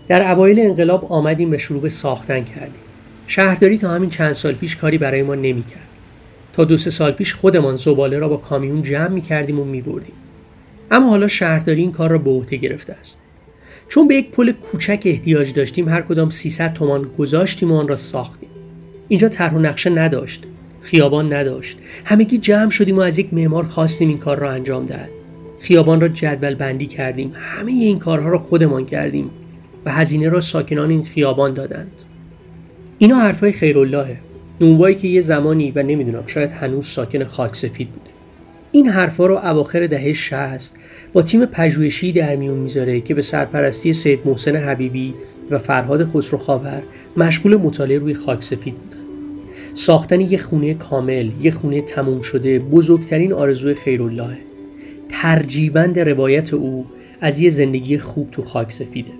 در 0.08 0.32
اوایل 0.32 0.60
انقلاب 0.60 1.12
آمدیم 1.12 1.50
به 1.50 1.58
شروع 1.58 1.88
ساختن 1.88 2.44
کردیم. 2.44 2.80
شهرداری 3.26 3.78
تا 3.78 3.90
همین 3.90 4.10
چند 4.10 4.32
سال 4.32 4.52
پیش 4.52 4.76
کاری 4.76 4.98
برای 4.98 5.22
ما 5.22 5.34
نمی‌کرد. 5.34 5.88
تا 6.52 6.64
دو 6.64 6.76
سه 6.76 6.90
سال 6.90 7.12
پیش 7.12 7.34
خودمان 7.34 7.76
زباله 7.76 8.18
را 8.18 8.28
با 8.28 8.36
کامیون 8.36 8.82
جمع 8.82 9.08
می 9.08 9.20
کردیم 9.20 9.60
و 9.60 9.64
می 9.64 9.80
بردیم. 9.80 10.12
اما 10.90 11.08
حالا 11.08 11.28
شهرداری 11.28 11.80
این 11.80 11.92
کار 11.92 12.10
را 12.10 12.18
به 12.18 12.30
عهده 12.30 12.56
گرفته 12.56 12.92
است. 12.92 13.20
چون 13.88 14.08
به 14.08 14.14
یک 14.14 14.30
پل 14.30 14.52
کوچک 14.52 15.02
احتیاج 15.04 15.52
داشتیم 15.52 15.88
هر 15.88 16.02
کدام 16.02 16.30
300 16.30 16.72
تومان 16.72 17.10
گذاشتیم 17.18 17.72
و 17.72 17.76
آن 17.76 17.88
را 17.88 17.96
ساختیم. 17.96 18.48
اینجا 19.08 19.28
طرح 19.28 19.54
و 19.54 19.58
نقشه 19.58 19.90
نداشت. 19.90 20.44
خیابان 20.80 21.32
نداشت. 21.32 21.78
همگی 22.04 22.38
جمع 22.38 22.70
شدیم 22.70 22.96
و 22.96 23.00
از 23.00 23.18
یک 23.18 23.34
معمار 23.34 23.64
خواستیم 23.64 24.08
این 24.08 24.18
کار 24.18 24.38
را 24.38 24.50
انجام 24.50 24.86
دهد. 24.86 25.10
خیابان 25.60 26.00
را 26.00 26.08
جدول 26.08 26.54
بندی 26.54 26.86
کردیم. 26.86 27.32
همه 27.34 27.72
این 27.72 27.98
کارها 27.98 28.28
را 28.28 28.38
خودمان 28.38 28.86
کردیم 28.86 29.30
و 29.84 29.92
هزینه 29.92 30.28
را 30.28 30.40
ساکنان 30.40 30.90
این 30.90 31.04
خیابان 31.04 31.54
دادند. 31.54 32.02
اینا 32.98 33.16
حرفای 33.16 33.52
خیراللهه. 33.52 34.16
نونوایی 34.60 34.94
که 34.94 35.08
یه 35.08 35.20
زمانی 35.20 35.70
و 35.70 35.82
نمی‌دونم 35.82 36.26
شاید 36.26 36.50
هنوز 36.50 36.86
ساکن 36.86 37.24
خاک 37.24 37.56
سفید 37.56 37.88
بوده 37.88 38.05
این 38.76 38.88
حرفا 38.88 39.26
رو 39.26 39.34
اواخر 39.34 39.86
دهه 39.86 40.12
60 40.12 40.74
با 41.12 41.22
تیم 41.22 41.46
پژوهشی 41.46 42.12
در 42.12 42.36
میون 42.36 42.58
می‌ذاره 42.58 43.00
که 43.00 43.14
به 43.14 43.22
سرپرستی 43.22 43.92
سید 43.92 44.18
محسن 44.24 44.56
حبیبی 44.56 45.14
و 45.50 45.58
فرهاد 45.58 46.04
خسرو 46.04 46.38
خاور 46.38 46.82
مشغول 47.16 47.56
مطالعه 47.56 47.98
روی 47.98 48.14
خاک 48.14 48.42
سفید 48.42 48.74
بودن. 48.74 48.96
ساختن 49.74 50.20
یه 50.20 50.38
خونه 50.38 50.74
کامل 50.74 51.30
یه 51.42 51.50
خونه 51.50 51.80
تموم 51.80 52.20
شده 52.20 52.58
بزرگترین 52.58 53.32
آرزوی 53.32 53.74
خیرالله 53.74 54.36
ترجیبند 55.08 55.98
روایت 55.98 56.54
او 56.54 56.86
از 57.20 57.40
یه 57.40 57.50
زندگی 57.50 57.98
خوب 57.98 58.30
تو 58.32 58.42
خاک 58.42 58.72
سفیده. 58.72 59.12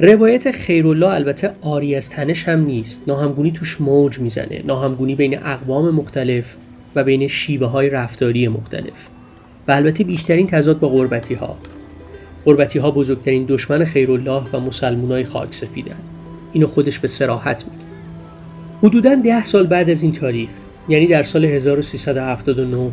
روایت 0.00 0.50
خیرالله 0.50 1.08
البته 1.08 1.50
آری 1.60 1.94
از 1.94 2.10
تنش 2.10 2.48
هم 2.48 2.64
نیست. 2.64 3.02
ناهمگونی 3.06 3.50
توش 3.50 3.80
موج 3.80 4.18
می‌زنه. 4.18 4.62
ناهمگونی 4.66 5.14
بین 5.14 5.38
اقوام 5.38 5.94
مختلف 5.94 6.56
و 6.94 7.04
بین 7.04 7.28
شیوه 7.28 7.66
های 7.66 7.90
رفتاری 7.90 8.48
مختلف. 8.48 9.08
و 9.68 9.72
البته 9.72 10.04
بیشترین 10.04 10.46
تضاد 10.46 10.78
با 10.78 10.88
غربتی 10.88 11.34
ها 11.34 11.56
غربتی 12.44 12.78
ها 12.78 12.90
بزرگترین 12.90 13.44
دشمن 13.48 13.84
خیرالله 13.84 14.42
و 14.52 14.70
های 15.08 15.24
خاک 15.24 15.54
سفیدن. 15.54 15.96
اینو 16.52 16.66
خودش 16.66 16.98
به 16.98 17.08
سراحت 17.08 17.64
میگه. 17.64 17.84
حدودا 18.82 19.14
ده 19.14 19.44
سال 19.44 19.66
بعد 19.66 19.90
از 19.90 20.02
این 20.02 20.12
تاریخ 20.12 20.50
یعنی 20.88 21.06
در 21.06 21.22
سال 21.22 21.44
1379 21.44 22.90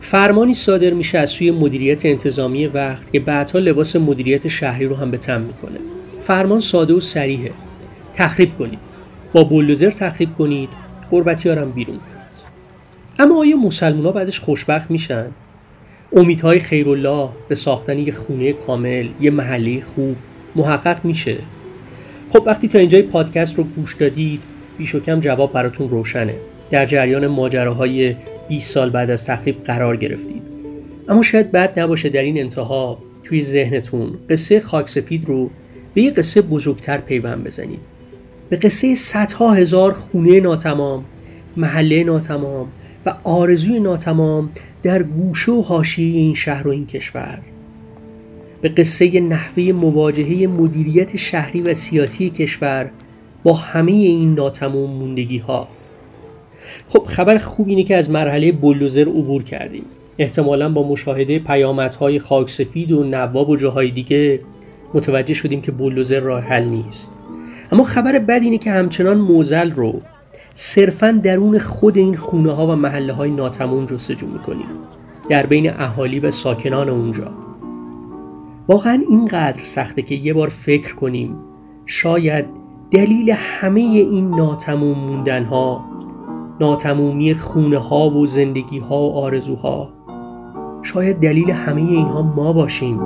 فرمانی 0.00 0.54
صادر 0.54 0.90
میشه 0.90 1.18
از 1.18 1.30
سوی 1.30 1.50
مدیریت 1.50 2.06
انتظامی 2.06 2.66
وقت 2.66 3.12
که 3.12 3.20
بعدها 3.20 3.58
لباس 3.58 3.96
مدیریت 3.96 4.48
شهری 4.48 4.86
رو 4.86 4.96
هم 4.96 5.10
به 5.10 5.16
تم 5.18 5.40
می‌کنه. 5.40 5.78
فرمان 6.22 6.60
ساده 6.60 6.94
و 6.94 7.00
سریحه 7.00 7.50
تخریب 8.14 8.58
کنید. 8.58 8.78
با 9.32 9.44
بولدوزر 9.44 9.90
تخریب 9.90 10.34
کنید. 10.38 10.68
قربتی 11.10 11.48
هم 11.48 11.70
بیرون 11.70 11.96
اما 13.18 13.38
آیا 13.38 13.56
مسلمان 13.56 14.04
ها 14.04 14.12
بعدش 14.12 14.40
خوشبخت 14.40 14.90
میشن؟ 14.90 15.26
امیدهای 16.12 16.60
خیرالله 16.60 17.28
به 17.48 17.54
ساختن 17.54 17.98
یه 17.98 18.12
خونه 18.12 18.52
کامل 18.52 19.08
یه 19.20 19.30
محله 19.30 19.80
خوب 19.80 20.16
محقق 20.56 21.04
میشه؟ 21.04 21.36
خب 22.32 22.42
وقتی 22.46 22.68
تا 22.68 22.78
اینجای 22.78 23.02
پادکست 23.02 23.58
رو 23.58 23.64
گوش 23.64 23.94
دادید 23.94 24.40
بیش 24.78 24.96
کم 24.96 25.20
جواب 25.20 25.52
براتون 25.52 25.88
روشنه. 25.88 26.34
در 26.70 26.86
جریان 26.86 27.26
ماجراهای 27.26 28.14
20 28.48 28.72
سال 28.72 28.90
بعد 28.90 29.10
از 29.10 29.24
تخریب 29.26 29.64
قرار 29.64 29.96
گرفتید. 29.96 30.42
اما 31.08 31.22
شاید 31.22 31.52
بد 31.52 31.78
نباشه 31.80 32.08
در 32.08 32.22
این 32.22 32.38
انتها 32.38 32.98
توی 33.24 33.42
ذهنتون 33.42 34.14
قصه 34.30 34.60
خاکسفید 34.60 35.24
رو 35.24 35.50
به 35.94 36.02
یه 36.02 36.10
قصه 36.10 36.42
بزرگتر 36.42 36.98
پیوند 36.98 37.44
بزنید. 37.44 37.80
به 38.48 38.56
قصه 38.56 38.94
صدها 38.94 39.52
هزار 39.52 39.92
خونه 39.92 40.40
ناتمام 40.40 41.04
محله 41.56 42.04
ناتمام 42.04 42.68
و 43.06 43.14
آرزوی 43.24 43.80
ناتمام 43.80 44.50
در 44.82 45.02
گوشه 45.02 45.52
و 45.52 45.62
حاشیه 45.62 46.20
این 46.20 46.34
شهر 46.34 46.68
و 46.68 46.70
این 46.70 46.86
کشور. 46.86 47.38
به 48.60 48.68
قصه 48.68 49.20
نحوه 49.20 49.72
مواجهه 49.72 50.46
مدیریت 50.46 51.16
شهری 51.16 51.60
و 51.60 51.74
سیاسی 51.74 52.30
کشور 52.30 52.90
با 53.42 53.52
همه 53.52 53.92
این 53.92 54.34
ناتمام 54.34 54.90
موندگی 54.90 55.38
ها 55.38 55.68
خب 56.88 57.04
خبر 57.06 57.38
خوب 57.38 57.68
اینه 57.68 57.82
که 57.82 57.96
از 57.96 58.10
مرحله 58.10 58.52
بلوزر 58.52 59.08
عبور 59.08 59.42
کردیم. 59.42 59.84
احتمالا 60.18 60.68
با 60.68 60.88
مشاهده 60.88 61.38
پیامدهای 61.38 62.18
خاک 62.18 62.50
سفید 62.50 62.92
و 62.92 63.04
نواب 63.04 63.48
و 63.48 63.56
جاهای 63.56 63.90
دیگه 63.90 64.40
متوجه 64.94 65.34
شدیم 65.34 65.60
که 65.60 65.72
بولدوزر 65.72 66.20
راه 66.20 66.40
حل 66.40 66.64
نیست. 66.64 67.12
اما 67.72 67.84
خبر 67.84 68.18
بد 68.18 68.40
اینه 68.42 68.58
که 68.58 68.70
همچنان 68.70 69.18
موزل 69.18 69.70
رو 69.70 70.00
صرفا 70.54 71.20
درون 71.22 71.58
خود 71.58 71.96
این 71.96 72.16
خونه 72.16 72.52
ها 72.52 72.66
و 72.66 72.76
محله 72.76 73.12
های 73.12 73.30
ناتمون 73.30 73.86
جستجو 73.86 74.26
می‌کنیم. 74.26 74.66
در 75.28 75.46
بین 75.46 75.70
اهالی 75.70 76.20
و 76.20 76.30
ساکنان 76.30 76.88
اونجا. 76.88 77.30
واقعا 78.68 79.02
اینقدر 79.08 79.64
سخته 79.64 80.02
که 80.02 80.14
یه 80.14 80.34
بار 80.34 80.48
فکر 80.48 80.94
کنیم 80.94 81.36
شاید 81.86 82.44
دلیل 82.90 83.30
همه 83.30 83.80
این 83.80 84.30
ناتموم 84.30 84.98
موندن 84.98 85.44
ها 85.44 85.84
ناتمومی 86.60 87.34
خونه 87.34 87.78
ها 87.78 88.10
و 88.10 88.26
زندگی 88.26 88.78
ها 88.78 89.02
و 89.02 89.14
آرزوها 89.16 89.88
شاید 90.82 91.20
دلیل 91.20 91.50
همه 91.50 91.80
اینها 91.80 92.22
ما 92.22 92.52
باشیم 92.52 93.00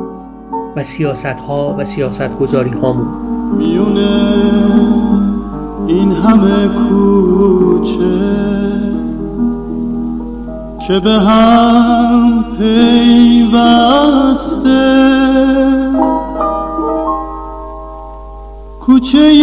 و 0.77 0.83
سیاست 0.83 1.27
ها 1.27 1.77
و 1.79 1.85
سیاست 1.85 2.37
گذاری 2.39 2.71
هامون 2.71 3.09
میونه. 3.57 5.18
این 5.89 6.13
همه 6.13 6.69
کوچه 6.69 8.19
که 10.87 11.01
به 11.01 11.13
هم 11.13 12.45
پیوسته. 12.59 13.99
کوچه 18.81 19.35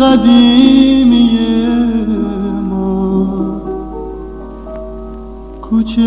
قدیمی 0.00 1.30
ما 2.70 3.60
کوچه 5.62 6.02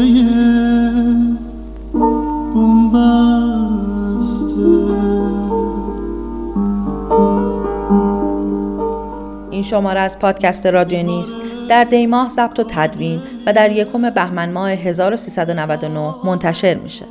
این 9.63 9.69
شماره 9.69 9.99
از 9.99 10.19
پادکست 10.19 10.65
رادیو 10.65 11.03
نیست 11.03 11.35
در 11.69 11.83
دیماه 11.83 12.29
ضبط 12.29 12.59
و 12.59 12.63
تدوین 12.63 13.21
و 13.45 13.53
در 13.53 13.71
یکم 13.71 14.09
بهمن 14.09 14.51
ماه 14.51 14.69
1399 14.69 16.13
منتشر 16.25 16.75
میشه. 16.75 17.05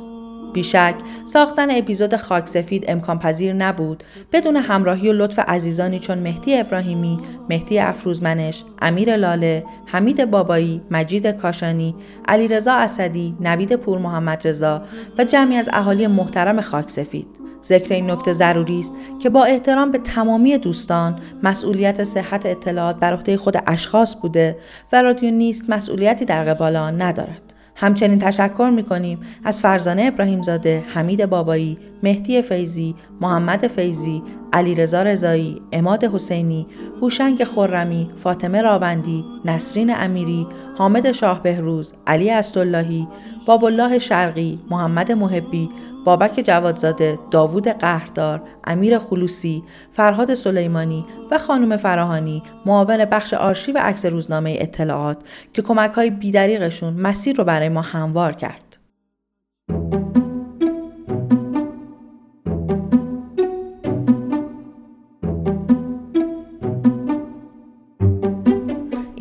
بیشک 0.53 0.95
ساختن 1.25 1.71
اپیزود 1.71 2.15
خاک 2.15 2.47
سفید 2.47 2.85
امکان 2.87 3.19
پذیر 3.19 3.53
نبود 3.53 4.03
بدون 4.31 4.55
همراهی 4.55 5.09
و 5.09 5.13
لطف 5.13 5.39
عزیزانی 5.39 5.99
چون 5.99 6.17
مهدی 6.17 6.57
ابراهیمی، 6.57 7.19
مهدی 7.49 7.79
افروزمنش، 7.79 8.63
امیر 8.81 9.15
لاله، 9.15 9.63
حمید 9.85 10.31
بابایی، 10.31 10.81
مجید 10.91 11.27
کاشانی، 11.27 11.95
علیرضا 12.27 12.73
اسدی، 12.73 13.35
نوید 13.39 13.75
پور 13.75 13.97
محمد 13.97 14.47
رضا 14.47 14.81
و 15.17 15.23
جمعی 15.23 15.57
از 15.57 15.69
اهالی 15.73 16.07
محترم 16.07 16.61
خاک 16.61 16.89
سفید. 16.89 17.42
ذکر 17.63 17.93
این 17.93 18.11
نکته 18.11 18.31
ضروری 18.33 18.79
است 18.79 18.93
که 19.19 19.29
با 19.29 19.43
احترام 19.43 19.91
به 19.91 19.97
تمامی 19.97 20.57
دوستان 20.57 21.19
مسئولیت 21.43 22.03
صحت 22.03 22.45
اطلاعات 22.45 22.95
بر 22.95 23.13
عهده 23.13 23.37
خود 23.37 23.57
اشخاص 23.67 24.15
بوده 24.15 24.57
و 24.93 25.01
رادیو 25.01 25.31
نیست 25.31 25.69
مسئولیتی 25.69 26.25
در 26.25 26.45
قبال 26.45 26.75
آن 26.75 27.01
ندارد. 27.01 27.41
همچنین 27.75 28.19
تشکر 28.19 28.71
می 28.75 28.83
کنیم 28.83 29.19
از 29.43 29.61
فرزانه 29.61 30.03
ابراهیمزاده، 30.03 30.83
حمید 30.93 31.25
بابایی، 31.25 31.77
مهدی 32.03 32.41
فیزی، 32.41 32.95
محمد 33.21 33.67
فیزی، 33.67 34.23
علیرضا 34.53 35.03
رضایی، 35.03 35.61
اماد 35.71 36.03
حسینی، 36.03 36.67
هوشنگ 37.01 37.43
خرمی، 37.43 38.09
فاطمه 38.15 38.61
راوندی، 38.61 39.23
نسرین 39.45 39.95
امیری، 39.95 40.47
حامد 40.77 41.11
شاه 41.11 41.43
بهروز، 41.43 41.93
علی 42.07 42.31
اسداللهی، 42.31 43.07
باب 43.45 43.65
الله 43.65 43.99
شرقی، 43.99 44.59
محمد 44.69 45.11
محبی، 45.11 45.69
بابک 46.05 46.41
جوادزاده، 46.45 47.19
داوود 47.31 47.67
قهردار، 47.67 48.41
امیر 48.63 48.99
خلوسی، 48.99 49.63
فرهاد 49.91 50.33
سلیمانی 50.33 51.05
و 51.31 51.37
خانم 51.37 51.77
فراهانی 51.77 52.43
معاون 52.65 53.05
بخش 53.05 53.33
آرشیو 53.33 53.77
عکس 53.77 54.05
روزنامه 54.05 54.57
اطلاعات 54.61 55.17
که 55.53 55.61
کمک 55.61 55.91
های 55.91 56.09
بیدریقشون 56.09 56.93
مسیر 56.93 57.35
رو 57.35 57.43
برای 57.43 57.69
ما 57.69 57.81
هموار 57.81 58.33
کرد. 58.33 58.72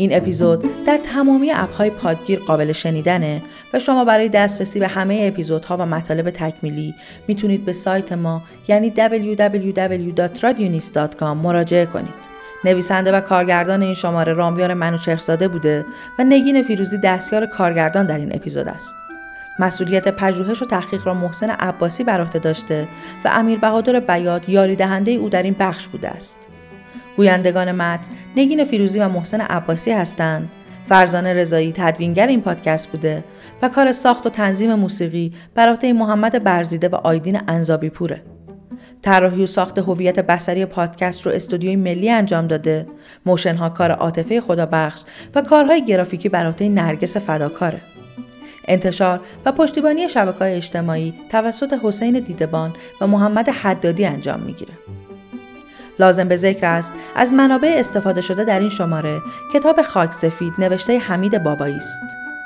این 0.03 0.16
اپیزود 0.16 0.84
در 0.84 0.98
تمامی 0.98 1.50
اپهای 1.50 1.90
پادگیر 1.90 2.38
قابل 2.38 2.72
شنیدنه 2.72 3.42
و 3.72 3.78
شما 3.78 4.05
برای 4.05 4.28
دسترسی 4.28 4.80
به 4.80 4.88
همه 4.88 5.20
اپیزودها 5.22 5.76
و 5.76 5.86
مطالب 5.86 6.30
تکمیلی 6.30 6.94
می‌تونید 7.28 7.64
به 7.64 7.72
سایت 7.72 8.12
ما 8.12 8.42
یعنی 8.68 8.92
www.radionis.com 8.96 11.22
مراجعه 11.22 11.86
کنید. 11.86 12.32
نویسنده 12.64 13.12
و 13.12 13.20
کارگردان 13.20 13.82
این 13.82 13.94
شماره 13.94 14.32
رامیار 14.32 14.74
منوچرزاده 14.74 15.48
بوده 15.48 15.86
و 16.18 16.24
نگین 16.24 16.62
فیروزی 16.62 16.98
دستیار 16.98 17.46
کارگردان 17.46 18.07
در 18.07 18.18
این 18.18 18.34
اپیزود 18.34 18.68
است. 18.68 18.94
مسئولیت 19.59 20.09
پژوهش 20.09 20.62
و 20.62 20.66
تحقیق 20.66 21.07
را 21.07 21.14
محسن 21.14 21.50
عباسی 21.50 22.05
بر 22.05 22.20
عهده 22.20 22.38
داشته 22.38 22.88
و 23.24 23.30
امیر 23.32 23.59
بهادر 23.59 24.00
بیاد 24.00 24.48
یاری 24.48 24.76
دهنده 24.76 25.11
او 25.11 25.28
در 25.28 25.42
این 25.42 25.57
بخش 25.59 25.88
بوده 25.88 26.09
است. 26.09 26.51
گویندگان 27.16 27.72
متن 27.72 28.10
نگین 28.36 28.64
فیروزی 28.64 29.00
و 29.00 29.08
محسن 29.08 29.40
عباسی 29.40 29.90
هستند. 29.90 30.50
فرزانه 30.86 31.34
رضایی 31.34 31.72
تدوینگر 31.76 32.26
این 32.26 32.40
پادکست 32.40 32.88
بوده 32.88 33.24
و 33.62 33.68
کار 33.68 33.92
ساخت 33.92 34.26
و 34.26 34.30
تنظیم 34.30 34.74
موسیقی 34.74 35.32
بر 35.54 35.68
عهده 35.68 35.92
محمد 35.92 36.44
برزیده 36.44 36.88
و 36.88 36.94
آیدین 36.94 37.40
انزابی 37.48 37.90
پوره. 37.90 38.22
طراحی 39.02 39.42
و 39.42 39.46
ساخت 39.46 39.78
هویت 39.78 40.18
بصری 40.18 40.66
پادکست 40.66 41.26
رو 41.26 41.32
استودیوی 41.32 41.76
ملی 41.76 42.10
انجام 42.10 42.46
داده 42.46 42.86
موشن 43.26 43.54
ها 43.54 43.68
کار 43.68 43.90
عاطفه 43.90 44.40
خدا 44.40 44.66
بخش 44.66 45.02
و 45.34 45.42
کارهای 45.42 45.84
گرافیکی 45.84 46.28
بر 46.28 46.46
عهده 46.46 46.68
نرگس 46.68 47.16
فداکاره 47.16 47.80
انتشار 48.68 49.20
و 49.44 49.52
پشتیبانی 49.52 50.08
شبکه 50.08 50.56
اجتماعی 50.56 51.14
توسط 51.28 51.74
حسین 51.82 52.20
دیدبان 52.20 52.72
و 53.00 53.06
محمد 53.06 53.48
حدادی 53.48 54.04
انجام 54.04 54.40
می‌گیره. 54.40 54.72
لازم 55.99 56.28
به 56.28 56.36
ذکر 56.36 56.66
است 56.66 56.93
از 57.16 57.32
منابع 57.32 57.74
استفاده 57.78 58.20
شده 58.20 58.45
در 58.45 58.61
این 58.61 58.68
شماره 58.68 59.22
کتاب 59.53 59.82
خاک 59.82 60.12
سفید 60.12 60.53
نوشته 60.59 60.99
حمید 60.99 61.43
بابایی 61.43 61.76
است. 61.76 62.03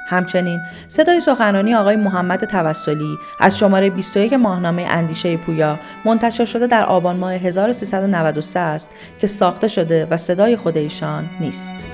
همچنین 0.08 0.60
صدای 0.88 1.20
سخنرانی 1.20 1.74
آقای 1.74 1.96
محمد 1.96 2.44
توسلی 2.44 3.18
از 3.40 3.58
شماره 3.58 3.90
21 3.90 4.32
ماهنامه 4.32 4.82
اندیشه 4.82 5.36
پویا 5.36 5.78
منتشر 6.04 6.44
شده 6.44 6.66
در 6.66 6.84
آبان 6.84 7.16
ماه 7.16 7.32
1393 7.32 8.60
است 8.60 8.90
که 9.18 9.26
ساخته 9.26 9.68
شده 9.68 10.06
و 10.10 10.16
صدای 10.16 10.56
خود 10.56 10.76
ایشان 10.76 11.24
نیست. 11.40 11.86